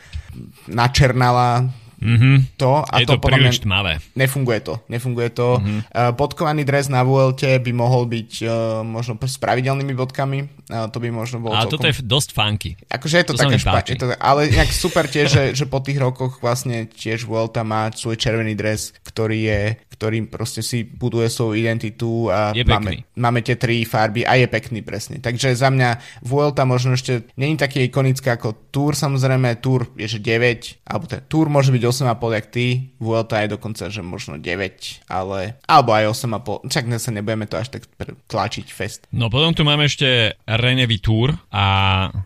načernala 0.68 1.72
Mm-hmm. 2.04 2.36
To, 2.60 2.84
a 2.84 2.95
je 2.99 3.08
to, 3.08 3.16
to 3.16 3.24
príliš 3.24 3.64
tmavé. 3.64 4.04
Nefunguje 4.14 4.60
to. 4.60 4.84
Nefunguje 4.91 5.30
to. 5.32 5.58
Mm-hmm. 5.58 5.80
Uh, 5.89 6.12
podkovaný 6.14 6.68
dres 6.68 6.91
na 6.91 7.01
VLT 7.01 7.64
by 7.64 7.72
mohol 7.72 8.04
byť 8.06 8.32
uh, 8.43 8.51
možno 8.84 9.16
s 9.24 9.39
pravidelnými 9.39 9.95
bodkami. 9.95 10.68
Uh, 10.68 10.91
to 10.91 10.99
by 10.99 11.10
možno 11.10 11.39
bolo... 11.39 11.56
Ale 11.56 11.72
toto 11.72 11.88
je 11.88 11.95
dosť 12.04 12.30
funky. 12.36 12.76
Akože 12.91 13.24
je 13.24 13.26
to, 13.26 13.34
to 13.34 13.41
také 13.47 13.58
špa- 13.58 13.88
je 13.88 13.95
to, 13.95 14.08
Ale 14.20 14.51
nejak 14.51 14.72
super 14.76 15.08
tiež, 15.08 15.28
že, 15.32 15.43
že 15.56 15.66
po 15.66 15.80
tých 15.80 15.97
rokoch 15.97 16.43
vlastne 16.43 16.86
tiež 16.91 17.24
Vuelta 17.24 17.64
má 17.64 17.88
svoj 17.95 18.20
červený 18.20 18.54
dres, 18.54 18.91
ktorý 19.08 19.39
je 19.47 19.62
ktorým 19.93 20.28
proste 20.28 20.60
si 20.60 20.84
buduje 20.84 21.30
svoju 21.30 21.56
identitu 21.56 22.28
a 22.28 22.51
je 22.51 22.68
máme, 22.68 23.08
máme 23.16 23.39
tie 23.39 23.56
tri 23.56 23.88
farby 23.88 24.28
a 24.28 24.36
je 24.36 24.51
pekný 24.51 24.84
presne. 24.84 25.24
Takže 25.24 25.56
za 25.56 25.72
mňa 25.72 26.20
Vuelta 26.26 26.68
možno 26.68 26.97
ešte 26.97 27.30
není 27.39 27.56
taký 27.56 27.88
ikonický 27.88 28.34
ako 28.34 28.74
Tour 28.74 28.97
samozrejme, 28.97 29.64
Tour 29.64 29.88
je 29.95 30.10
že 30.10 30.20
9, 30.20 30.84
alebo 30.89 31.06
ten 31.08 31.22
Tour 31.30 31.47
môže 31.47 31.72
byť 31.72 31.84
8,5 31.94 32.10
jak 32.34 32.48
ty, 32.50 32.66
Vuelta 32.98 33.46
je 33.46 33.54
dokonca 33.54 33.88
že 33.94 34.02
možno 34.02 34.41
9, 34.41 35.06
ale 35.06 35.62
alebo 35.70 35.94
aj 35.94 36.10
8,5, 36.10 36.74
čak 36.74 36.89
sa 36.98 37.14
nebudeme 37.14 37.46
to 37.46 37.62
až 37.62 37.70
tak 37.70 37.86
tlačiť 38.28 38.68
fest. 38.74 39.06
No 39.14 39.30
potom 39.30 39.54
tu 39.54 39.62
máme 39.62 39.86
ešte 39.86 40.34
Renevy 40.50 40.98
Tour 40.98 41.38
a 41.54 41.66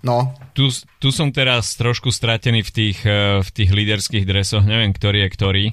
no. 0.07 0.31
tu, 0.55 0.71
tu 1.03 1.11
som 1.11 1.29
teraz 1.35 1.75
trošku 1.75 2.09
stratený 2.09 2.63
v 2.63 2.71
tých, 2.71 2.99
eh, 3.03 3.43
v 3.43 3.49
tých 3.51 3.69
líderských 3.69 4.23
dresoch, 4.23 4.63
neviem 4.63 4.95
ktorý 4.95 5.27
je 5.27 5.29
ktorý, 5.29 5.65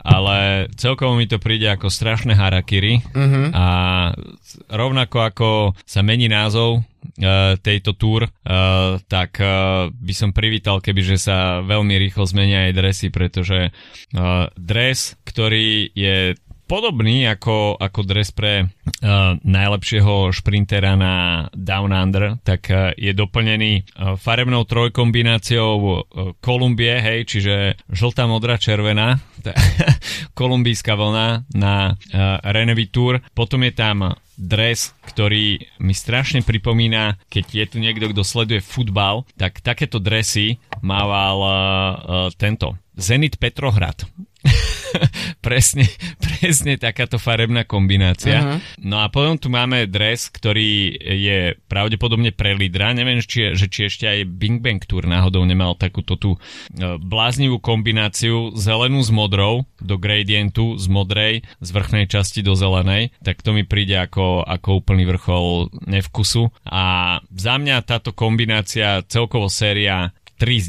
ale 0.00 0.66
celkovo 0.80 1.14
mi 1.14 1.28
to 1.28 1.36
príde 1.36 1.68
ako 1.68 1.92
strašné 1.92 2.32
harakiri 2.32 3.04
uh-huh. 3.12 3.46
a 3.52 3.66
rovnako 4.72 5.16
ako 5.28 5.48
sa 5.84 6.00
mení 6.00 6.32
názov 6.32 6.82
tejto 7.62 7.92
túr, 7.98 8.26
uh, 8.28 8.98
tak 9.10 9.38
uh, 9.42 9.90
by 9.90 10.14
som 10.14 10.30
privítal, 10.30 10.78
keby 10.78 11.02
že 11.02 11.18
sa 11.18 11.60
veľmi 11.62 11.98
rýchlo 11.98 12.24
zmenia 12.24 12.70
aj 12.70 12.72
dresy, 12.78 13.08
pretože 13.10 13.74
dres, 14.56 15.18
ktorý 15.24 15.90
je 15.92 16.36
podobný 16.72 17.28
ako, 17.28 17.76
ako 17.76 18.00
dres 18.00 18.32
pre 18.32 18.64
uh, 18.64 19.36
najlepšieho 19.44 20.32
šprintera 20.32 20.96
na 20.96 21.44
Down 21.52 21.92
Under, 21.92 22.40
tak 22.40 22.72
uh, 22.72 22.96
je 22.96 23.12
doplnený 23.12 23.72
uh, 23.84 24.16
farebnou 24.16 24.64
trojkombináciou 24.64 25.76
uh, 25.76 25.92
Kolumbie, 26.40 26.96
hej, 26.96 27.28
čiže 27.28 27.76
žltá, 27.92 28.24
modrá, 28.24 28.56
červená, 28.56 29.20
kolumbijská 30.38 30.96
vlna 30.96 31.44
na 31.52 31.92
uh, 31.92 32.40
Renevy 32.40 32.88
Tour. 32.88 33.20
Potom 33.36 33.68
je 33.68 33.76
tam 33.76 34.16
dres, 34.40 34.96
ktorý 35.12 35.60
mi 35.84 35.92
strašne 35.92 36.40
pripomína, 36.40 37.20
keď 37.28 37.44
je 37.52 37.64
tu 37.68 37.76
niekto, 37.84 38.08
kto 38.16 38.24
sleduje 38.24 38.64
futbal, 38.64 39.28
tak 39.36 39.60
takéto 39.60 40.00
dresy 40.00 40.56
mával 40.80 41.36
uh, 41.36 41.52
uh, 41.52 42.28
tento 42.32 42.80
Zenit 42.96 43.36
Petrohrad. 43.36 44.08
presne, 45.46 45.86
presne 46.20 46.76
takáto 46.78 47.16
farebná 47.16 47.64
kombinácia. 47.64 48.38
Uh-huh. 48.40 48.58
No 48.82 49.00
a 49.02 49.08
potom 49.08 49.38
tu 49.38 49.48
máme 49.48 49.88
dres, 49.88 50.28
ktorý 50.28 50.96
je 50.98 51.38
pravdepodobne 51.66 52.32
pre 52.32 52.54
lídra. 52.56 52.94
Neviem, 52.94 53.22
či, 53.22 53.54
že 53.54 53.66
či 53.68 53.88
ešte 53.88 54.04
aj 54.08 54.28
Bing 54.28 54.60
Bang 54.60 54.82
Tour 54.82 55.06
náhodou 55.08 55.42
nemal 55.46 55.74
takúto 55.78 56.16
tú 56.18 56.30
e, 56.36 56.38
bláznivú 56.98 57.58
kombináciu 57.58 58.54
zelenú 58.54 59.00
s 59.02 59.10
modrou 59.10 59.64
do 59.80 59.96
gradientu 59.98 60.76
z 60.78 60.86
modrej 60.88 61.34
z 61.60 61.68
vrchnej 61.72 62.06
časti 62.06 62.40
do 62.44 62.54
zelenej. 62.54 63.14
Tak 63.24 63.42
to 63.42 63.56
mi 63.56 63.66
príde 63.66 63.98
ako, 63.98 64.44
ako 64.44 64.82
úplný 64.82 65.08
vrchol 65.08 65.72
nevkusu. 65.86 66.52
A 66.68 67.18
za 67.32 67.54
mňa 67.56 67.84
táto 67.84 68.14
kombinácia 68.14 69.02
celkovo 69.06 69.48
séria 69.48 70.14
3 70.38 70.58
z 70.58 70.68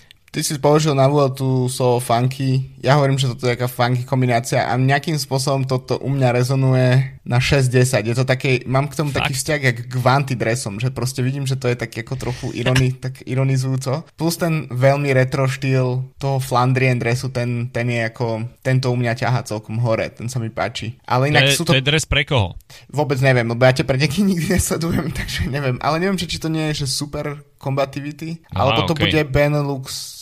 10 0.00 0.09
ty 0.30 0.46
si 0.46 0.54
položil 0.62 0.94
na 0.94 1.10
tú 1.34 1.66
slovo 1.66 1.98
funky. 1.98 2.78
Ja 2.80 2.96
hovorím, 2.96 3.18
že 3.18 3.26
toto 3.34 3.50
je 3.50 3.58
taká 3.58 3.66
funky 3.66 4.06
kombinácia 4.06 4.62
a 4.62 4.78
nejakým 4.78 5.18
spôsobom 5.18 5.66
toto 5.66 5.98
u 5.98 6.06
mňa 6.06 6.30
rezonuje 6.30 7.18
na 7.26 7.42
6-10. 7.42 8.06
Je 8.06 8.16
to 8.16 8.24
také, 8.24 8.62
mám 8.64 8.86
k 8.86 8.98
tomu 8.98 9.10
Fakt? 9.10 9.26
taký 9.26 9.34
vzťah 9.34 9.60
jak 9.60 9.78
k 9.90 9.94
Vanty 9.98 10.34
dresom, 10.38 10.78
že 10.78 10.94
proste 10.94 11.20
vidím, 11.26 11.44
že 11.50 11.58
to 11.58 11.66
je 11.66 11.76
tak 11.76 11.90
ako 11.90 12.14
trochu 12.16 12.46
ironi, 12.54 12.94
tak 13.04 13.26
ironizujúco. 13.26 14.06
Plus 14.14 14.34
ten 14.38 14.70
veľmi 14.70 15.10
retro 15.10 15.50
štýl 15.50 16.14
toho 16.22 16.38
Flandrien 16.38 17.02
dresu, 17.02 17.34
ten, 17.34 17.68
ten 17.74 17.90
je 17.90 18.06
ako, 18.06 18.46
tento 18.62 18.94
u 18.94 18.96
mňa 18.96 19.12
ťaha 19.18 19.40
celkom 19.50 19.82
hore, 19.82 20.06
ten 20.14 20.30
sa 20.30 20.38
mi 20.38 20.48
páči. 20.48 20.94
Ale 21.10 21.34
inak 21.34 21.50
to 21.50 21.52
je, 21.52 21.58
sú 21.58 21.64
to... 21.66 21.74
To 21.74 21.80
je 21.82 21.86
dres 21.90 22.06
pre 22.06 22.22
koho? 22.22 22.54
Vôbec 22.86 23.18
neviem, 23.18 23.50
lebo 23.50 23.66
ja 23.66 23.74
tie 23.74 23.86
preteky 23.86 24.22
nikdy 24.30 24.54
nesledujem, 24.54 25.10
takže 25.10 25.50
neviem. 25.50 25.76
Ale 25.82 25.98
neviem, 25.98 26.16
či, 26.16 26.30
či 26.30 26.38
to 26.38 26.46
nie 26.46 26.70
je, 26.70 26.86
že 26.86 26.94
super 27.02 27.42
combativity, 27.58 28.40
ale 28.54 28.78
toto 28.78 28.96
okay. 28.96 29.10
bude 29.10 29.20
Benelux 29.28 30.19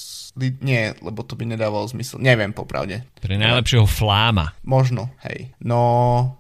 nie, 0.63 0.95
lebo 1.03 1.27
to 1.27 1.35
by 1.35 1.45
nedávalo 1.45 1.85
zmysel. 1.91 2.23
Neviem, 2.23 2.55
popravde. 2.55 3.03
Pre 3.19 3.35
najlepšieho 3.35 3.85
fláma. 3.85 4.55
Možno, 4.63 5.11
hej. 5.27 5.51
No, 5.61 5.81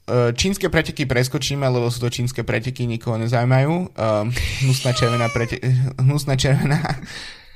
e, 0.06 0.32
čínske 0.32 0.70
preteky 0.70 1.04
preskočíme, 1.04 1.66
lebo 1.66 1.90
sú 1.90 2.06
to 2.06 2.08
čínske 2.08 2.46
preteky, 2.46 2.86
nikoho 2.86 3.18
nezaujímajú. 3.18 3.72
Um, 3.92 4.30
hnusná 4.64 4.94
červená 4.94 5.26
prete- 5.28 5.60
hnusná 6.04 6.38
červená 6.38 6.80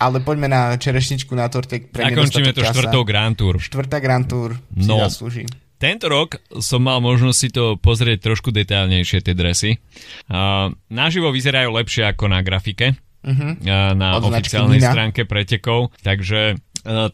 ale 0.03 0.19
poďme 0.19 0.51
na 0.51 0.75
čerešničku 0.75 1.31
na 1.39 1.47
torte. 1.47 1.79
Pre 1.79 2.03
Zakončíme 2.03 2.51
to 2.51 2.67
štvrtou 2.67 3.07
Grand 3.07 3.39
Tour. 3.39 3.63
Štvrtá 3.63 4.03
Grand 4.03 4.27
Tour 4.27 4.59
si 4.75 4.91
no, 4.91 4.99
zaslúži. 4.99 5.47
Tento 5.79 6.11
rok 6.11 6.43
som 6.59 6.83
mal 6.83 6.99
možnosť 6.99 7.39
si 7.39 7.49
to 7.55 7.79
pozrieť 7.79 8.31
trošku 8.31 8.51
detailnejšie, 8.51 9.23
tie 9.23 9.35
dresy. 9.35 9.79
Uh, 10.27 10.75
naživo 10.91 11.31
vyzerajú 11.31 11.71
lepšie 11.75 12.11
ako 12.11 12.31
na 12.31 12.43
grafike 12.43 12.99
uh-huh. 13.25 13.53
na 13.95 14.09
Od 14.19 14.29
oficiálnej 14.29 14.83
stránke 14.83 15.25
pretekov, 15.25 15.95
takže 16.03 16.59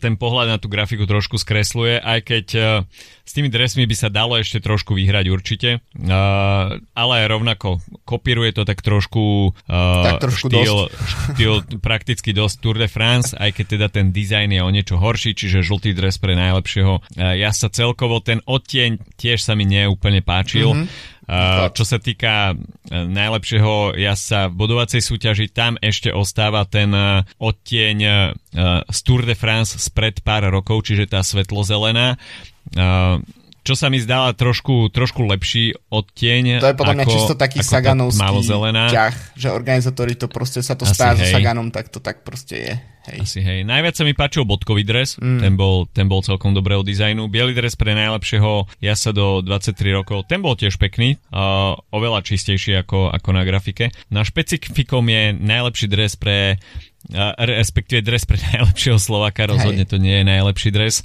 ten 0.01 0.17
pohľad 0.17 0.49
na 0.49 0.57
tú 0.57 0.73
grafiku 0.73 1.05
trošku 1.05 1.37
skresluje, 1.37 2.01
aj 2.01 2.21
keď 2.25 2.47
s 3.21 3.33
tými 3.37 3.53
dresmi 3.53 3.85
by 3.85 3.93
sa 3.93 4.09
dalo 4.09 4.41
ešte 4.41 4.65
trošku 4.65 4.97
vyhrať 4.97 5.29
určite, 5.29 5.85
ale 6.97 7.15
rovnako 7.29 7.85
kopíruje 8.09 8.57
to 8.57 8.65
tak 8.65 8.81
trošku, 8.81 9.53
tak 9.69 10.25
trošku 10.25 10.49
štýl, 10.49 10.89
štýl 11.37 11.55
prakticky 11.85 12.33
dosť 12.33 12.57
Tour 12.65 12.81
de 12.81 12.89
France, 12.89 13.37
aj 13.37 13.61
keď 13.61 13.67
teda 13.69 13.87
ten 13.93 14.09
dizajn 14.09 14.57
je 14.57 14.61
o 14.65 14.73
niečo 14.73 14.97
horší, 14.97 15.37
čiže 15.37 15.61
žltý 15.61 15.93
dres 15.93 16.17
pre 16.17 16.33
najlepšieho 16.33 17.05
sa 17.53 17.69
celkovo 17.69 18.25
ten 18.25 18.41
odtieň 18.49 19.21
tiež 19.21 19.45
sa 19.45 19.53
mi 19.53 19.69
neúplne 19.69 20.25
páčil. 20.25 20.73
Mm-hmm. 20.73 21.18
Uh, 21.29 21.69
čo 21.77 21.85
sa 21.85 22.01
týka 22.01 22.57
uh, 22.57 23.05
najlepšieho 23.05 24.01
jazdca 24.01 24.49
v 24.49 24.55
bodovacej 24.57 25.05
súťaži, 25.05 25.53
tam 25.53 25.77
ešte 25.77 26.09
ostáva 26.09 26.65
ten 26.65 26.89
uh, 26.97 27.21
odtieň 27.37 27.99
uh, 28.01 28.17
z 28.89 28.99
Tour 29.05 29.29
de 29.29 29.37
France 29.37 29.77
spred 29.77 30.25
pár 30.25 30.49
rokov, 30.49 30.89
čiže 30.89 31.13
tá 31.13 31.21
svetlozelená. 31.21 32.17
Uh, 32.73 33.21
čo 33.69 33.77
sa 33.77 33.93
mi 33.93 34.01
zdala 34.01 34.33
trošku, 34.33 34.89
trošku 34.89 35.29
lepší 35.29 35.77
odtieň. 35.93 36.65
To 36.65 36.73
je 36.73 36.77
podľa 36.81 36.97
mňa 36.97 37.07
čisto 37.13 37.37
taký 37.37 37.61
Saganovský 37.61 38.25
ťah, 38.89 39.15
že 39.37 39.53
organizátori 39.53 40.17
to 40.17 40.33
proste 40.33 40.65
sa 40.65 40.73
to 40.73 40.89
stáva 40.89 41.21
so 41.21 41.29
Saganom, 41.29 41.69
tak 41.69 41.93
to 41.93 42.01
tak 42.01 42.25
proste 42.25 42.57
je. 42.57 42.75
Hej. 43.09 43.19
Asi 43.25 43.41
hej. 43.41 43.65
Najviac 43.65 43.95
sa 43.97 44.05
mi 44.05 44.13
páčil 44.13 44.45
bodkový 44.45 44.85
dres, 44.85 45.17
mm. 45.17 45.41
ten, 45.41 45.55
bol, 45.57 45.89
ten 45.89 46.09
bol 46.09 46.21
celkom 46.21 46.53
dobrého 46.53 46.85
dizajnu. 46.85 47.29
Bielý 47.29 47.57
dres 47.57 47.73
pre 47.77 47.97
najlepšieho 47.97 48.69
ja 48.85 48.95
sa 48.97 49.17
do 49.17 49.41
23 49.41 49.77
rokov, 49.93 50.29
ten 50.29 50.45
bol 50.45 50.57
tiež 50.57 50.77
pekný, 50.77 51.17
uh, 51.33 51.77
oveľa 51.93 52.25
čistejší 52.25 52.85
ako, 52.85 53.13
ako 53.13 53.29
na 53.33 53.49
grafike. 53.49 53.93
Na 54.13 54.25
špecifikom 54.25 55.05
je 55.09 55.37
najlepší 55.37 55.87
dres 55.89 56.21
pre 56.21 56.57
uh, 56.57 57.33
respektíve 57.37 58.05
dres 58.05 58.29
pre 58.29 58.41
najlepšieho 58.53 59.01
Slovaka, 59.01 59.49
rozhodne 59.49 59.85
hej. 59.85 59.93
to 59.93 59.97
nie 59.97 60.21
je 60.21 60.25
najlepší 60.29 60.71
dres. 60.73 61.05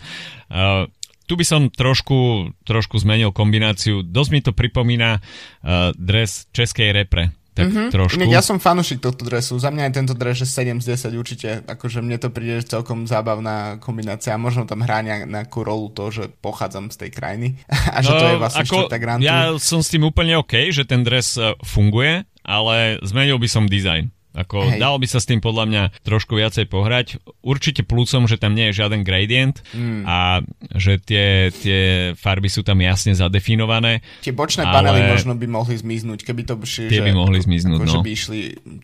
Uh, 0.51 0.91
tu 1.23 1.39
by 1.39 1.45
som 1.47 1.61
trošku, 1.71 2.51
trošku 2.67 2.99
zmenil 2.99 3.31
kombináciu. 3.31 4.03
Dosť 4.03 4.29
mi 4.31 4.39
to 4.43 4.51
pripomína 4.51 5.19
uh, 5.19 5.95
dres 5.95 6.51
českej 6.51 6.91
repre 6.91 7.31
tak 7.53 7.69
mm-hmm. 7.69 7.89
trošku. 7.93 8.25
Ja 8.33 8.41
som 8.41 8.57
fanušik 8.57 8.97
tohto 8.97 9.29
dresu. 9.29 9.61
Za 9.61 9.69
mňa 9.69 9.89
je 9.89 9.93
tento 9.93 10.13
dres, 10.17 10.41
že 10.41 10.49
7 10.49 10.81
z 10.81 10.97
10 10.97 11.13
určite. 11.13 11.49
Akože 11.69 12.01
mne 12.01 12.17
to 12.17 12.33
príde 12.33 12.65
celkom 12.65 13.05
zábavná 13.05 13.77
kombinácia. 13.77 14.33
Možno 14.41 14.65
tam 14.65 14.81
hrá 14.81 15.05
nejakú 15.05 15.61
rolu 15.61 15.93
to, 15.93 16.09
že 16.09 16.33
pochádzam 16.41 16.89
z 16.89 17.05
tej 17.05 17.09
krajiny. 17.13 17.47
A 17.95 18.01
že 18.01 18.09
no, 18.09 18.17
to 18.17 18.25
je 18.25 18.37
vlastne 18.41 18.65
ako, 18.65 18.77
Ja 19.21 19.53
som 19.61 19.85
s 19.85 19.93
tým 19.93 20.01
úplne 20.01 20.41
OK, 20.41 20.73
že 20.73 20.81
ten 20.89 21.05
dres 21.05 21.37
e, 21.37 21.53
funguje, 21.61 22.25
ale 22.41 22.97
zmenil 23.05 23.37
by 23.37 23.45
som 23.47 23.69
dizajn. 23.69 24.09
Ako 24.33 24.65
Hej. 24.65 24.81
dalo 24.81 24.97
by 24.97 25.05
sa 25.05 25.21
s 25.21 25.29
tým 25.29 25.37
podľa 25.37 25.65
mňa 25.69 25.83
trošku 26.01 26.33
viacej 26.33 26.65
pohrať. 26.65 27.21
Určite 27.45 27.85
plusom, 27.85 28.25
že 28.25 28.41
tam 28.41 28.57
nie 28.57 28.73
je 28.73 28.81
žiaden 28.81 29.05
gradient 29.05 29.61
mm. 29.77 30.09
a 30.09 30.41
že 30.73 30.97
tie, 30.97 31.53
tie 31.53 31.81
farby 32.17 32.49
sú 32.49 32.65
tam 32.65 32.81
jasne 32.81 33.13
zadefinované. 33.13 34.01
Tie 34.25 34.33
bočné 34.33 34.65
ale... 34.65 34.73
panely 34.73 35.01
možno 35.05 35.37
by 35.37 35.45
mohli 35.45 35.77
zmiznúť, 35.77 36.25
keby 36.25 36.49
to 36.49 36.57
šli, 36.65 36.89
Tie 36.89 37.01
že, 37.01 37.05
by 37.05 37.13
mohli 37.13 37.45
zmiznúť, 37.45 37.85
ako, 37.85 38.01
no. 38.01 38.01
by 38.01 38.09
išli 38.09 38.39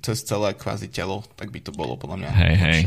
cez 0.06 0.22
celé 0.22 0.54
kvázi 0.54 0.94
telo, 0.94 1.26
tak 1.34 1.50
by 1.50 1.60
to 1.66 1.74
bolo 1.74 1.98
podľa 1.98 2.26
mňa 2.26 2.30
hej, 2.30 2.56
hej. 2.56 2.82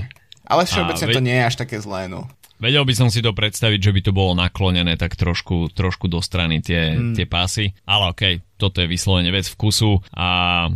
Ale 0.46 0.62
všeobecne 0.62 1.06
ve... 1.10 1.14
to 1.18 1.22
nie 1.22 1.36
je 1.38 1.44
až 1.44 1.56
také 1.58 1.76
zlé, 1.82 2.06
no. 2.06 2.30
Vedel 2.62 2.86
by 2.86 2.94
som 2.94 3.10
si 3.10 3.18
to 3.18 3.34
predstaviť, 3.34 3.80
že 3.82 3.90
by 3.90 4.00
to 4.06 4.12
bolo 4.14 4.38
naklonené 4.38 4.94
tak 4.94 5.18
trošku, 5.18 5.74
trošku 5.74 6.06
do 6.06 6.22
strany 6.22 6.62
tie, 6.62 6.94
mm. 6.94 7.18
tie 7.18 7.26
pásy, 7.26 7.74
ale 7.82 8.14
okej, 8.14 8.38
okay, 8.38 8.54
toto 8.54 8.78
je 8.78 8.86
vyslovene 8.86 9.34
vec 9.34 9.50
vkusu 9.50 9.98
a 10.14 10.70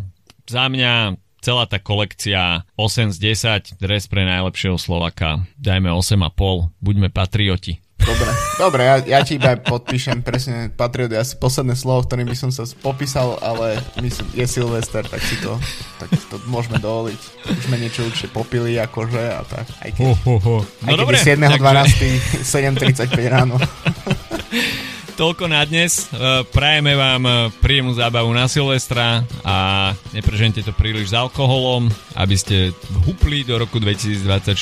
za 0.51 0.67
mňa 0.67 1.15
celá 1.47 1.63
tá 1.71 1.79
kolekcia 1.79 2.67
8 2.75 3.15
z 3.15 3.79
10, 3.79 3.79
dres 3.79 4.11
pre 4.11 4.27
najlepšieho 4.27 4.75
Slovaka, 4.75 5.47
dajme 5.55 5.95
8,5, 5.95 6.75
buďme 6.83 7.15
patrioti. 7.15 7.79
Dobre, 8.03 8.31
dobre, 8.59 8.83
ja, 8.87 8.97
ja 9.03 9.21
ti 9.23 9.39
iba 9.39 9.59
podpíšem 9.59 10.23
presne 10.23 10.71
Patriot, 10.75 11.11
asi 11.15 11.35
posledné 11.39 11.75
slovo, 11.75 12.07
ktorým 12.07 12.27
by 12.27 12.39
som 12.39 12.51
sa 12.55 12.67
popísal, 12.79 13.39
ale 13.43 13.83
myslím, 13.99 14.27
je 14.35 14.47
Silvester, 14.47 15.03
tak 15.07 15.23
si 15.23 15.39
to, 15.43 15.59
tak 16.03 16.11
to 16.31 16.39
môžeme 16.51 16.79
dovoliť. 16.79 17.21
Už 17.51 17.63
sme 17.67 17.79
niečo 17.79 18.07
určite 18.07 18.31
popili, 18.31 18.79
akože 18.79 19.23
a 19.27 19.43
tak. 19.47 19.67
Aj 19.83 19.91
keď, 19.91 20.03
ho, 20.03 20.15
ho, 20.23 20.35
ho. 20.39 20.57
No 20.87 20.89
aj 20.95 20.99
dobre, 20.99 21.19
7.12. 21.19 22.43
7.35 22.43 23.11
ráno. 23.27 23.59
toľko 25.17 25.49
na 25.49 25.65
dnes. 25.65 26.13
E, 26.13 26.45
prajeme 26.53 26.93
vám 26.93 27.23
e, 27.25 27.33
príjemnú 27.65 27.97
zábavu 27.97 28.29
na 28.37 28.45
Silvestra 28.47 29.25
a 29.41 29.91
neprežente 30.13 30.61
to 30.61 30.77
príliš 30.77 31.11
s 31.11 31.15
alkoholom, 31.17 31.89
aby 32.21 32.37
ste 32.37 32.77
hupli 33.09 33.41
do 33.41 33.57
roku 33.57 33.81
2024 33.81 34.53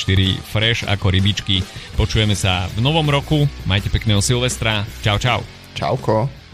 fresh 0.47 0.87
ako 0.87 1.11
rybičky. 1.11 1.59
Počujeme 1.99 2.33
sa 2.33 2.71
v 2.71 2.79
novom 2.79 3.05
roku. 3.11 3.43
Majte 3.67 3.91
pekného 3.91 4.23
Silvestra. 4.23 4.87
Čau, 5.03 5.19
čau. 5.19 5.43
Čauko. 5.75 6.44